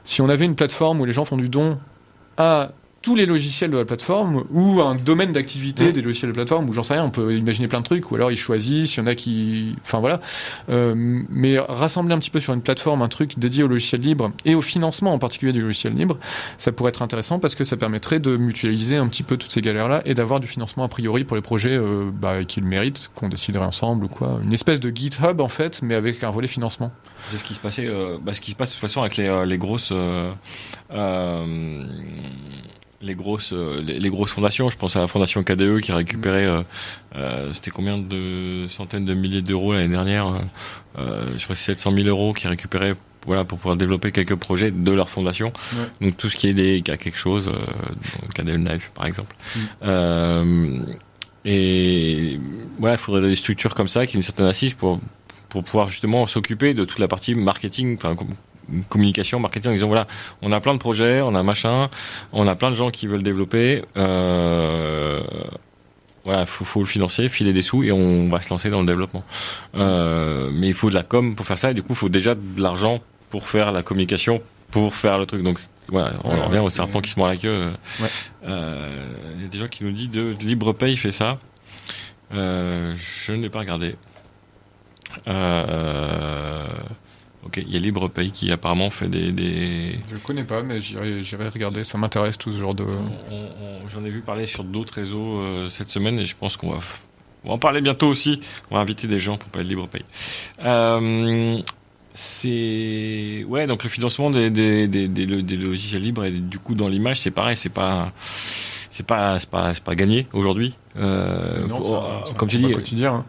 Si 0.05 0.21
on 0.21 0.29
avait 0.29 0.45
une 0.45 0.57
plateforme 0.57 1.01
où 1.01 1.05
les 1.05 1.13
gens 1.13 1.25
font 1.25 1.37
du 1.37 1.49
don 1.49 1.79
à 2.37 2.73
tous 3.03 3.15
les 3.17 3.27
logiciels 3.27 3.71
de 3.71 3.77
la 3.77 3.85
plateforme 3.85 4.45
ou 4.53 4.81
un 4.81 4.95
domaine 4.95 5.33
d'activité 5.33 5.87
Ouais. 5.87 5.93
des 5.93 6.01
logiciels 6.03 6.31
de 6.31 6.35
plateforme 6.37 6.69
ou 6.69 6.73
j'en 6.73 6.83
sais 6.85 6.95
rien, 6.95 7.05
on 7.05 7.11
peut 7.11 7.35
imaginer 7.37 7.67
plein 7.69 7.81
de 7.81 7.85
trucs 7.85 8.11
ou 8.11 8.15
alors 8.15 8.31
ils 8.31 8.37
choisissent, 8.37 8.95
il 8.97 9.01
y 9.01 9.03
en 9.03 9.07
a 9.07 9.15
qui, 9.15 9.75
enfin 9.85 9.99
voilà. 9.99 10.21
Euh, 10.71 10.95
mais 10.97 11.59
rassembler 11.59 12.15
un 12.15 12.19
petit 12.19 12.31
peu 12.31 12.41
sur 12.41 12.53
une 12.55 12.63
plateforme 12.63 13.03
un 13.03 13.09
truc 13.09 13.39
dédié 13.39 13.65
au 13.65 13.67
logiciel 13.69 14.01
libre 14.01 14.31
et 14.45 14.55
au 14.55 14.63
financement 14.63 15.13
en 15.13 15.19
particulier 15.19 15.53
du 15.53 15.61
logiciel 15.63 15.95
libre, 15.95 16.19
ça 16.59 16.71
pourrait 16.73 16.91
être 16.91 17.03
intéressant 17.03 17.39
parce 17.39 17.55
que 17.55 17.65
ça 17.65 17.77
permettrait 17.77 18.21
de 18.21 18.37
mutualiser 18.37 18.97
un 18.97 19.09
petit 19.09 19.23
peu 19.25 19.37
toutes 19.37 19.53
ces 19.53 19.61
galères 19.63 19.89
là 19.89 20.03
et 20.05 20.15
d'avoir 20.15 20.39
du 20.41 20.47
financement 20.47 20.85
a 20.85 20.89
priori 20.89 21.25
pour 21.25 21.37
les 21.37 21.43
projets 21.43 21.77
euh, 21.77 22.11
bah, 22.13 22.45
qui 22.45 22.61
le 22.61 22.67
méritent, 22.67 23.11
qu'on 23.15 23.29
déciderait 23.29 23.65
ensemble 23.67 24.05
ou 24.05 24.09
quoi. 24.09 24.39
Une 24.45 24.53
espèce 24.53 24.79
de 24.81 24.91
GitHub 24.95 25.41
en 25.41 25.49
fait, 25.49 25.83
mais 25.83 25.95
avec 25.95 26.23
un 26.23 26.31
volet 26.31 26.49
financement. 26.49 26.93
C'est 27.31 27.39
ce 27.39 27.45
qui 27.45 27.55
se 27.55 27.61
passait, 27.61 27.87
euh, 27.87 28.19
bah, 28.23 28.33
ce 28.33 28.41
qui 28.41 28.53
se 28.53 28.57
passe 28.57 28.69
de 28.71 28.75
toute 28.75 28.81
façon 28.81 29.01
avec 29.01 29.17
les, 29.17 29.27
euh, 29.27 29.45
les 29.45 29.59
grosses, 29.59 29.91
euh, 29.93 30.31
euh, 30.93 31.85
les 33.03 33.15
grosses, 33.15 33.53
euh, 33.53 33.83
les, 33.83 33.99
les 33.99 34.09
grosses 34.09 34.31
fondations. 34.31 34.71
Je 34.71 34.77
pense 34.77 34.97
à 34.97 35.01
la 35.01 35.07
fondation 35.07 35.43
KDE 35.43 35.81
qui 35.81 35.93
a 35.93 35.97
récupéré, 35.97 36.47
euh, 36.47 36.63
euh, 37.17 37.53
c'était 37.53 37.71
combien 37.71 37.99
de 37.99 38.67
centaines 38.69 39.05
de 39.05 39.15
milliers 39.15 39.43
d'euros 39.43 39.73
l'année 39.73 39.89
dernière 39.89 40.33
euh, 40.99 41.27
Je 41.37 41.45
crois 41.45 41.55
que 41.55 41.61
c'est 41.61 41.75
700 41.75 41.93
000 41.93 42.07
euros 42.09 42.33
qui 42.33 42.47
a 42.47 42.51
récupéré 42.51 42.95
voilà, 43.27 43.45
pour 43.45 43.59
pouvoir 43.59 43.77
développer 43.77 44.11
quelques 44.11 44.37
projets 44.37 44.71
de 44.71 44.93
leur 44.93 45.09
fondation. 45.09 45.53
Ouais. 45.75 46.07
Donc 46.07 46.17
tout 46.17 46.29
ce 46.29 46.37
qui 46.37 46.49
est 46.49 46.55
des 46.55 46.83
cas 46.83 46.97
quelque 46.97 47.19
chose, 47.19 47.53
Cadel 48.35 48.59
Knife 48.59 48.91
par 48.95 49.07
exemple. 49.07 49.35
Mm. 49.83 50.85
Et 51.45 52.39
voilà, 52.79 52.95
il 52.95 52.99
faudrait 52.99 53.21
des 53.21 53.35
structures 53.35 53.75
comme 53.75 53.89
ça 53.89 54.07
qui 54.07 54.17
ont 54.17 54.19
une 54.19 54.23
certaine 54.23 54.47
assise 54.47 54.75
pour 54.75 55.01
pour 55.49 55.65
pouvoir 55.65 55.89
justement 55.89 56.27
s'occuper 56.27 56.73
de 56.73 56.87
toute 56.87 56.99
la 56.99 57.09
partie 57.09 57.35
marketing, 57.35 57.97
enfin 57.99 58.17
communication, 58.89 59.41
marketing, 59.41 59.71
en 59.71 59.75
disant 59.75 59.89
voilà, 59.89 60.07
on 60.43 60.53
a 60.53 60.61
plein 60.61 60.75
de 60.75 60.79
projets, 60.79 61.21
on 61.21 61.35
a 61.35 61.43
machin, 61.43 61.89
on 62.33 62.47
a 62.47 62.55
plein 62.55 62.71
de 62.71 62.77
gens 62.77 62.91
qui 62.91 63.07
veulent 63.07 63.23
développer. 63.23 63.83
Euh, 63.97 65.21
voilà, 66.25 66.47
faut, 66.47 66.65
faut 66.65 66.81
le 66.81 66.87
financer, 66.87 67.29
filer 67.29 67.53
des 67.53 67.63
sous 67.63 67.83
et 67.83 67.91
on 67.91 68.29
va 68.29 68.41
se 68.41 68.51
lancer 68.51 68.71
dans 68.71 68.81
le 68.81 68.87
développement. 68.87 69.25
Euh, 69.75 70.51
mais 70.53 70.69
il 70.69 70.75
faut 70.75 70.89
de 70.89 70.95
la 70.95 71.03
com 71.03 71.35
pour 71.35 71.47
faire 71.47 71.59
ça 71.59 71.73
et 71.73 71.75
du 71.75 71.83
coup, 71.83 71.93
il 71.93 71.97
faut 71.97 72.09
déjà 72.09 72.35
de 72.35 72.63
l'argent 72.63 73.01
pour 73.31 73.49
faire 73.49 73.73
la 73.73 73.83
communication, 73.83 74.41
pour 74.71 74.95
faire 74.95 75.19
le 75.19 75.27
truc. 75.27 75.43
Donc 75.43 75.59
voilà, 75.89 76.13
on 76.25 76.31
Ouais, 76.31 76.41
en 76.41 76.47
revient 76.47 76.61
au 76.61 76.71
serpent 76.71 77.01
qui 77.01 77.11
se 77.11 77.19
mord 77.19 77.29
la 77.29 77.37
queue. 77.37 77.73
Ouais. 78.01 78.09
Euh, 78.45 79.09
Il 79.37 79.43
y 79.43 79.45
a 79.47 79.49
des 79.49 79.59
gens 79.59 79.69
qui 79.69 79.85
nous 79.85 79.93
disent 79.93 80.11
de, 80.11 80.37
LibrePay 80.41 80.95
fait 80.97 81.13
ça. 81.13 81.39
Euh, 82.33 82.95
je 82.95 83.33
n'ai 83.33 83.49
pas 83.49 83.59
regardé. 83.61 83.97
Euh, 85.29 86.67
ok, 87.47 87.57
il 87.67 87.73
y 87.73 87.77
a 87.77 87.81
LibrePay 87.81 88.31
qui 88.31 88.51
apparemment 88.53 88.91
fait 88.91 89.09
des. 89.09 89.33
des... 89.33 89.99
Je 90.11 90.17
connais 90.19 90.45
pas, 90.45 90.63
mais 90.63 90.81
j'irai 90.81 91.23
regarder. 91.49 91.85
Ça 91.85 91.99
m'intéresse 91.99 92.39
tout 92.39 92.53
ce 92.53 92.59
genre 92.59 92.75
de. 92.75 92.85
J'en 93.93 94.05
ai 94.05 94.11
vu 94.11 94.21
parler 94.23 94.47
sur 94.47 94.65
d'autres 94.65 94.95
réseaux 94.95 95.39
euh, 95.41 95.69
cette 95.69 95.89
semaine 95.89 96.19
et 96.19 96.27
je 96.27 96.37
pense 96.37 96.57
qu'on 96.57 96.71
va, 96.73 96.79
on 97.45 97.49
va 97.49 97.55
en 97.55 97.59
parler 97.59 97.81
bientôt 97.81 98.09
aussi. 98.09 98.41
On 98.71 98.77
va 98.77 98.81
inviter 98.81 99.07
des 99.09 99.21
gens 99.21 99.37
pour 99.37 99.49
parler 99.51 99.65
de 99.65 99.71
LibrePay. 99.71 100.03
Euh, 100.65 101.59
c'est 102.15 103.45
ouais 103.49 103.67
donc 103.67 103.85
le 103.85 103.89
financement 103.89 104.31
des, 104.31 104.51
des, 104.51 104.87
des, 104.87 105.09
des, 105.09 105.27
lo- 105.27 105.41
des 105.43 105.57
logiciels 105.57 106.03
libres 106.03 106.25
et 106.25 106.31
du 106.31 106.59
coup 106.59 106.75
dans 106.75 106.89
l'image 106.89 107.21
c'est 107.21 107.31
pareil 107.31 107.57
c'est 107.57 107.71
pas 107.73 108.13
c'est 108.91 109.07
pas 109.07 109.39
c'est 109.39 109.49
pas 109.49 109.73
c'est 109.73 109.83
pas 109.83 109.95
gagné 109.95 110.27
aujourd'hui 110.35 110.75
euh, 110.97 111.67
Non, 111.67 111.79
pour- 111.79 112.03
ça- 112.27 112.33
ça 112.33 112.35
comme 112.39 112.49
tu 112.51 112.59
dis 112.59 112.71
quotidien. 112.71 113.15
hein. 113.15 113.25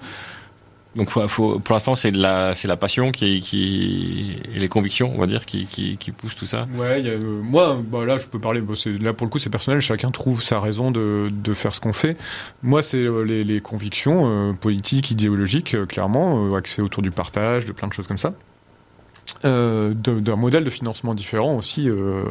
Donc 0.95 1.09
faut, 1.09 1.27
faut, 1.27 1.59
pour 1.59 1.73
l'instant 1.73 1.95
c'est 1.95 2.11
la 2.11 2.53
c'est 2.53 2.67
la 2.67 2.77
passion 2.77 3.11
qui 3.11 3.39
qui 3.41 4.37
et 4.55 4.59
les 4.59 4.67
convictions 4.67 5.11
on 5.15 5.19
va 5.19 5.27
dire 5.27 5.45
qui 5.45 5.65
qui, 5.65 5.97
qui 5.97 6.11
poussent 6.11 6.35
tout 6.35 6.45
ça 6.45 6.67
Ouais, 6.75 7.01
y 7.01 7.09
a, 7.09 7.13
euh, 7.13 7.41
moi, 7.41 7.79
bah 7.83 8.05
là, 8.05 8.17
je 8.17 8.27
peux 8.27 8.39
parler. 8.39 8.61
bah, 8.61 8.73
là, 9.01 9.13
pour 9.13 9.25
le 9.27 9.31
coup, 9.31 9.39
c'est 9.39 9.49
personnel. 9.49 9.79
Chacun 9.81 10.11
trouve 10.11 10.41
sa 10.43 10.59
raison 10.59 10.91
de, 10.91 11.29
de 11.31 11.53
faire 11.53 11.73
ce 11.73 11.79
qu'on 11.81 11.93
fait. 11.93 12.17
Moi, 12.61 12.83
c'est 12.83 12.97
euh, 12.97 13.21
les, 13.23 13.43
les 13.43 13.61
convictions 13.61 14.49
euh, 14.49 14.53
politiques, 14.53 15.11
idéologiques, 15.11 15.75
euh, 15.75 15.85
clairement, 15.85 16.45
euh, 16.53 16.55
axées 16.57 16.81
autour 16.81 17.03
du 17.03 17.11
partage, 17.11 17.65
de 17.65 17.71
plein 17.71 17.87
de 17.87 17.93
choses 17.93 18.07
comme 18.07 18.17
ça. 18.17 18.33
Euh, 19.45 19.93
d'un 19.93 20.37
modèle 20.37 20.63
de 20.63 20.69
financement 20.69 21.13
différent 21.13 21.57
aussi. 21.57 21.89
euh, 21.89 22.23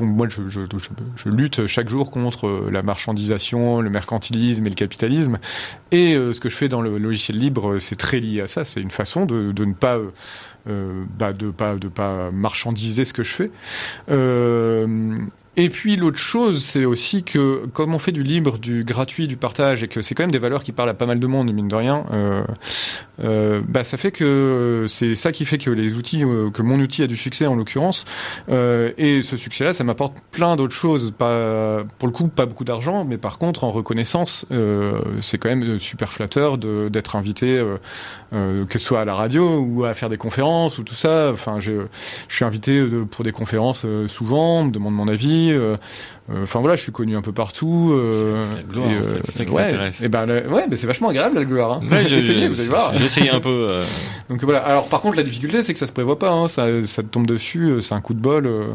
moi, 0.00 0.26
je, 0.30 0.48
je, 0.48 0.62
je, 0.62 0.88
je 1.16 1.28
lutte 1.28 1.66
chaque 1.66 1.90
jour 1.90 2.10
contre 2.10 2.46
euh, 2.46 2.70
la 2.72 2.82
marchandisation, 2.82 3.82
le 3.82 3.90
mercantilisme 3.90 4.64
et 4.66 4.70
le 4.70 4.74
capitalisme. 4.74 5.38
Et 5.92 6.14
euh, 6.14 6.32
ce 6.32 6.40
que 6.40 6.48
je 6.48 6.56
fais 6.56 6.68
dans 6.68 6.80
le 6.80 6.96
logiciel 6.96 7.38
libre, 7.38 7.72
euh, 7.72 7.78
c'est 7.80 7.96
très 7.96 8.18
lié 8.18 8.40
à 8.40 8.46
ça. 8.46 8.64
C'est 8.64 8.80
une 8.80 8.90
façon 8.90 9.26
de, 9.26 9.52
de 9.52 9.64
ne 9.64 9.74
pas 9.74 9.98
bah, 10.66 11.34
de 11.34 11.50
pas 11.50 11.74
de 11.74 11.88
pas 11.88 12.30
marchandiser 12.30 13.04
ce 13.04 13.12
que 13.12 13.22
je 13.22 13.30
fais. 13.30 13.50
Euh, 15.56 15.62
et 15.62 15.68
puis 15.68 15.96
l'autre 15.96 16.18
chose, 16.18 16.62
c'est 16.62 16.84
aussi 16.84 17.22
que 17.22 17.66
comme 17.72 17.94
on 17.94 17.98
fait 17.98 18.12
du 18.12 18.22
libre, 18.22 18.58
du 18.58 18.84
gratuit, 18.84 19.28
du 19.28 19.36
partage, 19.36 19.82
et 19.82 19.88
que 19.88 20.02
c'est 20.02 20.14
quand 20.14 20.22
même 20.24 20.30
des 20.30 20.38
valeurs 20.38 20.62
qui 20.62 20.72
parlent 20.72 20.88
à 20.90 20.94
pas 20.94 21.06
mal 21.06 21.20
de 21.20 21.26
monde, 21.26 21.52
mine 21.52 21.68
de 21.68 21.74
rien, 21.74 22.04
euh, 22.12 22.42
euh, 23.22 23.60
bah 23.68 23.84
ça 23.84 23.96
fait 23.96 24.10
que 24.10 24.86
c'est 24.88 25.14
ça 25.14 25.32
qui 25.32 25.44
fait 25.44 25.58
que 25.58 25.70
les 25.70 25.94
outils, 25.94 26.24
euh, 26.24 26.50
que 26.50 26.62
mon 26.62 26.78
outil 26.80 27.02
a 27.02 27.06
du 27.06 27.16
succès 27.16 27.46
en 27.46 27.54
l'occurrence, 27.54 28.04
euh, 28.50 28.92
et 28.98 29.22
ce 29.22 29.36
succès-là, 29.36 29.72
ça 29.72 29.84
m'apporte 29.84 30.16
plein 30.30 30.56
d'autres 30.56 30.74
choses. 30.74 31.12
Pas 31.16 31.84
pour 31.98 32.08
le 32.08 32.12
coup, 32.12 32.28
pas 32.28 32.46
beaucoup 32.46 32.64
d'argent, 32.64 33.04
mais 33.04 33.18
par 33.18 33.38
contre 33.38 33.64
en 33.64 33.70
reconnaissance, 33.70 34.46
euh, 34.50 35.00
c'est 35.20 35.38
quand 35.38 35.48
même 35.48 35.78
super 35.78 36.10
flatteur 36.10 36.58
d'être 36.58 37.16
invité, 37.16 37.58
euh, 37.58 37.76
euh, 38.32 38.64
que 38.64 38.78
ce 38.78 38.84
soit 38.84 39.00
à 39.00 39.04
la 39.04 39.14
radio 39.14 39.60
ou 39.60 39.84
à 39.84 39.94
faire 39.94 40.08
des 40.08 40.16
conférences 40.16 40.78
ou 40.78 40.84
tout 40.84 40.94
ça. 40.94 41.30
Enfin, 41.32 41.60
je, 41.60 41.86
je 42.28 42.36
suis 42.36 42.44
invité 42.44 42.78
euh, 42.78 43.04
pour 43.04 43.24
des 43.24 43.32
conférences 43.32 43.84
euh, 43.84 44.08
souvent, 44.08 44.60
on 44.60 44.64
me 44.64 44.70
demande 44.70 44.94
mon 44.94 45.08
avis. 45.08 45.43
Euh, 45.52 45.76
euh, 46.32 46.42
Enfin 46.44 46.60
voilà, 46.60 46.74
je 46.76 46.82
suis 46.82 46.92
connu 46.92 47.16
un 47.16 47.22
peu 47.22 47.32
partout. 47.32 47.92
euh, 47.94 48.44
C'est 48.50 48.56
la 48.56 48.62
gloire, 48.62 48.90
et, 48.90 48.98
en 48.98 49.02
fait, 49.02 49.20
c'est 49.24 49.36
ça 49.38 49.44
qui 49.44 49.52
ouais, 49.52 49.64
t'intéresse. 49.64 50.02
et 50.02 50.08
ben, 50.08 50.26
ouais, 50.28 50.64
c'est 50.76 50.86
vachement 50.86 51.08
agréable 51.10 51.36
la 51.36 51.44
gloire. 51.44 51.72
Hein. 51.74 51.80
Ouais, 51.90 52.04
j'ai- 52.08 52.18
Essayez, 52.18 52.48
vous 52.48 52.60
allez 52.60 52.68
voir. 52.70 52.92
j'ai 52.94 53.04
essayé 53.04 53.30
un 53.30 53.40
peu 53.40 53.78
Donc 54.30 54.42
voilà. 54.44 54.60
Alors 54.60 54.88
par 54.88 55.00
contre, 55.00 55.16
la 55.16 55.22
difficulté, 55.22 55.62
c'est 55.62 55.72
que 55.74 55.78
ça 55.78 55.86
se 55.86 55.92
prévoit 55.92 56.18
pas. 56.18 56.30
Hein. 56.30 56.48
Ça, 56.48 56.66
ça 56.86 57.02
te 57.02 57.08
tombe 57.08 57.26
dessus. 57.26 57.74
C'est 57.80 57.94
un 57.94 58.00
coup 58.00 58.14
de 58.14 58.20
bol. 58.20 58.46
euh. 58.46 58.66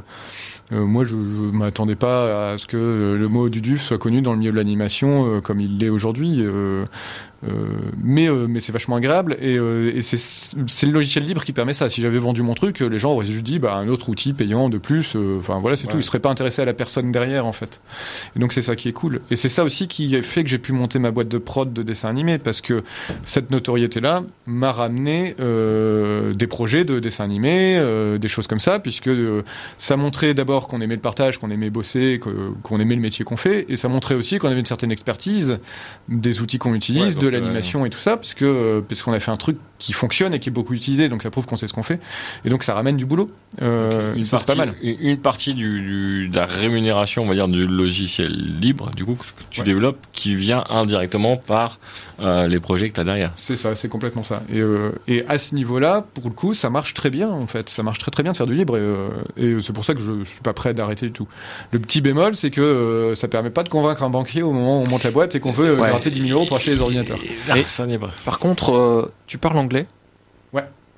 Moi, 0.72 1.04
je, 1.04 1.10
je 1.10 1.16
m'attendais 1.58 1.96
pas 1.96 2.52
à 2.52 2.58
ce 2.60 2.68
que 2.68 2.78
euh, 2.78 3.18
le 3.18 3.28
mot 3.28 3.50
Duduf 3.50 3.82
soit 3.82 3.98
connu 3.98 4.22
dans 4.22 4.34
le 4.34 4.38
milieu 4.38 4.52
de 4.52 4.56
l'animation 4.58 5.26
euh, 5.38 5.42
comme 5.42 5.60
il 5.60 5.80
l'est 5.80 5.90
aujourd'hui. 5.90 6.44
Euh, 7.48 7.50
mais 8.04 8.28
euh, 8.30 8.48
mais 8.50 8.60
c'est 8.60 8.72
vachement 8.72 8.96
agréable 8.98 9.38
et, 9.40 9.58
euh, 9.58 9.92
et 9.96 10.02
c'est 10.02 10.18
c'est 10.18 10.86
le 10.86 10.92
logiciel 10.92 11.26
libre 11.26 11.44
qui 11.44 11.54
permet 11.54 11.74
ça. 11.74 11.90
Si 11.90 12.02
j'avais 12.02 12.20
vendu 12.20 12.42
mon 12.44 12.54
truc, 12.54 12.80
les 12.82 13.00
gens 13.00 13.12
auraient 13.14 13.26
juste 13.26 13.44
dit 13.44 13.60
bah 13.60 13.76
un 13.76 13.88
autre 13.88 14.10
outil 14.10 14.34
payant 14.34 14.70
de 14.70 14.78
plus. 14.78 15.14
euh, 15.16 15.38
Enfin 15.40 15.58
voilà, 15.60 15.78
c'est 15.78 15.86
Ouais. 15.86 15.92
tout. 15.94 15.98
Ils 15.98 16.04
seraient 16.04 16.20
pas 16.20 16.30
intéressés 16.30 16.62
à 16.62 16.66
la 16.66 16.74
personne 16.74 17.12
derrière 17.12 17.46
en 17.46 17.54
fait. 17.54 17.82
Et 18.36 18.40
donc 18.40 18.52
c'est 18.54 18.62
ça 18.62 18.76
qui 18.76 18.90
est 18.90 18.94
cool. 18.94 19.22
Et 19.32 19.36
c'est 19.36 19.50
ça 19.50 19.64
aussi 19.64 19.88
qui 19.88 20.16
a 20.16 20.22
fait 20.22 20.44
que 20.44 20.50
j'ai 20.50 20.58
pu 20.58 20.74
monter 20.74 21.00
ma 21.00 21.12
boîte 21.12 21.30
de 21.30 21.38
prod 21.38 21.72
de 21.72 21.84
dessin 21.84 22.10
animé 22.10 22.38
parce 22.40 22.62
que 22.62 22.84
cette 23.26 23.52
notoriété-là 23.52 24.24
m'a 24.46 24.72
ramené 24.72 25.36
euh, 25.40 26.34
des 26.34 26.48
projets 26.48 26.84
de 26.84 27.00
dessin 27.00 27.24
animé, 27.24 27.78
euh, 27.78 28.18
des 28.18 28.28
choses 28.28 28.48
comme 28.48 28.60
ça, 28.60 28.80
puisque 28.80 29.08
euh, 29.08 29.44
ça 29.78 29.96
montrait 29.98 30.34
d'abord 30.34 30.68
qu'on 30.68 30.82
aimait 30.82 30.96
le 30.96 31.02
partage, 31.02 31.38
qu'on 31.40 31.52
aimait 31.52 31.70
bosser, 31.70 32.20
qu'on 32.64 32.80
aimait 32.80 32.96
le 32.96 33.02
métier 33.02 33.24
qu'on 33.26 33.38
fait, 33.38 33.66
et 33.70 33.78
ça 33.78 33.88
montrait 33.88 34.16
aussi 34.16 34.38
qu'on 34.40 34.50
avait 34.50 34.60
une 34.60 34.66
certaine 34.66 34.92
expertise 34.92 35.58
des 36.08 36.42
outils 36.42 36.58
qu'on 36.58 36.74
utilise, 36.74 37.16
Ouais, 37.16 37.22
de 37.32 37.38
l'animation 37.38 37.86
et 37.86 37.90
tout 37.90 38.00
ça, 38.00 38.18
puisque 38.18 38.42
euh, 38.42 38.82
parce 38.82 39.02
qu'on 39.02 39.14
a 39.14 39.20
fait 39.20 39.32
un 39.32 39.38
truc 39.38 39.58
qui 39.78 39.94
fonctionne 39.94 40.34
et 40.34 40.40
qui 40.40 40.50
est 40.50 40.52
beaucoup 40.52 40.74
utilisé, 40.74 41.10
donc 41.10 41.24
ça 41.24 41.30
prouve 41.30 41.46
qu'on 41.46 41.56
sait 41.56 41.68
ce 41.68 41.74
qu'on 41.74 41.84
fait, 41.84 42.00
et 42.46 42.50
donc 42.50 42.64
ça 42.64 42.74
ramène 42.74 42.98
du 42.98 43.06
boulot. 43.06 43.30
Euh, 43.64 44.14
une, 44.16 44.26
ça, 44.26 44.38
c'est 44.38 44.46
pas 44.46 44.56
partie, 44.56 44.72
mal. 44.72 44.80
une 44.84 45.10
une 45.10 45.18
partie 45.18 45.54
du, 45.56 45.82
du- 45.82 46.30
de 46.30 46.36
la 46.36 46.46
rémunération, 46.46 47.24
on 47.24 47.28
va 47.28 47.34
dire, 47.34 47.48
du 47.48 47.66
logiciel 47.66 48.32
libre, 48.60 48.92
du 48.96 49.04
coup, 49.06 49.16
que 49.16 49.24
tu 49.50 49.62
Ouais. 49.62 49.66
développes, 49.66 49.98
qui 50.14 50.36
vient 50.36 50.64
indirectement 50.70 51.36
par 51.36 51.80
euh, 52.22 52.48
les 52.48 52.60
projets 52.60 52.90
que 52.90 52.94
tu 52.94 53.00
as 53.00 53.04
derrière. 53.04 53.32
C'est 53.36 53.56
ça, 53.58 53.74
c'est 53.76 53.90
complètement 53.90 54.24
ça. 54.24 54.44
Et, 54.54 54.60
euh, 54.60 54.92
et 55.08 55.26
à 55.28 55.40
ce 55.40 55.56
niveau-là, 55.56 56.06
pour 56.14 56.26
le 56.26 56.34
coup, 56.36 56.54
ça 56.54 56.70
marche 56.70 56.94
très 56.94 57.10
bien 57.10 57.30
en 57.30 57.48
fait. 57.48 57.70
Ça 57.70 57.82
marche 57.82 57.98
très 58.00 58.12
très 58.12 58.22
bien 58.24 58.34
de 58.34 58.38
faire 58.38 58.46
du 58.46 58.54
libre 58.56 58.78
et, 58.78 58.82
euh, 58.82 59.08
et 59.36 59.62
c'est 59.62 59.74
pour 59.74 59.84
ça 59.84 59.94
que 59.96 60.00
je, 60.02 60.24
je 60.24 60.30
suis 60.30 60.42
pas 60.42 60.54
prêt 60.54 60.74
d'arrêter 60.74 61.08
du 61.08 61.12
tout. 61.12 61.28
Le 61.72 61.80
petit 61.80 62.02
bémol, 62.02 62.36
c'est 62.36 62.52
que 62.52 62.62
euh, 62.62 63.16
ça 63.16 63.28
permet 63.28 63.50
pas 63.50 63.64
de 63.64 63.70
convaincre 63.70 64.04
un 64.04 64.10
banquier 64.10 64.44
au 64.44 64.52
moment 64.54 64.80
où 64.80 64.84
on 64.86 64.90
monte 64.90 65.04
la 65.04 65.12
boîte 65.12 65.34
et 65.36 65.40
qu'on 65.40 65.52
veut 65.52 65.80
Ouais. 65.80 65.90
gratter 65.90 66.12
10 66.12 66.22
000 66.28 66.32
euros 66.38 66.46
pour 66.46 66.58
acheter 66.58 66.72
les 66.72 66.82
ordinateurs. 66.82 67.20
Et- 67.56 67.64
ça 67.64 67.86
n'est 67.88 67.98
pas. 67.98 68.12
Par 68.26 68.38
contre, 68.40 68.74
euh, 68.74 69.12
tu 69.28 69.38
parles 69.38 69.58
anglais? 69.58 69.88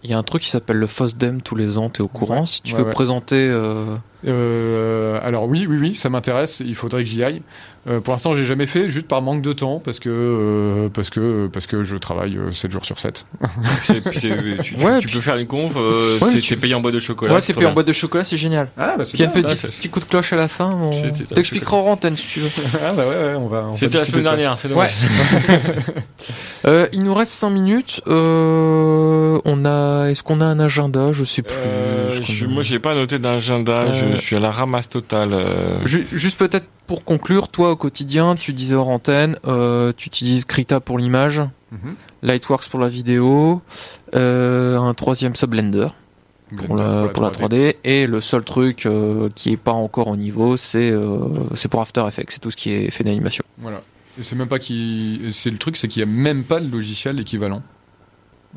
Il 0.04 0.10
y 0.10 0.14
a 0.14 0.18
un 0.18 0.24
truc 0.24 0.41
qui 0.43 0.49
s'appelle 0.49 0.78
le 0.78 0.88
FOSDEM 0.88 1.41
tous 1.41 1.56
les 1.56 1.78
ans, 1.78 1.89
t'es 1.89 2.02
au 2.02 2.08
courant. 2.08 2.41
Ouais. 2.41 2.45
Si 2.45 2.62
tu 2.62 2.74
Ouais, 2.74 2.80
veux 2.80 2.86
ouais. 2.86 2.91
présenter. 2.91 3.47
euh, 3.49 3.95
Euh, 4.28 5.20
alors 5.24 5.48
oui, 5.48 5.66
oui, 5.70 5.78
oui, 5.80 5.96
ça 5.96 6.10
m'intéresse. 6.10 6.62
Il 6.66 6.76
faudrait 6.76 7.04
que 7.04 7.10
j'y 7.10 7.24
aille. 7.24 7.42
Euh, 7.90 8.00
pour 8.00 8.14
l'instant, 8.14 8.36
j'ai 8.36 8.46
jamais 8.46 8.68
fait, 8.68 8.88
juste 8.88 9.08
par 9.08 9.24
manque 9.24 9.42
de 9.42 9.54
temps, 9.54 9.80
parce 9.84 9.98
que 10.00 10.10
euh, 10.10 10.90
parce 10.94 11.10
que 11.10 11.48
parce 11.48 11.66
que 11.66 11.82
je 11.84 11.98
travaille 11.98 12.38
euh, 12.38 12.52
7 12.52 12.70
jours 12.70 12.86
sur 12.86 13.00
7. 13.00 13.26
C'est- 13.86 14.04
c'est- 14.12 14.38
tu, 14.62 14.76
tu- 14.76 14.86
Ouais, 14.86 15.00
tu 15.00 15.08
puis- 15.08 15.16
peux 15.16 15.22
faire 15.22 15.38
une 15.38 15.48
conf, 15.48 15.74
euh, 15.76 16.20
Ouais, 16.20 16.30
tu- 16.32 16.42
t'es 16.42 16.56
payé 16.58 16.76
en 16.76 16.82
boîte 16.82 16.94
de 16.94 17.00
chocolat. 17.00 17.34
Ouais, 17.34 17.42
c'est 17.42 17.54
t'es 17.54 17.60
payé 17.60 17.66
en 17.66 17.74
boîte 17.74 17.88
de 17.88 17.94
chocolat, 17.94 18.24
c'est 18.24 18.38
génial. 18.38 18.68
Ah 18.78 18.98
bah 19.00 19.06
c'est 19.06 19.18
il 19.18 19.22
y 19.22 19.24
a 19.24 19.30
un 19.30 19.34
bien. 19.34 19.42
petit, 19.42 19.90
coup 19.90 20.00
de 20.00 20.06
cloche 20.06 20.32
à 20.32 20.36
la 20.36 20.48
fin. 20.48 20.70
On 20.80 20.92
t'expliquera 21.34 21.78
en 21.78 21.88
antenne 21.94 22.16
si 22.16 22.28
tu 22.28 22.40
veux. 22.42 22.50
Ah 22.86 22.94
bah 22.94 23.04
ouais, 23.08 23.16
ouais, 23.16 23.36
on 23.44 23.48
va. 23.48 23.66
C'était 23.76 23.98
la 23.98 24.06
semaine 24.06 24.24
dernière, 24.26 24.60
c'est 24.60 24.68
dommage. 24.68 24.92
Euh, 26.68 26.88
il 26.94 27.02
nous 27.04 27.16
reste 27.16 27.32
5 27.32 27.50
minutes. 27.50 28.02
Euh, 28.08 29.40
on 29.46 29.66
a, 29.66 30.10
est-ce 30.12 30.22
qu'on 30.22 30.42
a 30.42 30.46
un 30.46 30.60
agenda? 30.60 31.12
Je 31.12 31.24
sais 31.24 31.42
plus. 31.42 31.56
Euh, 31.58 32.20
moi, 32.50 32.62
j'ai 32.62 32.78
pas 32.78 32.94
noté 32.94 33.18
d'agenda. 33.18 33.80
Euh, 33.82 34.11
Je 34.16 34.22
suis 34.22 34.36
à 34.36 34.39
la 34.39 34.51
ramasse 34.51 34.89
totale. 34.89 35.30
euh. 35.34 35.86
Ju- 35.86 36.07
Juste 36.12 36.38
peut-être 36.39 36.68
pour 36.88 37.03
conclure, 37.03 37.47
toi 37.49 37.72
au 37.72 37.76
quotidien, 37.76 38.36
tu 38.36 38.53
disais 38.53 38.76
hors 38.76 38.89
antenne, 38.89 39.38
euh, 39.47 39.91
tu 39.95 40.07
utilises 40.07 40.45
Krita 40.45 40.80
pour 40.80 40.97
l'image, 40.99 41.41
Mhm. 41.72 41.95
Lightworks 42.24 42.68
pour 42.70 42.80
la 42.80 42.89
vidéo, 42.89 43.62
euh, 44.16 44.78
un 44.78 44.93
troisième 44.93 45.36
c'est 45.36 45.47
Blender 45.47 45.88
pour 46.66 46.76
la, 46.76 47.07
pour 47.07 47.24
la 47.24 47.30
3D, 47.32 47.76
et 47.86 48.07
le 48.07 48.20
seul 48.20 48.43
truc 48.43 48.86
euh, 48.86 49.30
qui 49.36 49.51
est 49.53 49.57
pas 49.57 49.72
encore 49.72 50.07
au 50.07 50.18
niveau, 50.18 50.57
c'est 50.57 50.91
euh, 50.91 51.18
c'est 51.55 51.70
pour 51.70 51.80
After 51.82 52.03
Effects, 52.07 52.32
c'est 52.32 52.39
tout 52.41 52.51
ce 52.51 52.57
qui 52.57 52.72
est 52.72 52.91
fait 52.91 53.05
d'animation. 53.05 53.43
Voilà. 53.59 53.82
Et 54.20 54.24
c'est 54.24 54.36
même 54.36 54.49
pas 54.49 54.59
qui. 54.59 55.22
C'est 55.32 55.49
le 55.49 55.57
truc, 55.57 55.78
c'est 55.78 55.88
qu'il 55.88 56.01
y 56.01 56.03
a 56.03 56.05
même 56.05 56.43
pas 56.43 56.59
de 56.59 56.70
logiciel 56.70 57.18
équivalent. 57.22 57.62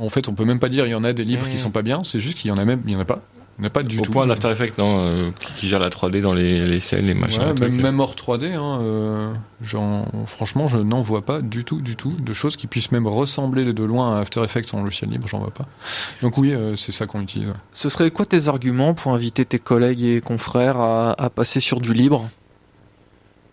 En 0.00 0.09
fait, 0.09 0.28
on 0.28 0.34
peut 0.34 0.44
même 0.44 0.59
pas 0.59 0.68
dire 0.68 0.86
il 0.86 0.90
y 0.90 0.94
en 0.96 1.05
a 1.05 1.12
des 1.12 1.22
libres 1.24 1.48
qui 1.48 1.55
Mmh. 1.55 1.59
sont 1.59 1.70
pas 1.70 1.82
bien. 1.82 2.02
C'est 2.02 2.18
juste 2.18 2.36
qu'il 2.36 2.48
y 2.50 2.52
en 2.52 2.59
a 2.59 2.64
même, 2.64 2.82
il 2.84 2.92
y 2.92 2.96
en 2.96 3.00
a 3.00 3.05
pas. 3.05 3.22
Il 3.59 3.61
n'y 3.62 3.66
a 3.68 3.70
pas 3.70 3.84
du 3.84 3.98
Au 4.00 4.02
tout. 4.02 4.11
point 4.11 4.26
d'After 4.26 4.50
Effects, 4.50 4.76
non, 4.78 5.07
euh, 5.07 5.30
qui, 5.40 5.52
qui 5.55 5.68
gère 5.68 5.78
la 5.78 5.88
3D 5.88 6.20
dans 6.20 6.32
les, 6.34 6.66
les 6.66 6.80
scènes, 6.80 7.07
les 7.07 7.14
machins. 7.14 7.40
Ouais, 7.40 7.48
les 7.50 7.55
trucs. 7.55 7.70
même, 7.72 7.80
même 7.82 8.00
hors 8.00 8.14
3D, 8.16 8.52
hein, 8.52 8.80
euh, 8.82 9.32
franchement, 10.26 10.66
je 10.66 10.78
n'en 10.78 11.00
vois 11.00 11.22
pas 11.24 11.40
du 11.40 11.64
tout, 11.64 11.80
du 11.80 11.94
tout 11.96 12.11
de 12.12 12.32
choses 12.32 12.57
qui 12.57 12.66
puissent 12.66 12.90
même 12.90 13.07
ressembler 13.07 13.72
de 13.72 13.84
loin 13.84 14.16
à 14.16 14.20
After 14.20 14.42
Effects 14.42 14.74
en 14.74 14.80
logiciel 14.82 15.11
libre, 15.11 15.28
j'en 15.28 15.38
vois 15.38 15.52
pas. 15.52 15.66
Donc 16.22 16.36
oui, 16.38 16.52
euh, 16.52 16.74
c'est 16.76 16.92
ça 16.92 17.07
qu'on 17.07 17.20
utilise. 17.20 17.48
ouais. 17.48 17.55
Ce 17.72 17.88
serait 17.88 18.11
quoi 18.11 18.26
tes 18.26 18.48
arguments 18.48 18.94
pour 18.94 19.12
inviter 19.12 19.44
tes 19.44 19.59
collègues 19.61 20.02
et 20.02 20.20
confrères 20.20 20.78
à, 20.78 21.12
à 21.22 21.30
passer 21.30 21.61
sur 21.61 21.80
du 21.80 21.94
libre? 21.94 22.28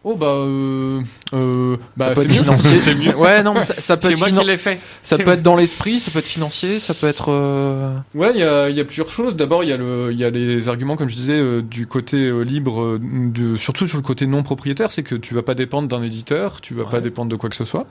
Oh 0.03 0.15
bah, 0.15 0.25
euh, 0.25 0.99
euh, 1.35 1.77
bah 1.95 2.07
Ça 2.07 2.13
peut 2.15 2.21
c'est 2.21 2.25
être 2.25 2.31
mieux. 2.33 2.41
financier. 2.43 2.77
C'est 2.81 2.95
mieux. 2.95 3.15
Ouais, 3.15 3.43
non, 3.43 3.53
mais 3.53 3.61
ça, 3.61 3.75
ça 3.79 3.97
peut 3.97 4.07
C'est 4.07 4.13
être 4.13 4.19
moi 4.19 4.29
finan- 4.29 4.39
qui 4.41 4.47
l'ai 4.47 4.57
fait. 4.57 4.79
ça 5.03 5.15
peut 5.19 5.29
être 5.29 5.43
dans 5.43 5.55
l'esprit, 5.55 5.99
ça 5.99 6.09
peut 6.09 6.17
être 6.17 6.25
financier, 6.27 6.79
ça 6.79 6.95
peut 6.95 7.05
être. 7.07 7.25
euh, 7.31 7.95
Ouais, 8.15 8.31
il 8.33 8.39
y 8.39 8.43
a, 8.43 8.69
il 8.69 8.75
y 8.75 8.79
a 8.79 8.83
plusieurs 8.83 9.11
choses. 9.11 9.35
D'abord, 9.35 9.63
il 9.63 9.69
y 9.69 9.73
a 9.73 9.77
le, 9.77 10.09
il 10.11 10.17
y 10.17 10.23
a 10.25 10.31
les 10.31 10.69
arguments, 10.69 10.95
comme 10.95 11.07
je 11.07 11.15
disais, 11.15 11.37
euh, 11.37 11.61
du 11.61 11.85
côté 11.85 12.17
euh, 12.17 12.41
libre, 12.41 12.81
euh, 12.81 12.99
de, 12.99 13.55
surtout 13.57 13.85
sur 13.85 13.97
le 13.97 14.01
côté 14.03 14.25
non 14.25 14.41
propriétaire, 14.41 14.89
c'est 14.89 15.03
que 15.03 15.13
tu 15.13 15.35
vas 15.35 15.43
pas 15.43 15.53
dépendre 15.53 15.87
d'un 15.87 16.01
éditeur, 16.01 16.61
tu 16.61 16.73
vas 16.73 16.81
Ouais. 16.85 16.89
pas 16.89 16.99
dépendre 16.99 17.29
de 17.29 17.35
quoi 17.35 17.51
que 17.51 17.55
ce 17.55 17.65
soit. 17.65 17.85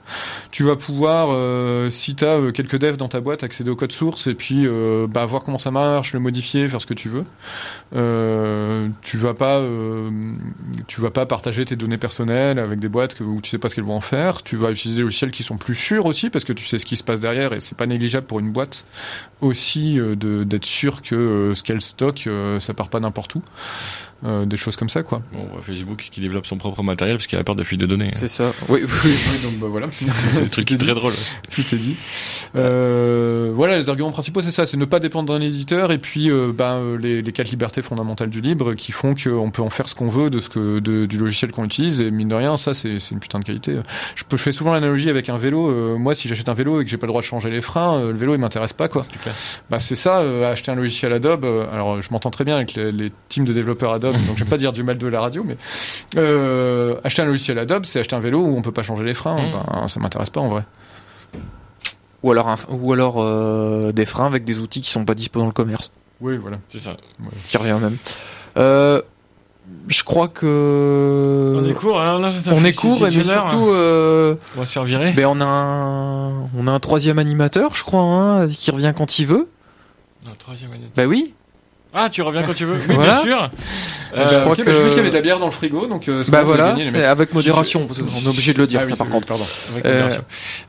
Tu 0.51 0.65
vas 0.65 0.75
pouvoir, 0.75 1.29
euh, 1.31 1.89
si 1.91 2.15
tu 2.15 2.25
as 2.25 2.51
quelques 2.53 2.77
devs 2.77 2.97
dans 2.97 3.07
ta 3.07 3.21
boîte, 3.21 3.43
accéder 3.45 3.69
au 3.71 3.77
code 3.77 3.93
source 3.93 4.27
et 4.27 4.33
puis 4.33 4.67
euh, 4.67 5.07
bah, 5.09 5.25
voir 5.25 5.43
comment 5.45 5.59
ça 5.59 5.71
marche, 5.71 6.11
le 6.11 6.19
modifier, 6.19 6.67
faire 6.67 6.81
ce 6.81 6.85
que 6.87 6.93
tu 6.93 7.07
veux. 7.07 7.23
Euh, 7.95 8.87
tu 9.01 9.15
vas 9.17 9.33
pas, 9.33 9.59
euh, 9.59 10.09
tu 10.87 10.99
vas 10.99 11.09
pas 11.11 11.25
partager 11.25 11.63
tes 11.63 11.77
données 11.77 11.97
personnelles 12.01 12.59
avec 12.59 12.79
des 12.79 12.89
boîtes 12.89 13.17
où 13.21 13.39
tu 13.39 13.49
sais 13.49 13.57
pas 13.57 13.69
ce 13.69 13.75
qu'elles 13.75 13.85
vont 13.85 13.95
en 13.95 14.01
faire. 14.01 14.43
Tu 14.43 14.57
vas 14.57 14.71
utiliser 14.71 14.97
des 14.97 15.03
logiciels 15.03 15.31
qui 15.31 15.43
sont 15.43 15.57
plus 15.57 15.75
sûrs 15.75 16.05
aussi 16.05 16.29
parce 16.29 16.43
que 16.43 16.51
tu 16.51 16.65
sais 16.65 16.77
ce 16.77 16.85
qui 16.85 16.97
se 16.97 17.03
passe 17.03 17.21
derrière 17.21 17.53
et 17.53 17.61
c'est 17.61 17.77
pas 17.77 17.87
négligeable 17.87 18.27
pour 18.27 18.39
une 18.39 18.51
boîte 18.51 18.85
aussi 19.39 19.97
euh, 19.99 20.15
d'être 20.15 20.65
sûr 20.65 21.01
que 21.01 21.15
euh, 21.15 21.55
ce 21.55 21.63
qu'elle 21.63 21.81
stocke, 21.81 22.25
euh, 22.27 22.59
ça 22.59 22.73
part 22.73 22.89
pas 22.89 22.99
n'importe 22.99 23.35
où. 23.35 23.41
Euh, 24.23 24.45
des 24.45 24.55
choses 24.57 24.75
comme 24.75 24.89
ça, 24.89 25.01
quoi. 25.01 25.21
Bon, 25.31 25.39
on 25.43 25.53
voit 25.53 25.61
Facebook 25.63 26.07
qui 26.11 26.21
développe 26.21 26.45
son 26.45 26.57
propre 26.57 26.83
matériel 26.83 27.17
parce 27.17 27.25
qu'il 27.25 27.39
a 27.39 27.43
peur 27.43 27.55
de 27.55 27.63
fuite 27.63 27.81
de 27.81 27.87
données. 27.87 28.09
hein. 28.09 28.17
C'est 28.17 28.27
ça. 28.27 28.51
Oui, 28.69 28.81
oui. 29.03 29.11
Oui, 29.33 29.39
donc 29.43 29.59
bah 29.59 29.67
voilà. 29.69 29.87
C'est 29.91 30.43
un 30.43 30.45
truc 30.45 30.65
qui 30.65 30.75
est 30.75 30.77
très 30.77 30.93
drôle. 30.93 31.13
Tout 31.49 31.61
est 31.61 31.75
dit. 31.77 31.95
Euh, 32.55 33.51
voilà, 33.55 33.77
les 33.77 33.89
arguments 33.89 34.11
principaux, 34.11 34.41
c'est 34.41 34.51
ça, 34.51 34.65
c'est 34.67 34.77
ne 34.77 34.85
pas 34.85 34.99
dépendre 34.99 35.33
d'un 35.33 35.41
éditeur 35.41 35.91
et 35.91 35.97
puis 35.97 36.29
euh, 36.29 36.51
ben, 36.53 36.97
les, 36.99 37.21
les 37.21 37.31
quatre 37.31 37.49
libertés 37.49 37.81
fondamentales 37.81 38.29
du 38.29 38.41
libre 38.41 38.73
qui 38.73 38.91
font 38.91 39.15
qu'on 39.15 39.51
peut 39.51 39.61
en 39.61 39.69
faire 39.69 39.87
ce 39.87 39.95
qu'on 39.95 40.07
veut 40.07 40.29
de 40.29 40.39
ce 40.39 40.49
que 40.49 40.79
de- 40.79 41.05
du 41.05 41.17
logiciel 41.17 41.51
qu'on 41.51 41.65
utilise 41.65 42.01
et 42.01 42.11
mine 42.11 42.27
de 42.27 42.35
rien, 42.35 42.57
ça 42.57 42.73
c'est 42.73 42.97
une 43.11 43.19
putain 43.19 43.39
de 43.39 43.45
qualité. 43.45 43.77
Je, 44.15 44.23
peux, 44.23 44.37
je 44.37 44.43
fais 44.43 44.51
souvent 44.51 44.73
l'analogie 44.73 45.09
avec 45.09 45.29
un 45.29 45.37
vélo. 45.37 45.97
Moi, 45.97 46.13
si 46.15 46.27
j'achète 46.27 46.49
un 46.49 46.53
vélo 46.53 46.81
et 46.81 46.85
que 46.85 46.91
j'ai 46.91 46.97
pas 46.97 47.07
le 47.07 47.11
droit 47.11 47.21
de 47.21 47.25
changer 47.25 47.49
les 47.49 47.61
freins, 47.61 48.01
le 48.01 48.13
vélo 48.17 48.35
il 48.35 48.39
m'intéresse 48.39 48.73
pas 48.73 48.87
quoi. 48.87 49.05
Bah 49.69 49.79
c'est 49.79 49.95
ça, 49.95 50.21
acheter 50.49 50.71
un 50.71 50.75
logiciel 50.75 51.13
Adobe. 51.13 51.45
alors 51.71 52.01
je 52.01 52.09
m'entends 52.11 52.29
très 52.31 52.43
bien 52.43 52.55
avec 52.57 52.73
les, 52.75 52.91
les 52.91 53.11
teams 53.29 53.45
de 53.45 53.53
développeurs 53.53 53.93
Adobe, 53.93 54.10
donc 54.13 54.37
je 54.37 54.43
vais 54.43 54.49
pas 54.49 54.57
dire 54.57 54.71
du 54.71 54.83
mal 54.83 54.97
de 54.97 55.07
la 55.07 55.21
radio, 55.21 55.43
mais 55.45 55.57
euh, 56.17 56.95
acheter 57.03 57.21
un 57.21 57.25
logiciel 57.25 57.57
Adobe, 57.59 57.85
c'est 57.85 57.99
acheter 57.99 58.15
un 58.15 58.19
vélo 58.19 58.39
où 58.39 58.57
on 58.57 58.61
peut 58.61 58.71
pas 58.71 58.83
changer 58.83 59.03
les 59.03 59.13
freins. 59.13 59.35
Mm. 59.41 59.51
Ben, 59.51 59.87
ça 59.87 59.99
m'intéresse 59.99 60.29
pas 60.29 60.41
en 60.41 60.47
vrai. 60.49 60.63
Ou 62.23 62.31
alors, 62.31 62.49
un- 62.49 62.57
ou 62.69 62.93
alors 62.93 63.15
euh, 63.17 63.91
des 63.91 64.05
freins 64.05 64.27
avec 64.27 64.43
des 64.43 64.59
outils 64.59 64.81
qui 64.81 64.91
sont 64.91 65.05
pas 65.05 65.15
dispo 65.15 65.39
dans 65.39 65.47
le 65.47 65.51
commerce, 65.51 65.91
Oui, 66.21 66.37
voilà. 66.37 66.57
C'est 66.69 66.79
ça. 66.79 66.95
qui 67.43 67.57
revient 67.57 67.77
même. 67.81 67.97
Euh, 68.57 69.01
je 69.87 70.03
crois 70.03 70.27
que 70.27 71.59
On 71.63 71.67
est 71.67 71.73
court, 71.73 71.99
hein, 71.99 72.19
là, 72.19 72.31
ça 72.37 72.51
on 72.53 72.57
fait- 72.57 72.69
est 72.69 72.73
court, 72.73 72.99
mais 73.01 73.09
surtout, 73.11 73.69
euh, 73.69 74.35
On 74.55 74.59
va 74.59 74.65
se 74.65 74.71
faire 74.73 74.83
virer. 74.83 75.13
ben 75.13 75.25
on 75.25 75.39
a 75.41 75.45
un, 75.45 76.29
on 76.57 76.67
a 76.67 76.71
un 76.71 76.79
troisième 76.79 77.17
animateur, 77.17 77.73
je 77.73 77.83
crois, 77.83 78.01
hein, 78.01 78.47
qui 78.47 78.69
revient 78.69 78.93
quand 78.95 79.17
il 79.17 79.25
veut. 79.25 79.49
Non, 80.25 80.31
troisième 80.37 80.71
année. 80.73 80.89
Bah 80.95 81.05
oui. 81.05 81.33
Ah, 81.93 82.09
tu 82.09 82.21
reviens 82.21 82.43
quand 82.43 82.53
tu 82.53 82.63
veux. 82.65 82.75
Oui, 82.87 82.95
Voilà. 82.95 83.13
bien 83.15 83.21
sûr. 83.21 83.43
Euh, 83.43 84.17
Euh, 84.17 84.29
je 84.29 84.39
crois 84.39 84.51
ok, 84.53 84.57
que- 84.57 84.63
bah, 84.63 84.71
vu 84.71 84.87
qu'il 84.89 84.97
y 84.97 84.99
avait 84.99 85.09
de 85.09 85.15
la 85.15 85.21
bière 85.21 85.39
dans 85.39 85.45
le 85.45 85.51
frigo, 85.51 85.87
donc 85.87 86.07
euh, 86.09 86.23
c'est 86.23 86.31
Bah 86.31 86.43
voilà, 86.43 86.75
c'est 86.81 87.03
avec 87.05 87.33
modération, 87.33 87.85
parce 87.87 87.99
qu'on 87.99 88.05
est 88.25 88.27
obligé 88.27 88.53
de 88.53 88.57
le 88.59 88.67
dire, 88.67 88.79
Ah 88.81 88.85
ça 88.85 88.91
oui, 88.91 88.97
par 88.97 89.07
c'est- 89.07 89.13
contre. 89.13 89.27
Pardon. 89.27 89.45
Avec 89.73 89.85
Euh. 89.85 90.09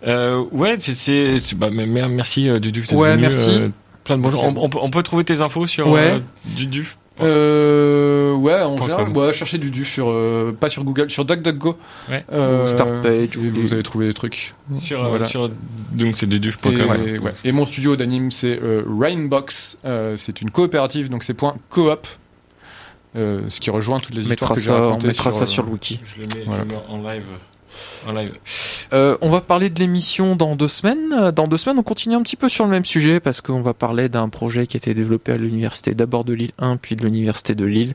Euh, 0.07 0.45
ouais, 0.53 0.77
c'est, 0.79 0.95
c'est, 0.97 1.41
c'est- 1.43 1.57
bah, 1.57 1.69
merci 1.71 2.49
euh, 2.49 2.59
Dudu. 2.61 2.83
t'es 2.87 2.95
Ouais, 2.97 3.13
venu, 3.13 3.23
merci. 3.23 3.51
euh, 3.51 3.69
plein 4.05 4.17
de 4.17 4.23
bonjour. 4.23 4.45
On, 4.45 4.55
on 4.57 4.69
peut- 4.69 4.79
on 4.81 4.91
peut 4.91 5.03
trouver 5.03 5.25
tes 5.25 5.41
infos 5.41 5.67
sur 5.67 5.89
Ouais. 5.89 6.15
euh, 6.15 6.19
Euh, 7.21 8.33
ouais, 8.35 8.61
en 8.63 8.75
Point 8.77 8.87
général, 8.87 9.09
ouais, 9.17 9.33
cherchez 9.33 9.59
du 9.59 9.71
du 9.71 9.85
sur, 9.85 10.09
euh, 10.09 10.53
pas 10.59 10.69
sur 10.69 10.83
Google, 10.85 11.11
sur 11.11 11.25
DuckDuckGo. 11.25 11.77
Ouais. 12.09 12.25
Euh, 12.33 12.65
Ou 12.65 12.69
Startpage, 12.69 13.37
et 13.37 13.39
ou 13.39 13.53
vous 13.55 13.73
allez 13.75 13.83
trouver 13.83 14.07
des 14.07 14.15
trucs. 14.15 14.55
Sur, 14.81 15.05
euh, 15.05 15.09
Voilà. 15.09 15.27
sur, 15.27 15.49
donc 15.93 16.17
c'est 16.17 16.25
Et, 16.25 16.29
dudu.com. 16.29 16.73
ouais. 16.73 17.33
Et 17.45 17.53
mon 17.53 17.67
studio 17.67 17.97
d'anime, 17.97 18.31
c'est 18.31 18.59
euh, 18.63 18.83
Rainbox. 18.87 19.79
Euh, 19.85 20.17
c'est 20.17 20.41
une 20.41 20.51
coopérative, 20.51 21.09
donc 21.11 21.23
c'est 21.25 21.35
point 21.35 21.55
coop. 21.71 22.07
Euh, 23.15 23.43
ce 23.51 23.61
qui 23.61 23.69
rejoint 23.69 24.01
toutes 24.01 24.15
les 24.15 24.27
mettra 24.27 24.33
histoires 24.33 24.55
que 24.55 24.61
j'ai 24.61 24.67
ça, 24.69 24.75
on 24.75 24.87
racontées 24.87 25.07
mettra 25.09 25.31
ça 25.33 25.45
sur 25.45 25.65
le 25.65 25.71
wiki. 25.73 25.99
Je 26.17 26.23
le 26.23 26.27
mets, 26.29 26.45
Voilà. 26.47 26.63
je 26.65 26.69
le 26.69 26.75
mets 26.75 26.83
en 26.89 27.13
live. 27.13 27.25
En 28.07 28.13
live. 28.13 28.33
Euh, 28.93 29.17
on 29.21 29.29
va 29.29 29.41
parler 29.41 29.71
de 29.71 29.79
l'émission 29.79 30.37
dans 30.37 30.57
deux 30.57 30.69
semaines. 30.69 31.31
Dans 31.31 31.47
deux 31.47 31.57
semaines, 31.57 31.79
on 31.79 31.83
continue 31.83 32.15
un 32.15 32.23
petit 32.23 32.37
peu 32.37 32.49
sur 32.49 32.65
le 32.65 32.71
même 32.71 32.85
sujet 32.85 33.21
parce 33.21 33.41
qu'on 33.41 33.63
va 33.63 33.75
parler 33.75 34.09
d'un 34.09 34.29
projet 34.29 34.67
qui 34.67 34.77
a 34.77 34.79
été 34.79 34.95
développé 34.95 35.33
à 35.33 35.37
l'université 35.37 35.95
d'abord 35.95 36.25
de 36.25 36.33
Lille 36.33 36.53
1 36.59 36.77
puis 36.77 36.97
de 36.97 37.05
l'université 37.05 37.55
de 37.55 37.65
Lille 37.65 37.95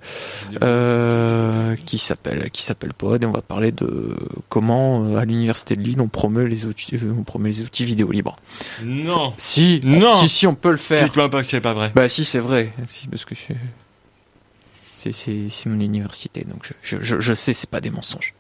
euh, 0.64 1.76
qui 1.86 1.98
s'appelle 1.98 2.50
qui 2.52 2.64
s'appelle 2.64 2.94
Pod 2.94 3.22
et 3.22 3.26
on 3.26 3.32
va 3.32 3.42
parler 3.42 3.72
de 3.72 4.16
comment 4.50 5.04
euh, 5.06 5.18
à 5.18 5.26
l'université 5.26 5.76
de 5.76 5.82
Lille 5.82 6.02
on 6.02 6.08
promeut 6.08 6.46
les 6.46 6.66
outils 6.66 6.98
on 7.18 7.24
promeut 7.24 7.50
les 7.50 7.62
outils 7.64 7.86
vidéo 7.86 8.12
libres. 8.12 8.36
Non. 8.84 9.34
Si 9.38 9.82
Non. 9.84 10.16
si 10.16 10.30
si 10.30 10.48
on 10.48 10.56
peut 10.56 10.72
le 10.72 10.78
faire. 10.78 11.04
Dites-moi 11.04 11.30
pas 11.30 11.42
que 11.42 11.48
c'est 11.48 11.62
pas 11.62 11.74
vrai. 11.74 11.92
Bah 11.94 12.10
si 12.10 12.26
c'est 12.26 12.40
vrai 12.40 12.72
si 12.88 13.08
parce 13.08 13.26
que 13.26 13.36
c'est 14.96 15.12
c'est 15.12 15.66
mon 15.70 15.80
université 15.80 16.46
donc 16.50 16.72
je 16.82 16.98
je, 16.98 17.04
je, 17.04 17.20
je 17.20 17.34
sais 17.34 17.54
c'est 17.54 17.70
pas 17.70 17.82
des 17.82 17.90
mensonges. 17.90 18.34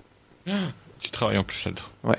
Tu 1.00 1.10
travailles 1.12 1.38
en 1.38 1.44
plus 1.44 1.64
là-dedans. 1.66 2.16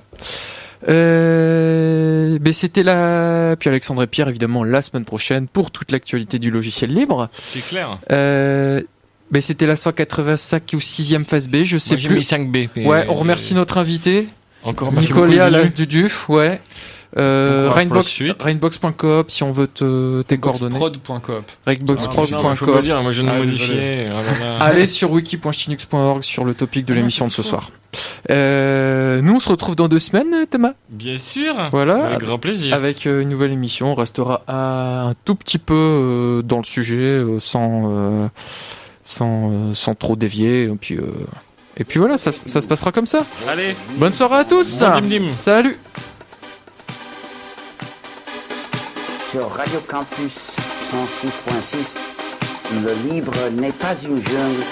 Euh, 0.89 2.39
ben 2.41 2.53
c'était 2.53 2.83
là, 2.83 3.57
puis 3.57 3.69
Alexandre 3.69 4.03
et 4.03 4.07
Pierre 4.07 4.29
évidemment 4.29 4.63
la 4.65 4.81
semaine 4.83 5.05
prochaine 5.05 5.49
pour 5.49 5.71
toute 5.71 5.91
l'actualité 5.91 6.39
du 6.39 6.51
logiciel 6.51 6.95
libre. 6.95 7.29
C'est 7.37 7.67
clair. 7.67 7.99
Euh, 8.13 8.81
ben 9.31 9.43
c'était 9.43 9.67
la 9.67 9.77
185 9.77 10.63
ou 10.75 10.79
6ème 10.79 11.25
phase 11.25 11.49
B, 11.49 11.65
je 11.65 11.79
sais 11.79 11.95
Moi, 11.95 11.99
j'ai 12.01 12.09
plus. 12.09 12.19
mis 12.19 12.25
5B. 12.25 12.69
mais- 12.77 12.87
Ouais, 12.87 13.07
on 13.09 13.15
remercie 13.15 13.55
notre 13.55 13.79
invité, 13.79 14.29
Encore 14.63 14.93
merci 14.93 15.09
Nicolas. 15.13 15.51
Las 15.51 15.75
du 15.75 15.87
Duf, 15.87 16.29
ouais. 16.29 16.61
Euh, 17.17 17.71
Rainbox. 17.73 18.21
Rainbox.coop 18.39 19.31
si 19.31 19.43
on 19.43 19.51
veut 19.51 19.67
te, 19.67 20.21
tes 20.23 20.37
coordonnées. 20.39 20.77
Prod.coop. 20.77 21.43
Ah, 21.67 21.73
non, 21.73 21.95
mais 21.95 21.97
faut 21.99 22.09
pas 22.11 22.23
le 22.23 22.37
Rainboxprod.coop. 22.37 22.83
dire, 22.83 23.03
moi 23.03 23.13
je 23.13 23.23
viens 23.23 23.33
de 23.33 23.37
Ah, 23.37 23.41
modifier. 23.45 24.07
Ah. 24.43 24.59
Allez 24.65 24.87
sur 24.87 25.11
wiki.chinux.org 25.13 26.23
sur 26.23 26.45
le 26.45 26.53
topic 26.55 26.85
de 26.85 26.93
Ah, 26.93 26.97
l'émission 26.97 27.27
de 27.27 27.33
ce 27.33 27.43
soir. 27.43 27.71
Euh, 28.31 29.23
nous 29.23 29.35
on 29.37 29.41
se 29.41 29.49
retrouve 29.49 29.75
dans 29.75 29.89
deux 29.89 29.99
semaines, 29.99 30.47
Thomas. 30.51 30.73
Bien 30.91 31.17
sûr. 31.19 31.55
Voilà. 31.71 32.05
Avec 32.09 32.21
grand 32.21 32.39
plaisir. 32.39 32.75
Avec 32.75 33.07
euh, 33.07 33.23
une 33.23 33.31
nouvelle 33.31 33.53
émission, 33.53 33.93
on 33.93 33.95
restera 33.95 34.43
à- 34.47 35.05
un 35.09 35.15
tout 35.25 35.35
petit 35.35 35.59
peu 35.59 35.75
euh, 35.75 36.43
dans 36.43 36.59
le 36.59 36.65
sujet, 36.65 36.97
euh, 36.99 37.39
sans, 37.41 37.85
euh, 37.91 38.29
sans, 39.05 39.51
euh, 39.51 39.75
sans 39.75 39.95
trop 39.95 40.17
dévier. 40.17 40.65
Et 40.65 40.69
puis, 40.79 40.97
euh, 40.97 41.07
et 41.79 41.85
puis 41.85 41.99
voilà, 41.99 42.19
ça, 42.19 42.33
se- 42.33 42.41
ça 42.45 42.61
se 42.61 42.67
passera 42.69 42.93
comme 42.93 43.07
ça. 43.07 43.25
Allez. 43.49 43.75
Bonne 43.97 44.13
soirée 44.13 44.37
à 44.41 44.45
tous. 44.45 44.81
Bon 44.81 45.01
dim 45.01 45.21
dim. 45.21 45.33
Salut. 45.33 45.79
Sur 49.31 49.51
Radio 49.51 49.79
Campus 49.87 50.57
106.6, 50.81 51.99
le 52.83 53.13
libre 53.13 53.35
n'est 53.61 53.73
pas 53.73 53.95
une 54.03 54.23
jungle. 54.23 54.65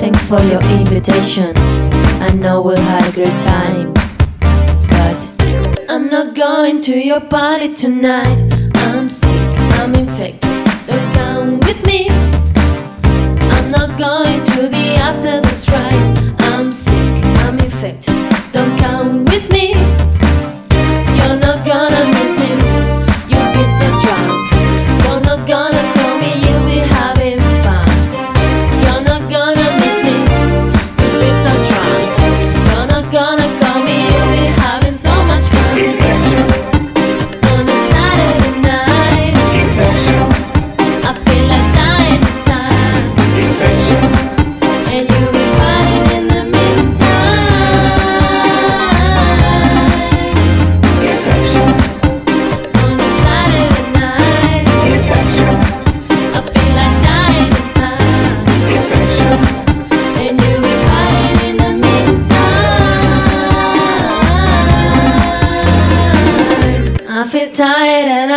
Thanks 0.00 0.26
for 0.26 0.42
your 0.42 0.60
invitation. 0.64 1.52
I 2.20 2.32
know 2.34 2.60
we'll 2.60 2.74
have 2.74 3.08
a 3.08 3.12
great 3.12 3.28
time. 3.44 4.01
Going 6.62 6.80
to 6.82 6.96
your 6.96 7.20
party 7.20 7.74
tonight. 7.74 8.38
I'm 8.76 9.08
sick, 9.08 9.28
I'm 9.80 9.92
infected. 9.96 10.48
Don't 10.86 11.12
come 11.12 11.58
with 11.58 11.84
me. 11.84 12.06
I'm 12.08 13.72
not 13.72 13.98
going 13.98 14.44
to 14.44 14.68
the 14.68 14.94
after 14.94 15.40
the 15.40 15.48
strike. 15.48 16.11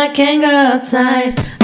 I 0.06 0.08
can't 0.10 0.40
go 0.40 0.48
outside. 0.48 1.55